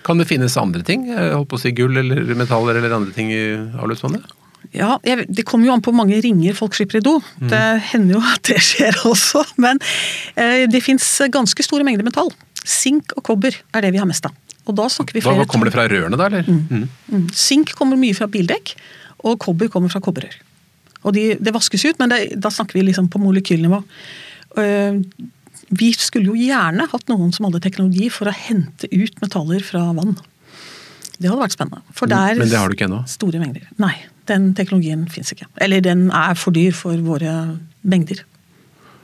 Kan 0.06 0.22
det 0.22 0.30
finnes 0.30 0.56
andre 0.58 0.82
ting? 0.86 1.10
Jeg 1.12 1.34
holdt 1.36 1.50
på 1.52 1.60
å 1.60 1.62
si 1.62 1.74
Gull 1.78 2.00
eller 2.02 2.32
metaller 2.38 2.80
eller 2.80 2.96
andre 2.96 3.14
ting 3.14 3.30
i 3.34 3.44
avløpsvannet? 3.54 4.24
Ja, 4.76 4.96
jeg, 5.04 5.26
Det 5.28 5.46
kommer 5.48 5.68
jo 5.68 5.74
an 5.76 5.82
på 5.84 5.92
hvor 5.92 6.00
mange 6.04 6.20
ringer 6.24 6.56
folk 6.58 6.78
slipper 6.78 7.02
i 7.02 7.06
do. 7.06 7.18
Mm. 7.42 7.50
Det 7.52 7.64
hender 7.92 8.16
jo 8.18 8.22
at 8.34 8.46
det 8.48 8.62
skjer 8.64 9.02
også. 9.10 9.44
Men 9.62 9.82
eh, 10.36 10.68
det 10.72 10.84
fins 10.86 11.08
ganske 11.34 11.66
store 11.66 11.88
mengder 11.88 12.08
metall. 12.08 12.32
Sink 12.62 13.16
og 13.18 13.26
kobber 13.32 13.58
er 13.74 13.86
det 13.86 13.92
vi 13.96 14.02
har 14.02 14.10
mest 14.10 14.30
av. 14.30 14.38
Og 14.70 14.78
da 14.78 14.86
snakker 14.94 15.18
vi 15.18 15.24
flere... 15.26 15.42
Da 15.42 15.50
Kommer 15.50 15.68
det 15.68 15.74
fra 15.76 15.88
rørene 15.90 16.20
da, 16.20 16.30
eller? 16.30 16.46
Mm. 16.48 16.88
Mm. 17.10 17.28
Sink 17.36 17.74
kommer 17.78 18.00
mye 18.00 18.16
fra 18.18 18.30
bildekk, 18.32 18.76
og 19.26 19.40
kobber 19.42 19.72
kommer 19.74 19.92
fra 19.92 20.02
kobberrør. 20.04 20.38
Og 21.02 21.16
de, 21.18 21.32
det 21.42 21.54
vaskes 21.56 21.84
ut, 21.90 22.00
men 22.00 22.14
det, 22.14 22.20
da 22.42 22.52
snakker 22.54 22.78
vi 22.78 22.86
liksom 22.92 23.10
på 23.12 23.22
molekylnivå. 23.22 23.82
Uh, 24.54 25.02
vi 25.72 25.90
skulle 25.96 26.30
jo 26.30 26.36
gjerne 26.38 26.86
hatt 26.92 27.10
noen 27.10 27.32
som 27.34 27.48
hadde 27.48 27.64
teknologi 27.64 28.10
for 28.14 28.30
å 28.30 28.36
hente 28.36 28.90
ut 28.92 29.22
metaller 29.24 29.64
fra 29.66 29.88
vann. 29.98 30.18
Det 31.22 31.30
hadde 31.30 31.42
vært 31.42 31.56
spennende. 31.56 31.96
For 31.96 32.12
det 32.12 32.18
er 32.18 32.40
Men 32.42 32.50
det 32.52 32.60
har 32.60 32.70
du 32.70 32.76
ikke 32.76 32.90
ennå? 32.90 33.04
Store 33.10 33.42
mengder. 33.42 33.66
Nei. 33.82 33.94
Den 34.32 34.52
teknologien 34.58 35.06
fins 35.12 35.34
ikke. 35.36 35.50
Eller 35.62 35.84
den 35.84 36.08
er 36.16 36.38
for 36.40 36.56
dyr 36.56 36.76
for 36.76 36.96
våre 37.06 37.36
mengder. 37.84 38.24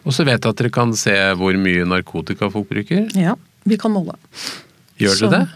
Og 0.07 0.15
så 0.15 0.23
vet 0.23 0.39
jeg 0.39 0.55
at 0.55 0.59
dere 0.61 0.71
kan 0.71 0.93
se 0.95 1.13
hvor 1.35 1.55
mye 1.59 1.85
narkotika 1.87 2.47
folk 2.53 2.69
bruker? 2.71 3.09
Ja, 3.17 3.35
vi 3.67 3.79
kan 3.79 3.91
måle. 3.91 4.15
Gjør 5.01 5.25
dere 5.25 5.31
det? 5.33 5.47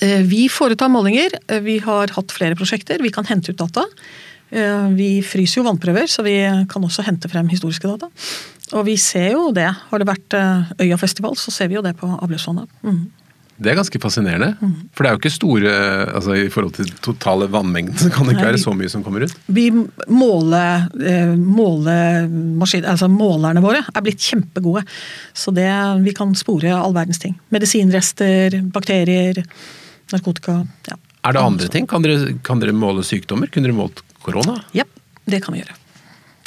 Eh, 0.00 0.22
vi 0.24 0.48
foretar 0.48 0.88
målinger. 0.92 1.38
Eh, 1.48 1.60
vi 1.64 1.78
har 1.84 2.12
hatt 2.16 2.32
flere 2.32 2.56
prosjekter. 2.56 3.00
Vi 3.02 3.12
kan 3.12 3.28
hente 3.28 3.52
ut 3.52 3.60
data. 3.60 3.84
Eh, 4.50 4.88
vi 4.96 5.10
fryser 5.24 5.60
jo 5.60 5.66
vannprøver, 5.68 6.08
så 6.08 6.24
vi 6.26 6.36
kan 6.68 6.84
også 6.84 7.04
hente 7.06 7.28
frem 7.32 7.48
historiske 7.52 7.88
data. 7.88 8.08
Og 8.72 8.84
vi 8.86 8.96
ser 8.96 9.32
jo 9.34 9.50
det. 9.52 9.68
Har 9.90 9.98
det 9.98 10.08
vært 10.08 10.36
Øyafestival, 10.80 11.36
så 11.36 11.50
ser 11.50 11.68
vi 11.68 11.74
jo 11.74 11.82
det 11.82 11.96
på 11.98 12.06
avløpsvannet. 12.06 12.68
Mm. 12.82 13.10
Det 13.60 13.70
er 13.72 13.76
ganske 13.76 14.00
fascinerende. 14.00 14.54
Mm. 14.60 14.72
For 14.96 15.04
det 15.04 15.10
er 15.10 15.16
jo 15.16 15.20
ikke 15.20 15.32
store 15.34 15.72
altså 16.16 16.36
I 16.38 16.46
forhold 16.52 16.78
til 16.78 16.88
totale 17.04 17.48
vannmengden 17.52 17.98
så 18.00 18.08
kan 18.12 18.24
det 18.24 18.34
ikke 18.34 18.46
Nei, 18.46 18.52
være 18.54 18.62
så 18.62 18.72
mye 18.76 18.92
som 18.92 19.04
kommer 19.04 19.26
ut. 19.26 19.34
Vi 19.52 19.66
måler, 20.08 20.86
eh, 21.04 21.34
måler 21.36 22.24
altså 22.80 23.10
Målerne 23.12 23.62
våre 23.64 23.82
er 23.84 24.04
blitt 24.06 24.24
kjempegode. 24.24 24.84
Så 25.36 25.52
det, 25.54 25.68
vi 26.06 26.14
kan 26.16 26.32
spore 26.38 26.72
all 26.72 26.96
verdens 26.96 27.20
ting. 27.20 27.36
Medisinrester, 27.52 28.60
bakterier, 28.72 29.42
narkotika. 30.14 30.62
ja. 30.88 30.96
Er 31.20 31.36
det 31.36 31.42
andre 31.44 31.68
ting? 31.68 31.86
Kan 31.88 32.04
dere, 32.04 32.38
kan 32.46 32.62
dere 32.62 32.72
måle 32.72 33.04
sykdommer? 33.04 33.50
Kunne 33.52 33.68
dere 33.68 33.76
målt 33.76 34.00
korona? 34.24 34.56
Ja, 34.72 34.86
det 35.28 35.42
kan 35.44 35.52
vi 35.52 35.60
gjøre. 35.60 35.76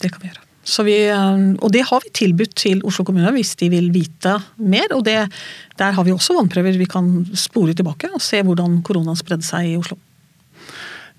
Det 0.01 0.09
kan 0.09 0.23
vi 0.23 0.31
gjøre. 0.31 0.42
Vi, 0.63 0.95
eh, 1.11 1.43
og 1.59 1.71
det 1.75 1.83
har 1.89 1.99
vi 2.03 2.13
tilbudt 2.15 2.55
til 2.55 2.83
Oslo 2.87 3.03
kommune 3.03 3.31
hvis 3.35 3.55
de 3.59 3.69
vil 3.69 3.91
vite 3.91 4.37
mer. 4.57 4.87
og 4.91 5.03
det, 5.05 5.29
Der 5.77 5.91
har 5.91 6.03
vi 6.03 6.11
også 6.11 6.33
vannprøver 6.33 6.77
vi 6.77 6.85
kan 6.85 7.25
spore 7.35 7.73
tilbake 7.73 8.13
og 8.13 8.21
se 8.21 8.41
hvordan 8.41 8.81
koronaen 8.81 9.15
spredde 9.15 9.43
seg 9.43 9.73
i 9.73 9.77
Oslo. 9.77 9.97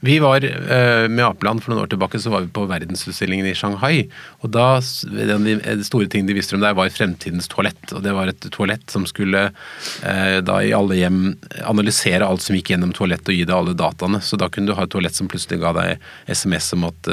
Vi 0.04 0.18
var 0.18 0.44
eh, 0.44 1.08
med 1.08 1.24
Apeland 1.24 1.62
for 1.64 1.72
noen 1.72 1.86
år 1.86 1.88
tilbake 1.88 2.18
så 2.20 2.28
var 2.28 2.42
vi 2.44 2.50
på 2.52 2.66
verdensutstillingen 2.68 3.46
i 3.48 3.54
Shanghai. 3.56 4.02
og 4.44 4.50
da, 4.52 4.66
Den 5.08 5.84
store 5.86 6.10
ting 6.12 6.26
de 6.28 6.36
visste 6.36 6.58
om 6.58 6.60
der 6.60 6.76
var 6.76 6.92
fremtidens 6.92 7.48
toalett. 7.48 7.80
og 7.88 8.02
Det 8.04 8.12
var 8.12 8.28
et 8.28 8.44
toalett 8.52 8.84
som 8.92 9.06
skulle 9.08 9.46
eh, 9.48 10.38
da 10.44 10.58
i 10.60 10.74
alle 10.76 10.98
hjem 10.98 11.20
analysere 11.64 12.26
alt 12.26 12.44
som 12.44 12.56
gikk 12.58 12.74
gjennom 12.74 12.92
toalettet 12.92 13.32
og 13.32 13.38
gi 13.38 13.46
deg 13.48 13.54
alle 13.56 13.76
dataene. 13.80 14.20
Så 14.20 14.36
da 14.36 14.50
kunne 14.52 14.68
du 14.68 14.76
ha 14.76 14.84
et 14.84 14.92
toalett 14.92 15.16
som 15.16 15.30
plutselig 15.30 15.62
ga 15.62 15.72
deg 15.78 16.04
SMS 16.28 16.68
om 16.76 16.84
at 16.90 17.10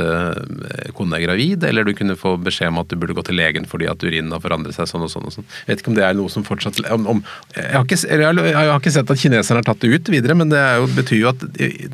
kona 0.98 1.16
er 1.16 1.26
gravid, 1.30 1.64
eller 1.64 1.88
du 1.88 1.94
kunne 1.96 2.20
få 2.20 2.34
beskjed 2.44 2.74
om 2.74 2.82
at 2.84 2.92
du 2.92 2.98
burde 3.00 3.16
gå 3.16 3.24
til 3.28 3.40
legen 3.40 3.68
fordi 3.72 3.88
at 3.88 4.04
urinen 4.04 4.36
har 4.36 4.44
forandret 4.44 4.76
seg 4.76 4.90
sånn 4.92 5.08
og 5.08 5.14
sånn. 5.14 5.30
og 5.30 5.38
sånn. 5.38 5.48
Jeg 5.64 5.72
vet 5.72 5.86
ikke 5.86 5.94
om 5.94 6.00
det 6.00 6.06
er 6.10 6.20
noe 6.20 6.34
som 6.34 6.44
fortsatt 6.48 6.84
om, 6.92 7.08
om, 7.16 7.24
jeg, 7.56 7.72
har 7.72 7.88
ikke, 7.88 8.02
jeg, 8.04 8.52
har 8.58 8.76
ikke, 8.76 8.96
sett 9.00 9.16
at 9.16 9.24
kineserne 9.24 9.64
har 9.64 9.72
tatt 9.72 9.84
det 9.86 9.96
ut 9.96 10.12
videre, 10.12 10.36
men 10.36 10.52
det 10.52 10.60
jo, 10.60 10.92
betyr 11.00 11.22
jo 11.22 11.32
at 11.32 11.48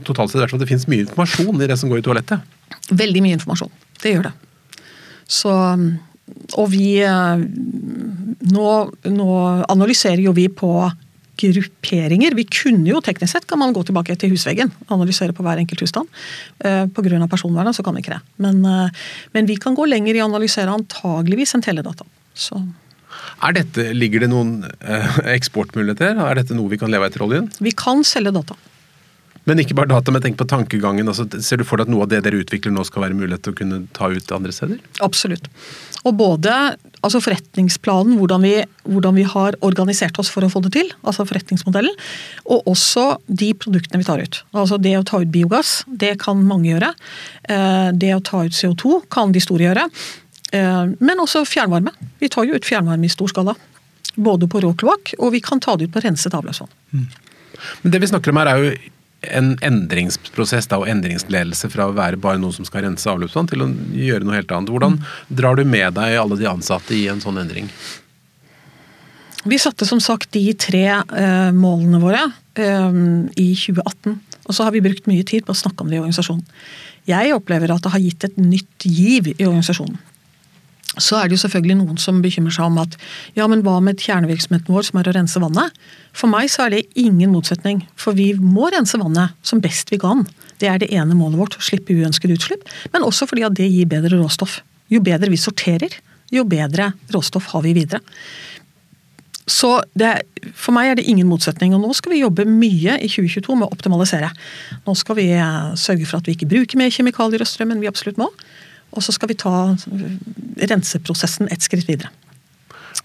totalt 0.07 0.33
sett 0.33 0.47
at 0.47 0.65
det 0.65 0.69
finnes 0.87 0.95
mye 0.95 1.05
informasjon 1.07 1.63
i 1.63 1.67
det 1.67 1.77
som 1.79 1.89
går 1.91 1.99
i 1.99 2.05
toalettet? 2.05 2.39
Veldig 2.89 3.23
mye 3.23 3.37
informasjon. 3.37 3.71
Det 4.01 4.13
gjør 4.13 4.29
det. 4.29 4.35
Så, 5.27 5.51
og 6.55 6.69
vi 6.71 6.85
eh, 7.03 7.43
nå, 8.53 8.69
nå, 9.11 9.27
analyserer 9.67 10.23
jo 10.23 10.33
vi 10.37 10.47
på 10.47 10.71
grupperinger. 11.37 12.33
Vi 12.33 12.47
kunne 12.49 12.87
jo 12.89 13.01
teknisk 13.03 13.35
sett 13.35 13.45
kan 13.49 13.59
man 13.61 13.75
gå 13.75 13.83
tilbake 13.85 14.15
til 14.17 14.31
husveggen 14.33 14.71
og 14.87 14.95
analysere 14.95 15.35
på 15.37 15.45
hver 15.45 15.59
enkelt 15.61 15.83
husstand. 15.83 16.09
Eh, 16.63 16.85
Pga. 16.87 17.27
personvernet 17.29 17.77
så 17.77 17.85
kan 17.85 17.97
vi 17.97 18.05
ikke 18.05 18.15
det. 18.15 18.21
Men, 18.37 18.63
eh, 18.65 18.89
men, 19.33 19.45
vi 19.45 19.57
kan 19.57 19.75
gå 19.75 19.85
lenger 19.85 20.15
i 20.15 20.23
å 20.23 20.29
analysere 20.31 20.73
antageligvis 20.73 21.53
enn 21.53 21.65
teledata. 21.65 22.07
Så. 22.33 22.63
Er 23.43 23.53
dette, 23.53 23.93
Ligger 23.93 24.21
det 24.23 24.29
noen 24.29 24.63
eksportmuligheter? 25.37 26.17
Er 26.17 26.35
dette 26.39 26.55
noe 26.55 26.69
vi 26.69 26.79
kan 26.79 26.91
leve 26.91 27.09
etter 27.09 27.25
oljen? 27.25 27.51
Vi 27.59 27.71
kan 27.71 28.03
selge 28.05 28.33
data. 28.33 28.57
Men 29.47 29.61
ikke 29.63 29.77
bare 29.79 29.87
data, 29.93 30.11
men 30.11 30.23
tenk 30.23 30.35
på 30.39 30.47
tankegangen. 30.49 31.07
Altså, 31.07 31.23
ser 31.43 31.61
du 31.61 31.63
for 31.67 31.79
deg 31.79 31.87
at 31.87 31.93
noe 31.93 32.03
av 32.03 32.11
det 32.11 32.19
dere 32.25 32.41
utvikler 32.41 32.73
nå 32.75 32.83
skal 32.87 33.05
være 33.05 33.15
mulighet 33.15 33.45
til 33.45 33.55
å 33.55 33.57
kunne 33.61 33.79
ta 33.95 34.09
ut 34.11 34.33
andre 34.35 34.51
steder? 34.51 34.81
Absolutt. 35.05 35.47
Og 36.03 36.17
både 36.19 36.51
altså 37.05 37.21
forretningsplanen, 37.23 38.17
hvordan 38.19 38.43
vi, 38.43 38.53
hvordan 38.87 39.15
vi, 39.15 39.23
har 39.27 39.55
organisert 39.65 40.19
oss 40.19 40.31
for 40.33 40.43
å 40.43 40.51
få 40.51 40.61
det 40.65 40.73
til, 40.75 40.91
altså 41.07 41.25
forretningsmodellen, 41.29 41.95
og 42.51 42.67
også 42.73 43.05
de 43.27 43.53
produktene 43.59 44.01
vi 44.01 44.07
tar 44.07 44.23
ut. 44.23 44.41
Altså 44.51 44.79
det 44.81 44.97
å 44.99 45.05
ta 45.07 45.21
ut 45.23 45.31
biogass, 45.31 45.79
det 45.87 46.17
kan 46.23 46.43
mange 46.47 46.71
gjøre. 46.73 46.91
Eh, 47.47 47.89
det 47.95 48.11
å 48.17 48.23
ta 48.23 48.43
ut 48.47 48.57
CO2 48.57 49.01
kan 49.13 49.31
de 49.35 49.43
store 49.43 49.69
gjøre. 49.69 49.87
Eh, 50.51 50.83
men 50.99 51.23
også 51.23 51.45
fjernvarme. 51.47 51.95
Vi 52.19 52.31
tar 52.33 52.47
jo 52.49 52.59
ut 52.59 52.67
fjernvarme 52.67 53.07
i 53.07 53.13
stor 53.15 53.31
skala. 53.31 53.55
Både 54.15 54.49
på 54.49 54.59
rå 54.63 54.73
kloakk, 54.75 55.13
og 55.21 55.31
vi 55.35 55.43
kan 55.45 55.63
ta 55.63 55.77
det 55.77 55.87
ut 55.87 55.95
på 55.95 56.03
renset 56.03 56.35
avløpsvann. 56.35 56.71
Mm. 56.91 57.07
Men 57.83 57.93
det 57.93 58.01
vi 58.01 58.09
snakker 58.09 58.33
om 58.33 58.39
her 58.41 58.51
er 58.51 58.63
jo 58.63 58.71
en 59.21 59.53
endringsprosess 59.65 60.69
da, 60.69 60.79
og 60.81 60.89
endringsledelse 60.91 61.69
fra 61.73 61.87
å 61.89 61.95
være 61.97 62.19
bare 62.21 62.39
noe 62.41 62.53
som 62.55 62.67
skal 62.67 62.85
rense 62.85 63.09
avløpsvann, 63.09 63.49
til 63.49 63.65
å 63.65 63.69
gjøre 63.97 64.27
noe 64.27 64.37
helt 64.37 64.51
annet. 64.53 64.71
Hvordan 64.73 64.99
drar 65.27 65.57
du 65.57 65.63
med 65.65 65.97
deg 65.97 66.17
alle 66.21 66.37
de 66.39 66.49
ansatte 66.49 66.95
i 66.95 67.07
en 67.11 67.21
sånn 67.23 67.39
endring? 67.41 67.69
Vi 69.47 69.59
satte 69.61 69.87
som 69.87 70.01
sagt 70.03 70.33
de 70.35 70.51
tre 70.59 70.85
eh, 70.99 71.49
målene 71.55 72.01
våre 72.03 72.23
eh, 72.59 72.99
i 73.39 73.49
2018. 73.55 74.17
Og 74.47 74.55
så 74.55 74.67
har 74.67 74.75
vi 74.75 74.83
brukt 74.83 75.07
mye 75.09 75.25
tid 75.27 75.47
på 75.47 75.55
å 75.55 75.59
snakke 75.59 75.83
om 75.83 75.89
det 75.89 75.97
i 75.97 76.01
organisasjonen. 76.01 76.45
Jeg 77.07 77.33
opplever 77.35 77.71
at 77.71 77.85
det 77.85 77.93
har 77.93 78.03
gitt 78.03 78.27
et 78.27 78.39
nytt 78.39 78.87
giv 78.87 79.31
i 79.33 79.47
organisasjonen 79.47 79.99
så 81.03 81.19
er 81.19 81.27
det 81.27 81.37
jo 81.37 81.43
selvfølgelig 81.45 81.77
noen 81.79 81.99
som 82.01 82.21
bekymrer 82.23 82.55
seg 82.55 82.67
om 82.69 82.79
at 82.81 82.97
ja, 83.37 83.47
men 83.49 83.63
hva 83.65 83.77
med 83.83 84.01
kjernevirksomheten 84.01 84.73
vår 84.73 84.89
som 84.89 84.99
er 85.01 85.09
å 85.09 85.15
rense 85.15 85.41
vannet? 85.43 85.77
For 86.17 86.31
meg 86.31 86.49
så 86.53 86.65
er 86.65 86.73
det 86.73 86.83
ingen 86.99 87.33
motsetning, 87.33 87.83
for 87.99 88.17
vi 88.17 88.31
må 88.37 88.71
rense 88.73 88.99
vannet 88.99 89.37
som 89.45 89.61
best 89.63 89.93
vi 89.93 90.01
kan. 90.01 90.25
Det 90.61 90.69
er 90.71 90.81
det 90.81 90.91
ene 90.95 91.17
målet 91.17 91.39
vårt, 91.41 91.57
å 91.59 91.65
slippe 91.65 91.95
uønskede 91.95 92.37
utslipp, 92.37 92.65
men 92.93 93.05
også 93.05 93.29
fordi 93.29 93.45
at 93.47 93.57
det 93.57 93.69
gir 93.69 93.89
bedre 93.89 94.17
råstoff. 94.17 94.59
Jo 94.91 95.03
bedre 95.03 95.29
vi 95.31 95.39
sorterer, 95.39 95.93
jo 96.33 96.43
bedre 96.47 96.91
råstoff 97.13 97.51
har 97.53 97.65
vi 97.65 97.75
videre. 97.77 98.01
Så 99.47 99.77
det, 99.95 100.11
For 100.59 100.75
meg 100.75 100.91
er 100.91 100.97
det 100.99 101.07
ingen 101.07 101.29
motsetning, 101.29 101.71
og 101.73 101.81
nå 101.81 101.93
skal 101.95 102.11
vi 102.11 102.19
jobbe 102.19 102.43
mye 102.49 102.97
i 102.99 103.07
2022 103.07 103.55
med 103.55 103.69
å 103.69 103.75
optimalisere. 103.75 104.29
Nå 104.83 104.95
skal 104.99 105.17
vi 105.21 105.29
eh, 105.31 105.69
sørge 105.79 106.07
for 106.07 106.19
at 106.19 106.27
vi 106.27 106.35
ikke 106.35 106.49
bruker 106.51 106.79
mer 106.79 106.91
kjemikalier 106.91 107.43
og 107.43 107.47
strøm 107.47 107.71
enn 107.71 107.83
vi 107.83 107.87
absolutt 107.89 108.19
må. 108.19 108.27
Og 108.95 109.03
så 109.03 109.13
skal 109.15 109.31
vi 109.31 109.37
ta 109.39 109.53
renseprosessen 110.71 111.51
et 111.53 111.65
skritt 111.65 111.87
videre. 111.89 112.13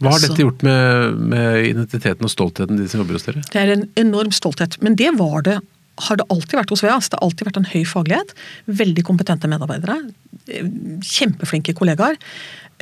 Hva 0.00 0.14
har 0.14 0.22
dette 0.22 0.40
gjort 0.40 0.64
med, 0.66 1.20
med 1.30 1.68
identiteten 1.68 2.26
og 2.26 2.32
stoltheten 2.32 2.80
de 2.80 2.88
som 2.90 3.02
jobber 3.02 3.18
hos 3.18 3.26
dere? 3.28 3.44
Det 3.52 3.60
er 3.60 3.74
en 3.74 3.84
enorm 4.00 4.32
stolthet. 4.34 4.78
Men 4.82 4.96
det 4.98 5.12
var 5.18 5.44
det 5.46 5.60
har 6.00 6.18
det 6.18 6.26
alltid 6.32 6.56
vært 6.56 6.72
hos 6.72 6.82
VEAS. 6.82 7.10
Det 7.10 7.18
har 7.18 7.26
alltid 7.26 7.48
vært 7.48 7.60
en 7.60 7.68
høy 7.68 7.82
faglighet. 7.86 8.34
Veldig 8.80 9.04
kompetente 9.06 9.50
medarbeidere. 9.50 9.98
Kjempeflinke 11.04 11.74
kollegaer. 11.78 12.16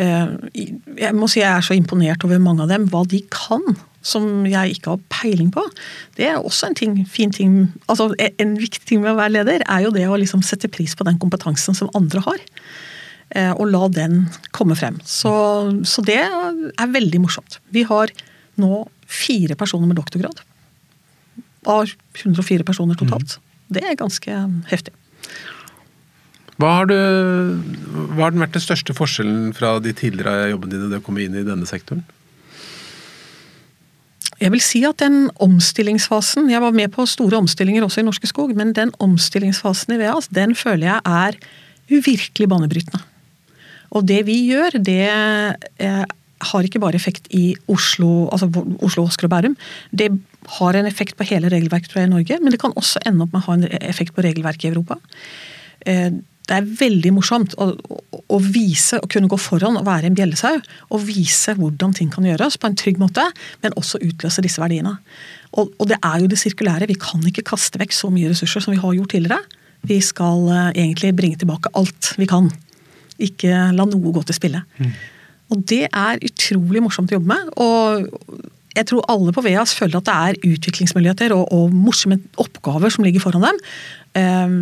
Jeg 0.00 1.12
må 1.18 1.28
si 1.28 1.42
jeg 1.42 1.50
er 1.50 1.64
så 1.66 1.76
imponert 1.76 2.24
over 2.24 2.40
mange 2.40 2.64
av 2.64 2.70
dem, 2.72 2.86
hva 2.88 3.02
de 3.08 3.20
kan 3.34 3.64
som 4.06 4.46
jeg 4.48 4.78
ikke 4.78 4.94
har 4.94 5.02
peiling 5.12 5.50
på. 5.52 5.64
Det 6.16 6.30
er 6.30 6.38
også 6.38 6.70
en 6.70 6.78
ting, 6.78 6.94
fin 7.04 7.32
ting 7.34 7.66
altså 7.84 8.14
En 8.40 8.54
viktig 8.56 8.86
ting 8.88 9.02
med 9.02 9.12
å 9.12 9.18
være 9.18 9.34
leder 9.34 9.64
er 9.66 9.84
jo 9.84 9.92
det 9.92 10.06
å 10.08 10.16
liksom 10.16 10.40
sette 10.46 10.70
pris 10.72 10.94
på 10.96 11.04
den 11.04 11.18
kompetansen 11.20 11.76
som 11.76 11.90
andre 11.98 12.22
har. 12.24 12.40
Og 13.30 13.66
la 13.70 13.86
den 13.94 14.24
komme 14.50 14.74
frem. 14.74 14.96
Så, 15.06 15.30
så 15.86 16.02
det 16.02 16.18
er 16.18 16.90
veldig 16.90 17.20
morsomt. 17.22 17.60
Vi 17.70 17.84
har 17.86 18.10
nå 18.58 18.80
fire 19.10 19.54
personer 19.58 19.86
med 19.86 20.00
doktorgrad. 20.00 20.42
Av 21.70 21.90
104 22.18 22.66
personer 22.66 22.98
totalt. 22.98 23.36
Mm. 23.36 23.50
Det 23.76 23.84
er 23.86 23.98
ganske 23.98 24.38
heftig. 24.70 24.94
Hva 26.60 26.70
har, 26.80 26.90
du, 26.90 26.96
hva 28.12 28.26
har 28.26 28.34
den 28.34 28.42
vært 28.42 28.56
den 28.56 28.64
største 28.64 28.92
forskjellen 28.96 29.52
fra 29.56 29.78
de 29.80 29.94
tidligere 29.96 30.50
jobbene 30.50 30.74
dine 30.74 30.90
det 30.90 30.98
å 31.00 31.04
komme 31.04 31.22
inn 31.24 31.38
i 31.38 31.46
denne 31.46 31.68
sektoren? 31.68 32.02
Jeg 34.40 34.52
vil 34.54 34.62
si 34.64 34.80
at 34.88 35.02
den 35.02 35.26
omstillingsfasen 35.44 36.46
Jeg 36.48 36.62
var 36.64 36.72
med 36.72 36.88
på 36.94 37.04
store 37.08 37.36
omstillinger 37.42 37.84
også 37.84 38.00
i 38.00 38.06
Norske 38.06 38.28
Skog, 38.28 38.54
men 38.56 38.72
den 38.76 38.92
omstillingsfasen 39.04 39.94
i 39.96 40.00
VEAS, 40.00 40.30
den 40.32 40.54
føler 40.56 40.94
jeg 40.94 41.00
er 41.04 41.40
uvirkelig 41.90 42.48
banebrytende. 42.48 43.02
Og 43.96 44.06
det 44.06 44.22
vi 44.28 44.38
gjør, 44.48 44.78
det 44.78 45.02
eh, 45.10 46.04
har 46.50 46.66
ikke 46.66 46.80
bare 46.82 46.98
effekt 46.98 47.28
i 47.36 47.52
Oslo, 47.70 48.28
altså 48.32 48.48
Oslo, 48.80 49.04
Asker 49.08 49.28
og 49.28 49.34
Bærum. 49.34 49.56
Det 49.92 50.08
har 50.56 50.76
en 50.78 50.88
effekt 50.88 51.18
på 51.18 51.26
hele 51.28 51.50
regelverket 51.52 51.98
i 52.00 52.08
Norge, 52.10 52.40
men 52.40 52.54
det 52.54 52.60
kan 52.62 52.76
også 52.78 53.02
ende 53.06 53.26
opp 53.26 53.34
med 53.34 53.42
å 53.42 53.48
ha 53.48 53.58
en 53.58 53.68
effekt 53.82 54.16
på 54.16 54.24
regelverket 54.24 54.68
i 54.68 54.72
Europa. 54.72 55.00
Eh, 55.86 56.10
det 56.50 56.56
er 56.56 56.70
veldig 56.80 57.12
morsomt 57.14 57.52
å, 57.62 57.68
å, 58.18 58.38
vise, 58.42 58.98
å 58.98 59.08
kunne 59.10 59.30
gå 59.30 59.36
foran 59.38 59.76
og 59.78 59.86
være 59.86 60.08
en 60.08 60.16
bjellesau. 60.18 60.56
Og 60.90 61.04
vise 61.06 61.54
hvordan 61.54 61.94
ting 61.94 62.10
kan 62.10 62.26
gjøres 62.26 62.58
på 62.58 62.66
en 62.66 62.78
trygg 62.78 62.98
måte, 62.98 63.22
men 63.62 63.76
også 63.78 64.00
utløse 64.02 64.42
disse 64.42 64.58
verdiene. 64.58 64.96
Og, 65.54 65.70
og 65.78 65.86
det 65.92 66.00
er 66.02 66.16
jo 66.22 66.30
det 66.30 66.40
sirkulære. 66.42 66.88
Vi 66.90 66.98
kan 66.98 67.22
ikke 67.26 67.46
kaste 67.52 67.78
vekk 67.78 67.94
så 67.94 68.10
mye 68.10 68.32
ressurser 68.32 68.64
som 68.64 68.74
vi 68.74 68.82
har 68.82 68.96
gjort 68.98 69.14
tidligere. 69.14 69.60
Vi 69.86 70.00
skal 70.02 70.42
uh, 70.50 70.72
egentlig 70.74 71.14
bringe 71.16 71.38
tilbake 71.38 71.70
alt 71.78 72.14
vi 72.18 72.26
kan. 72.30 72.50
Ikke 73.20 73.66
la 73.74 73.86
noe 73.88 74.14
gå 74.14 74.22
til 74.28 74.36
spille. 74.36 74.62
Mm. 74.78 74.94
Og 75.50 75.62
det 75.70 75.84
er 75.88 76.24
utrolig 76.24 76.82
morsomt 76.84 77.10
å 77.10 77.18
jobbe 77.18 77.34
med. 77.34 77.52
og 77.58 78.48
jeg 78.78 78.86
tror 78.86 79.06
alle 79.10 79.32
på 79.34 79.42
VEAS 79.42 79.72
føler 79.74 79.98
at 79.98 80.06
det 80.06 80.12
er 80.14 80.52
utviklingsmuligheter 80.54 81.32
og, 81.34 81.48
og 81.50 81.72
morsomme 81.74 82.20
oppgaver 82.38 82.92
som 82.94 83.02
ligger 83.02 83.24
foran 83.24 83.42
dem. 83.48 83.56
Um, 84.14 84.60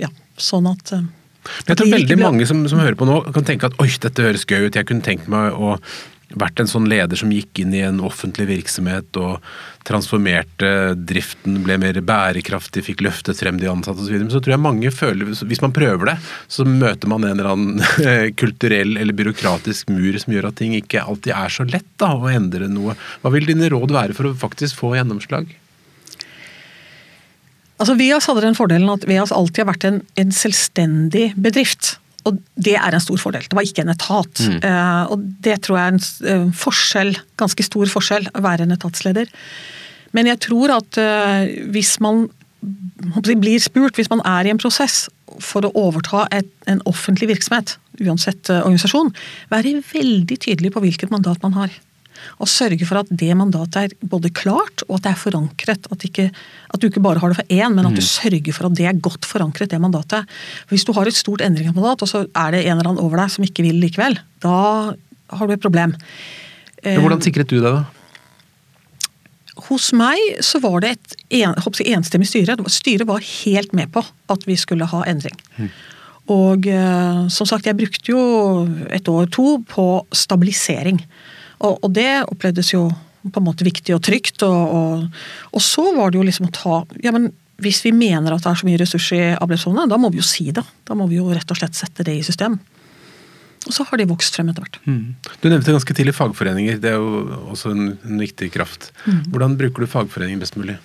ja, 0.00 0.08
sånn 0.40 0.70
at 0.70 0.94
uh, 0.96 1.04
jeg 1.66 1.76
tror 1.76 1.90
veldig 1.90 2.16
mange 2.20 2.46
som, 2.48 2.62
som, 2.70 2.80
hører 2.80 2.96
på 2.98 3.06
nå, 3.08 3.18
kan 3.34 3.46
tenke 3.46 3.68
at 3.68 3.76
oi, 3.82 3.88
dette 4.02 4.24
høres 4.24 4.46
gøy 4.46 4.68
ut. 4.68 4.78
Jeg 4.78 4.86
kunne 4.88 5.04
tenkt 5.04 5.28
meg 5.32 5.52
å 5.52 5.74
vært 6.38 6.62
en 6.62 6.70
sånn 6.70 6.88
leder 6.90 7.18
som 7.18 7.32
gikk 7.32 7.62
inn 7.62 7.74
i 7.76 7.82
en 7.86 8.00
offentlig 8.04 8.48
virksomhet 8.50 9.18
og 9.20 9.42
transformerte 9.86 10.92
driften, 10.98 11.58
ble 11.64 11.78
mer 11.82 11.98
bærekraftig, 12.06 12.84
fikk 12.86 13.02
løftet 13.06 13.40
frem 13.40 13.58
de 13.60 13.70
ansatte 13.70 14.04
osv. 14.04 14.14
Så, 14.14 14.30
så 14.36 14.42
tror 14.42 14.54
jeg 14.54 14.64
mange 14.64 14.92
føler, 14.94 15.32
hvis 15.48 15.62
man 15.64 15.74
prøver 15.74 16.12
det, 16.12 16.16
så 16.46 16.66
møter 16.68 17.10
man 17.10 17.26
en 17.26 17.34
eller 17.34 17.50
annen 17.52 17.82
kulturell 18.40 18.96
eller 19.00 19.16
byråkratisk 19.18 19.90
mur 19.94 20.20
som 20.22 20.36
gjør 20.36 20.52
at 20.52 20.60
ting 20.60 20.76
ikke 20.78 21.02
alltid 21.02 21.34
er 21.36 21.56
så 21.56 21.66
lett 21.68 21.90
da, 22.00 22.14
å 22.14 22.30
endre 22.30 22.70
noe. 22.70 22.94
Hva 23.22 23.34
vil 23.34 23.48
dine 23.50 23.70
råd 23.72 23.94
være 23.94 24.16
for 24.18 24.30
å 24.30 24.36
faktisk 24.38 24.78
få 24.82 24.94
gjennomslag? 24.98 25.50
Altså, 27.82 27.96
VIAS 27.98 28.28
hadde 28.30 28.44
den 28.44 28.54
fordelen 28.54 28.92
at 28.92 29.08
VIAS 29.08 29.32
alltid 29.34 29.64
har 29.64 29.72
vært 29.72 29.88
en, 29.88 29.96
en, 30.20 30.30
selvstendig 30.30 31.32
bedrift. 31.34 31.96
Og 32.28 32.38
det 32.54 32.76
er 32.78 32.94
en 32.94 33.02
stor 33.02 33.18
fordel. 33.20 33.46
Det 33.48 33.58
var 33.58 33.66
ikke 33.66 33.84
en 33.84 33.94
etat. 33.94 34.42
Mm. 34.46 34.58
Uh, 34.62 35.04
og 35.14 35.24
det 35.44 35.58
tror 35.64 35.78
jeg 35.78 35.84
er 35.84 35.96
en 35.96 36.04
uh, 36.46 36.52
forskjell, 36.54 37.16
ganske 37.40 37.66
stor 37.66 37.90
forskjell, 37.90 38.28
å 38.38 38.44
være 38.44 38.66
en 38.66 38.76
etatsleder. 38.76 39.30
Men 40.16 40.28
jeg 40.30 40.42
tror 40.44 40.74
at 40.76 41.00
uh, 41.00 41.48
hvis 41.74 41.96
man 42.04 42.28
blir 42.62 43.58
spurt, 43.62 43.96
hvis 43.98 44.10
man 44.12 44.22
er 44.28 44.46
i 44.46 44.52
en 44.52 44.60
prosess 44.62 45.08
for 45.42 45.66
å 45.66 45.72
overta 45.78 46.28
et, 46.30 46.50
en 46.70 46.82
offentlig 46.86 47.32
virksomhet, 47.32 47.74
uansett 48.02 48.50
organisasjon, 48.52 49.10
være 49.50 49.80
veldig 49.88 50.36
tydelig 50.44 50.70
på 50.74 50.82
hvilket 50.84 51.10
mandat 51.10 51.42
man 51.42 51.56
har 51.56 51.74
og 52.38 52.50
sørge 52.50 52.86
for 52.88 53.00
at 53.02 53.10
det 53.10 53.30
mandatet 53.38 53.78
er 53.92 54.08
både 54.08 54.30
klart 54.34 54.84
og 54.88 54.98
at 54.98 55.06
det 55.06 55.12
er 55.12 55.20
forankret. 55.20 55.88
At, 55.92 56.06
ikke, 56.08 56.28
at 56.32 56.82
du 56.82 56.88
ikke 56.88 57.02
bare 57.04 57.22
har 57.22 57.32
det 57.32 57.40
for 57.40 57.54
én, 57.54 57.74
men 57.74 57.86
at 57.86 57.96
du 57.96 58.02
mm. 58.02 58.10
sørger 58.10 58.56
for 58.56 58.68
at 58.68 58.76
det 58.78 58.88
er 58.88 59.00
godt 59.08 59.28
forankret, 59.28 59.70
det 59.72 59.80
mandatet. 59.82 60.28
Hvis 60.72 60.86
du 60.88 60.92
har 60.96 61.08
et 61.08 61.18
stort 61.18 61.44
endringsmandat, 61.44 62.04
og 62.04 62.10
så 62.10 62.26
er 62.26 62.54
det 62.54 62.66
en 62.66 62.76
eller 62.76 62.92
annen 62.92 63.02
over 63.02 63.22
deg 63.22 63.34
som 63.34 63.46
ikke 63.46 63.66
vil 63.66 63.80
likevel, 63.82 64.18
da 64.44 64.58
har 65.32 65.48
du 65.48 65.54
et 65.54 65.64
problem. 65.64 65.96
Hvordan 66.82 67.20
eh, 67.20 67.26
sikret 67.28 67.50
du 67.50 67.58
det, 67.60 67.70
da? 67.70 67.84
Hos 69.68 69.90
meg 69.94 70.18
så 70.42 70.58
var 70.62 70.80
det 70.82 70.94
et 70.96 71.16
en, 71.42 71.54
enstemmig 71.94 72.28
styre. 72.28 72.56
Styret 72.72 73.08
var 73.08 73.22
helt 73.22 73.74
med 73.76 73.92
på 73.92 74.02
at 74.32 74.46
vi 74.48 74.56
skulle 74.58 74.88
ha 74.88 75.02
endring. 75.08 75.36
Mm. 75.58 75.68
Og 76.32 76.66
eh, 76.70 77.20
som 77.34 77.48
sagt, 77.48 77.66
jeg 77.66 77.78
brukte 77.78 78.12
jo 78.14 78.22
et 78.94 79.08
år 79.10 79.28
to 79.34 79.58
på 79.68 79.86
stabilisering. 80.14 81.00
Og, 81.62 81.78
og, 81.78 81.88
det 81.94 82.24
opplevdes 82.26 82.72
jo 82.74 82.88
på 83.22 83.38
en 83.38 83.46
måte 83.46 83.66
viktig 83.66 83.94
og 83.94 84.02
trygt. 84.04 84.42
Og, 84.46 84.74
og, 84.76 85.22
og, 85.52 85.62
så 85.62 85.86
var 85.96 86.10
det 86.10 86.20
jo 86.20 86.26
liksom 86.26 86.50
å 86.50 86.54
ta 86.56 86.82
ja, 87.04 87.14
men 87.14 87.30
Hvis 87.62 87.84
vi 87.84 87.92
mener 87.94 88.34
at 88.34 88.42
det 88.42 88.50
er 88.50 88.58
så 88.58 88.66
mye 88.66 88.80
ressurser 88.80 89.20
i 89.20 89.34
avløpsfondet, 89.36 89.90
da 89.92 89.98
må 90.00 90.10
vi 90.10 90.18
jo 90.18 90.26
si 90.26 90.50
det. 90.50 90.64
Da 90.88 90.96
må 90.98 91.06
vi 91.06 91.20
jo 91.20 91.30
rett 91.30 91.50
og 91.52 91.60
slett 91.60 91.78
sette 91.78 92.02
det 92.06 92.16
i 92.18 92.24
system. 92.26 92.58
Og 93.62 93.74
så 93.76 93.84
har 93.86 94.00
de 94.00 94.08
vokst 94.10 94.34
frem 94.34 94.48
etter 94.50 94.64
hvert. 94.64 94.78
Mm. 94.88 95.14
Du 95.38 95.46
nevnte 95.46 95.74
ganske 95.74 95.94
tidlig 95.94 96.16
fagforeninger. 96.16 96.80
Det 96.82 96.90
er 96.90 96.98
jo 96.98 97.36
også 97.52 97.70
en, 97.70 97.92
en 98.02 98.18
viktig 98.18 98.48
kraft. 98.54 98.90
Mm. 99.06 99.20
Hvordan 99.30 99.54
bruker 99.60 99.84
du 99.84 99.92
fagforeninger 99.92 100.42
best 100.42 100.58
mulig? 100.58 100.80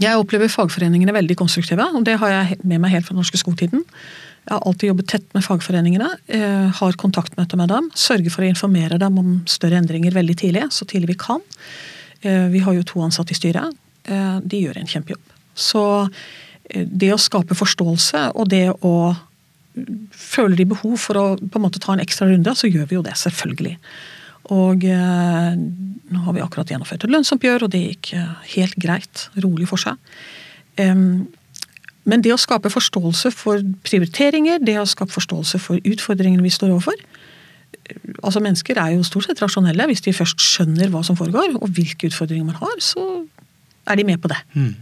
Jeg 0.00 0.16
opplever 0.16 0.48
fagforeningene 0.48 1.12
veldig 1.12 1.36
konstruktive, 1.36 1.84
og 1.84 2.04
det 2.08 2.16
har 2.20 2.32
jeg 2.32 2.60
med 2.64 2.80
meg 2.80 2.94
helt 2.94 3.08
fra 3.08 3.16
norske 3.16 3.40
skogtiden. 3.40 3.82
Jeg 4.46 4.56
har 4.56 4.66
alltid 4.66 4.88
jobbet 4.88 5.08
tett 5.12 5.34
med 5.36 5.44
fagforeningene, 5.44 6.08
eh, 6.26 6.68
har 6.80 6.98
kontaktmøter 6.98 7.58
med 7.60 7.68
dem. 7.68 7.90
Sørger 7.94 8.32
for 8.32 8.42
å 8.42 8.48
informere 8.48 8.98
dem 8.98 9.18
om 9.20 9.32
større 9.46 9.78
endringer 9.78 10.16
veldig 10.16 10.36
tidlig, 10.40 10.64
så 10.72 10.86
tidlig 10.88 11.12
vi 11.12 11.18
kan. 11.20 11.42
Eh, 12.22 12.48
vi 12.48 12.58
har 12.64 12.74
jo 12.74 12.82
to 12.82 13.00
ansatte 13.04 13.32
i 13.32 13.38
styret. 13.38 13.76
Eh, 14.04 14.40
de 14.40 14.62
gjør 14.64 14.80
en 14.80 14.86
kjempejobb. 14.86 15.20
Så 15.54 16.10
det 16.70 17.10
å 17.12 17.18
skape 17.18 17.54
forståelse 17.54 18.30
og 18.34 18.48
det 18.48 18.70
å 18.82 19.16
Føler 20.10 20.56
de 20.56 20.64
behov 20.66 20.96
for 20.98 21.14
å 21.14 21.24
på 21.38 21.56
en 21.56 21.62
måte 21.62 21.78
ta 21.78 21.92
en 21.92 22.00
ekstra 22.02 22.26
runde, 22.26 22.50
så 22.58 22.66
gjør 22.66 22.88
vi 22.90 22.96
jo 22.96 23.02
det, 23.06 23.14
selvfølgelig. 23.14 23.76
Og 24.50 24.82
nå 24.82 26.22
har 26.24 26.34
vi 26.34 26.42
akkurat 26.42 26.66
gjennomført 26.66 27.06
et 27.06 27.10
lønnsoppgjør, 27.14 27.62
og 27.64 27.70
det 27.70 27.80
gikk 27.84 28.10
helt 28.56 28.74
greit. 28.82 29.28
Rolig 29.38 29.68
for 29.70 29.78
seg. 29.78 29.94
Men 32.08 32.22
det 32.24 32.32
å 32.32 32.40
skape 32.40 32.70
forståelse 32.72 33.32
for 33.34 33.64
prioriteringer, 33.86 34.62
det 34.64 34.78
å 34.80 34.88
skape 34.88 35.12
forståelse 35.12 35.60
for 35.62 35.82
utfordringene 35.84 36.44
vi 36.44 36.52
står 36.54 36.72
overfor 36.76 36.96
Altså 38.22 38.38
Mennesker 38.42 38.78
er 38.78 38.92
jo 38.94 39.02
stort 39.06 39.26
sett 39.26 39.40
rasjonelle. 39.42 39.86
Hvis 39.90 40.02
de 40.04 40.12
først 40.14 40.38
skjønner 40.44 40.92
hva 40.92 41.00
som 41.06 41.16
foregår, 41.18 41.56
og 41.58 41.72
hvilke 41.74 42.06
utfordringer 42.06 42.46
man 42.46 42.58
har, 42.60 42.76
så 42.82 43.02
er 43.90 43.98
de 43.98 44.04
med 44.06 44.20
på 44.22 44.30
det. 44.30 44.38
Mm. 44.54 44.76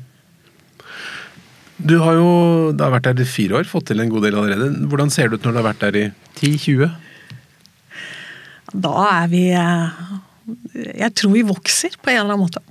Du 1.78 1.94
har 2.02 2.18
jo 2.18 2.30
har 2.74 2.92
vært 2.92 3.06
der 3.06 3.22
i 3.22 3.28
fire 3.28 3.60
år, 3.60 3.68
fått 3.70 3.88
til 3.92 4.02
en 4.02 4.10
god 4.12 4.26
del 4.26 4.36
allerede. 4.36 4.88
Hvordan 4.90 5.12
ser 5.14 5.30
det 5.30 5.38
ut 5.38 5.46
når 5.46 5.54
du 5.54 5.60
har 5.60 5.68
vært 5.70 5.84
der 5.86 6.00
i 6.00 6.04
10-20? 6.40 6.96
Da 8.74 8.94
er 9.06 9.28
vi 9.32 9.44
eh, 9.56 10.02
Jeg 10.98 11.14
tror 11.16 11.32
vi 11.32 11.46
vokser 11.48 11.96
på 12.02 12.12
en 12.12 12.18
eller 12.18 12.34
annen 12.34 12.44
måte. 12.44 12.64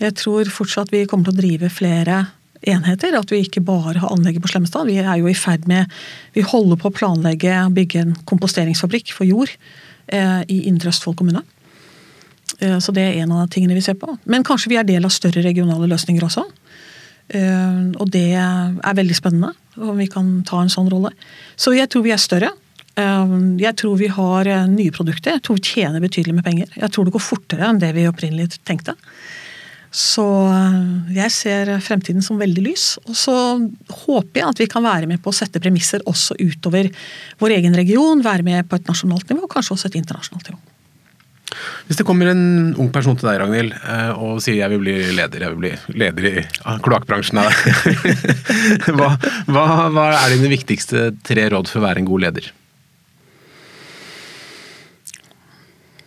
Jeg 0.00 0.16
tror 0.16 0.48
fortsatt 0.48 0.92
vi 0.94 1.04
kommer 1.10 1.28
til 1.28 1.34
å 1.34 1.40
drive 1.42 1.72
flere 1.72 2.22
enheter. 2.68 3.16
At 3.18 3.32
vi 3.32 3.42
ikke 3.44 3.64
bare 3.64 3.96
har 3.98 4.12
anlegget 4.12 4.44
på 4.44 4.52
Slemmestad. 4.52 4.88
Vi 4.90 4.98
er 5.02 5.16
jo 5.20 5.30
i 5.30 5.36
ferd 5.38 5.66
med 5.70 5.90
Vi 6.36 6.44
holder 6.46 6.78
på 6.80 6.90
å 6.90 6.94
planlegge 6.94 7.56
å 7.64 7.72
bygge 7.74 8.04
en 8.04 8.14
komposteringsfabrikk 8.28 9.12
for 9.16 9.28
jord 9.28 9.50
eh, 10.06 10.42
i 10.48 10.62
Indre 10.70 10.92
Østfold 10.92 11.18
kommune. 11.20 11.44
Eh, 12.58 12.78
så 12.78 12.94
det 12.94 13.04
er 13.08 13.22
en 13.22 13.34
av 13.36 13.50
tingene 13.52 13.76
vi 13.78 13.84
ser 13.84 13.98
på. 14.00 14.16
Men 14.24 14.46
kanskje 14.46 14.72
vi 14.72 14.80
er 14.80 14.88
del 14.88 15.06
av 15.08 15.14
større 15.14 15.44
regionale 15.44 15.90
løsninger 15.90 16.24
også. 16.28 16.46
Eh, 17.32 17.84
og 17.98 18.10
det 18.12 18.30
er 18.36 18.98
veldig 18.98 19.16
spennende 19.16 19.54
om 19.80 19.96
vi 19.96 20.08
kan 20.10 20.40
ta 20.48 20.60
en 20.62 20.72
sånn 20.72 20.90
rolle. 20.92 21.12
Så 21.56 21.74
jeg 21.76 21.90
tror 21.92 22.06
vi 22.06 22.14
er 22.14 22.20
større. 22.20 22.52
Eh, 22.98 23.36
jeg 23.62 23.76
tror 23.80 23.96
vi 24.00 24.10
har 24.12 24.48
eh, 24.48 24.66
nye 24.68 24.92
produkter. 24.94 25.38
Jeg 25.38 25.46
tror 25.46 25.60
vi 25.60 25.76
tjener 25.76 26.02
betydelig 26.02 26.36
med 26.36 26.46
penger. 26.46 26.74
Jeg 26.76 26.92
tror 26.92 27.08
det 27.08 27.14
går 27.14 27.24
fortere 27.24 27.68
enn 27.68 27.80
det 27.82 27.94
vi 27.96 28.08
opprinnelig 28.10 28.58
tenkte. 28.68 28.96
Så 29.92 30.24
eh, 30.48 30.76
jeg 31.18 31.32
ser 31.34 31.70
fremtiden 31.84 32.24
som 32.24 32.40
veldig 32.40 32.64
lys. 32.64 32.86
Og 33.04 33.16
så 33.18 33.36
håper 34.06 34.40
jeg 34.40 34.48
at 34.48 34.62
vi 34.64 34.68
kan 34.72 34.84
være 34.86 35.08
med 35.10 35.20
på 35.22 35.32
å 35.32 35.36
sette 35.36 35.60
premisser 35.60 36.04
også 36.08 36.38
utover 36.40 36.88
vår 37.42 37.58
egen 37.58 37.76
region. 37.76 38.24
Være 38.24 38.46
med 38.46 38.68
på 38.68 38.80
et 38.80 38.88
nasjonalt 38.88 39.28
nivå, 39.30 39.48
kanskje 39.52 39.76
også 39.76 39.92
et 39.92 40.00
internasjonalt 40.00 40.48
nivå. 40.52 40.62
Hvis 41.84 41.98
det 41.98 42.06
kommer 42.08 42.30
en 42.30 42.72
ung 42.80 42.88
person 42.94 43.18
til 43.18 43.28
deg, 43.28 43.36
Ragnhild, 43.42 43.74
eh, 43.76 44.10
og 44.16 44.40
sier 44.40 44.62
jeg 44.62 44.72
vil 44.72 44.80
bli 44.80 44.96
leder, 45.18 45.44
jeg 45.44 45.52
vil 45.52 45.60
bli 45.60 46.00
leder 46.00 46.28
i 46.30 46.46
kloakkbransjen 46.86 47.42
hva, 48.96 49.10
hva, 49.52 49.66
hva 49.92 50.06
er 50.22 50.32
dine 50.32 50.48
viktigste 50.54 51.10
tre 51.26 51.50
råd 51.52 51.68
for 51.68 51.82
å 51.82 51.86
være 51.90 52.00
en 52.00 52.08
god 52.08 52.24
leder? 52.24 52.48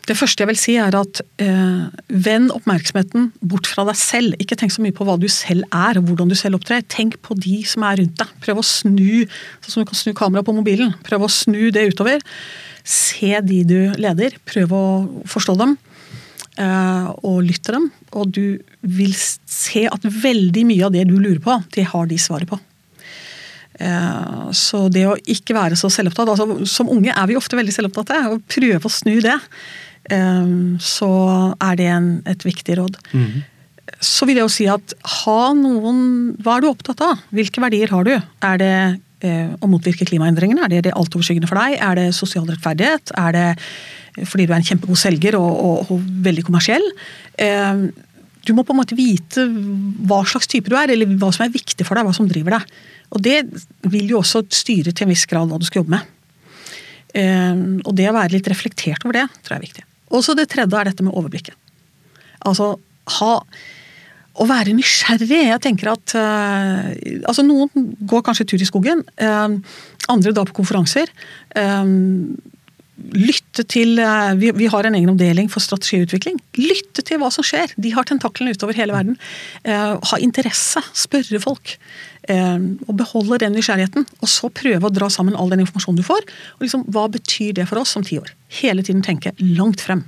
Det 0.06 0.14
første 0.14 0.44
jeg 0.44 0.50
vil 0.52 0.60
si 0.60 0.76
er 0.78 0.94
at 0.98 1.22
eh, 1.42 1.86
Vend 2.26 2.52
oppmerksomheten 2.54 3.32
bort 3.42 3.66
fra 3.70 3.88
deg 3.88 3.98
selv. 3.98 4.36
Ikke 4.42 4.58
tenk 4.60 4.76
så 4.76 4.84
mye 4.84 4.94
på 4.96 5.08
hva 5.08 5.18
du 5.18 5.26
selv 5.32 5.66
er 5.74 5.98
og 5.98 6.12
hvordan 6.12 6.30
du 6.30 6.38
selv 6.38 6.60
opptrer. 6.60 6.86
Tenk 6.92 7.18
på 7.26 7.38
de 7.40 7.64
som 7.66 7.86
er 7.88 7.98
rundt 8.02 8.20
deg. 8.22 8.36
Prøv 8.46 8.62
å 8.62 8.66
snu 8.66 9.26
sånn 9.26 9.72
som 9.72 9.82
du 9.82 9.90
kan 9.90 9.98
snu 9.98 10.14
kameraet 10.18 10.46
på 10.46 10.56
mobilen. 10.58 10.94
Prøv 11.08 11.26
å 11.26 11.32
snu 11.34 11.72
det 11.74 11.88
utover. 11.90 12.22
Se 12.86 13.34
de 13.42 13.64
du 13.66 13.80
leder. 13.98 14.38
Prøv 14.46 14.78
å 14.78 14.86
forstå 15.32 15.58
dem. 15.64 15.74
Eh, 16.62 17.10
og 17.26 17.42
lytt 17.48 17.66
til 17.66 17.80
dem. 17.80 17.90
Og 18.14 18.30
du 18.30 18.46
vil 18.86 19.18
se 19.18 19.88
at 19.90 20.06
veldig 20.06 20.68
mye 20.70 20.86
av 20.86 20.94
det 20.94 21.08
du 21.10 21.18
lurer 21.18 21.42
på, 21.44 21.58
det 21.74 21.90
har 21.92 22.06
de 22.12 22.22
svaret 22.22 22.52
på. 22.52 22.62
Eh, 23.76 24.46
så 24.56 24.86
det 24.94 25.04
å 25.10 25.18
ikke 25.20 25.58
være 25.58 25.76
så 25.76 25.90
selvopptatt 25.92 26.30
altså 26.32 26.64
Som 26.70 26.88
unge 26.94 27.12
er 27.12 27.26
vi 27.28 27.36
ofte 27.36 27.58
veldig 27.60 27.74
selvopptatte. 27.76 28.22
og 28.32 28.46
Prøve 28.48 28.88
å 28.88 28.94
snu 28.94 29.18
det. 29.26 29.36
Eh, 30.14 30.54
så 30.84 31.12
er 31.56 31.80
det 31.80 31.90
en, 31.92 32.10
et 32.30 32.46
viktig 32.46 32.78
råd. 32.82 33.00
Mm. 33.14 33.44
Så 34.02 34.28
vil 34.28 34.40
jeg 34.40 34.46
jo 34.46 34.54
si 34.54 34.66
at 34.70 34.96
ha 35.22 35.42
noen 35.56 36.00
Hva 36.44 36.56
er 36.58 36.64
du 36.64 36.72
opptatt 36.72 37.04
av? 37.06 37.20
Hvilke 37.36 37.62
verdier 37.64 37.92
har 37.94 38.08
du? 38.08 38.16
Er 38.46 38.58
det 38.62 38.78
eh, 39.26 39.54
å 39.62 39.70
motvirke 39.70 40.08
klimaendringene? 40.10 40.66
Er 40.66 40.74
det 40.74 40.88
det 40.88 40.96
altoverskyggende 40.98 41.50
for 41.50 41.62
deg? 41.62 41.78
Er 41.80 42.00
det 42.00 42.08
sosial 42.18 42.48
rettferdighet? 42.50 43.14
Er 43.22 43.36
det 43.36 43.46
fordi 44.30 44.48
du 44.48 44.54
er 44.54 44.62
en 44.62 44.68
kjempegod 44.68 45.00
selger 45.00 45.36
og, 45.38 45.54
og, 45.54 45.94
og 45.94 46.12
veldig 46.26 46.46
kommersiell? 46.48 46.86
Eh, 47.42 47.86
du 48.46 48.54
må 48.54 48.66
på 48.66 48.76
en 48.76 48.82
måte 48.82 48.98
vite 48.98 49.48
hva 50.06 50.22
slags 50.30 50.50
type 50.50 50.70
du 50.70 50.76
er, 50.78 50.92
eller 50.94 51.16
hva 51.18 51.32
som 51.34 51.48
er 51.48 51.54
viktig 51.54 51.86
for 51.88 51.98
deg, 51.98 52.06
hva 52.06 52.14
som 52.14 52.30
driver 52.30 52.60
deg. 52.60 52.76
Og 53.16 53.24
det 53.26 53.40
vil 53.90 54.14
jo 54.14 54.22
også 54.22 54.44
styre 54.54 54.94
til 54.94 55.08
en 55.08 55.14
viss 55.14 55.26
grad 55.30 55.50
hva 55.50 55.60
du 55.62 55.66
skal 55.66 55.82
jobbe 55.82 55.98
med. 55.98 56.14
Eh, 57.16 57.66
og 57.82 57.92
det 57.98 58.10
å 58.10 58.16
være 58.16 58.36
litt 58.38 58.50
reflektert 58.52 59.06
over 59.06 59.22
det, 59.22 59.28
tror 59.42 59.56
jeg 59.56 59.62
er 59.62 59.68
viktig. 59.70 59.86
Og 60.14 60.26
så 60.26 60.36
det 60.38 60.50
tredje 60.52 60.80
er 60.80 60.92
dette 60.92 61.06
med 61.06 61.16
overblikket. 61.16 61.56
Altså 62.46 62.76
ha 63.20 63.34
å 64.36 64.48
være 64.50 64.76
nysgjerrig. 64.76 65.46
Jeg 65.48 65.62
tenker 65.64 65.94
at 65.94 66.16
uh, 66.20 66.90
altså 67.24 67.46
Noen 67.46 67.94
går 68.08 68.26
kanskje 68.26 68.48
tur 68.52 68.62
i 68.62 68.68
skogen. 68.68 69.06
Uh, 69.16 69.56
andre 70.12 70.34
drar 70.36 70.50
på 70.50 70.58
konferanser. 70.60 71.12
Uh, 71.56 72.36
lytte 73.14 73.66
til 73.70 74.00
uh, 74.00 74.34
vi, 74.40 74.50
vi, 74.56 74.70
har 74.72 74.88
en 74.88 74.98
egen 74.98 75.12
avdeling 75.14 75.52
for 75.52 75.64
strategiutvikling. 75.64 76.40
Lytte 76.58 77.06
til 77.06 77.22
hva 77.22 77.30
som 77.34 77.46
skjer. 77.46 77.76
De 77.78 77.94
har 77.96 78.08
tentaklene 78.10 78.56
utover 78.56 78.78
hele 78.78 78.96
verden. 78.96 79.20
ha 79.66 80.18
interesse. 80.24 80.82
Spørre 80.96 81.40
folk. 81.44 81.78
Eh, 82.26 82.58
og 82.90 82.98
beholde 82.98 83.40
den 83.44 83.54
nysgjerrigheten. 83.54 84.08
Og 84.24 84.32
så 84.32 84.50
prøve 84.54 84.90
å 84.90 84.94
dra 84.94 85.10
sammen 85.14 85.38
all 85.38 85.52
den 85.54 85.62
informasjonen 85.66 86.02
du 86.02 86.06
får. 86.06 86.26
og 86.58 86.66
liksom, 86.66 86.86
Hva 86.90 87.06
betyr 87.12 87.54
det 87.60 87.68
for 87.70 87.84
oss 87.84 87.96
om 87.98 88.06
ti 88.06 88.18
år? 88.22 88.34
Hele 88.62 88.84
tiden 88.84 89.06
tenke 89.06 89.36
langt 89.40 89.82
frem. 89.82 90.06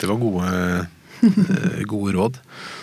Det 0.00 0.08
var 0.08 0.16
gode, 0.16 0.48
eh, 1.22 1.84
gode 1.92 2.16
råd. 2.16 2.38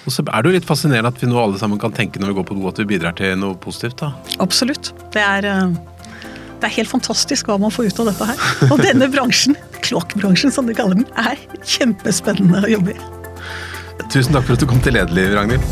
Og 0.05 0.13
så 0.13 0.23
er 0.23 0.41
det 0.41 0.49
jo 0.49 0.57
litt 0.59 0.69
fascinerende 0.69 1.09
at 1.09 1.21
vi 1.21 1.27
nå 1.27 1.39
alle 1.41 1.57
sammen 1.59 1.81
kan 1.81 1.91
tenke 1.91 2.21
når 2.21 2.31
vi 2.31 2.37
går 2.39 2.47
på 2.47 2.59
do 2.59 2.67
at 2.69 2.77
vi 2.77 2.85
bidrar 2.93 3.17
til 3.17 3.35
noe 3.35 3.57
positivt. 3.57 3.97
da. 3.97 4.13
Absolutt. 4.39 4.93
Det 5.11 5.21
er, 5.21 5.45
eh, 5.45 5.73
det 6.59 6.67
er 6.67 6.75
helt 6.81 6.91
fantastisk 6.91 7.47
hva 7.47 7.55
man 7.61 7.71
får 7.71 7.89
ut 7.89 8.01
av 8.03 8.09
dette 8.11 8.27
her. 8.31 8.41
Og 8.67 8.81
denne 8.83 9.07
bransjen, 9.11 9.55
kloakkbransjen 9.79 10.51
som 10.51 10.67
de 10.67 10.75
kaller 10.75 10.99
den, 10.99 11.07
er 11.15 11.39
kjempespennende 11.63 12.65
å 12.67 12.73
jobbe 12.75 12.95
i. 12.97 12.99
Tusen 14.11 14.35
takk 14.35 14.47
for 14.47 14.57
at 14.57 14.63
du 14.63 14.67
kom 14.67 14.81
til 14.83 14.97
Lederliv, 14.97 15.31
Ragnhild. 15.37 15.63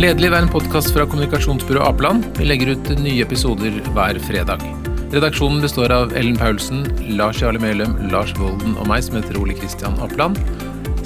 Lederliv 0.00 0.32
er 0.32 0.44
en 0.44 0.52
podkast 0.52 0.94
fra 0.96 1.04
kommunikasjonsbyrået 1.08 1.88
Apeland. 1.88 2.24
Vi 2.38 2.48
legger 2.48 2.72
ut 2.72 2.92
nye 3.00 3.20
episoder 3.24 3.80
hver 3.92 4.20
fredag. 4.24 4.64
Redaksjonen 5.10 5.60
består 5.64 5.92
av 5.92 6.12
Ellen 6.16 6.38
Paulsen, 6.40 6.84
Lars 7.18 7.40
Jarle 7.42 7.60
Melum, 7.60 7.96
Lars 8.12 8.32
Volden 8.38 8.76
og 8.78 8.88
meg, 8.88 9.04
som 9.04 9.18
heter 9.18 9.40
Ole 9.40 9.56
Kristian 9.58 9.96
Apeland. 10.00 10.40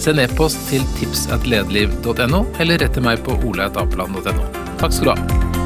Send 0.05 0.21
e-post 0.21 0.59
til 0.69 0.83
tipsatlederliv.no, 0.99 2.43
eller 2.61 2.83
rett 2.83 2.93
til 2.93 3.07
meg 3.07 3.25
på 3.25 3.39
oleatapeland.no. 3.41 4.51
Takk 4.77 4.93
skal 4.93 5.15
du 5.15 5.15
ha. 5.15 5.64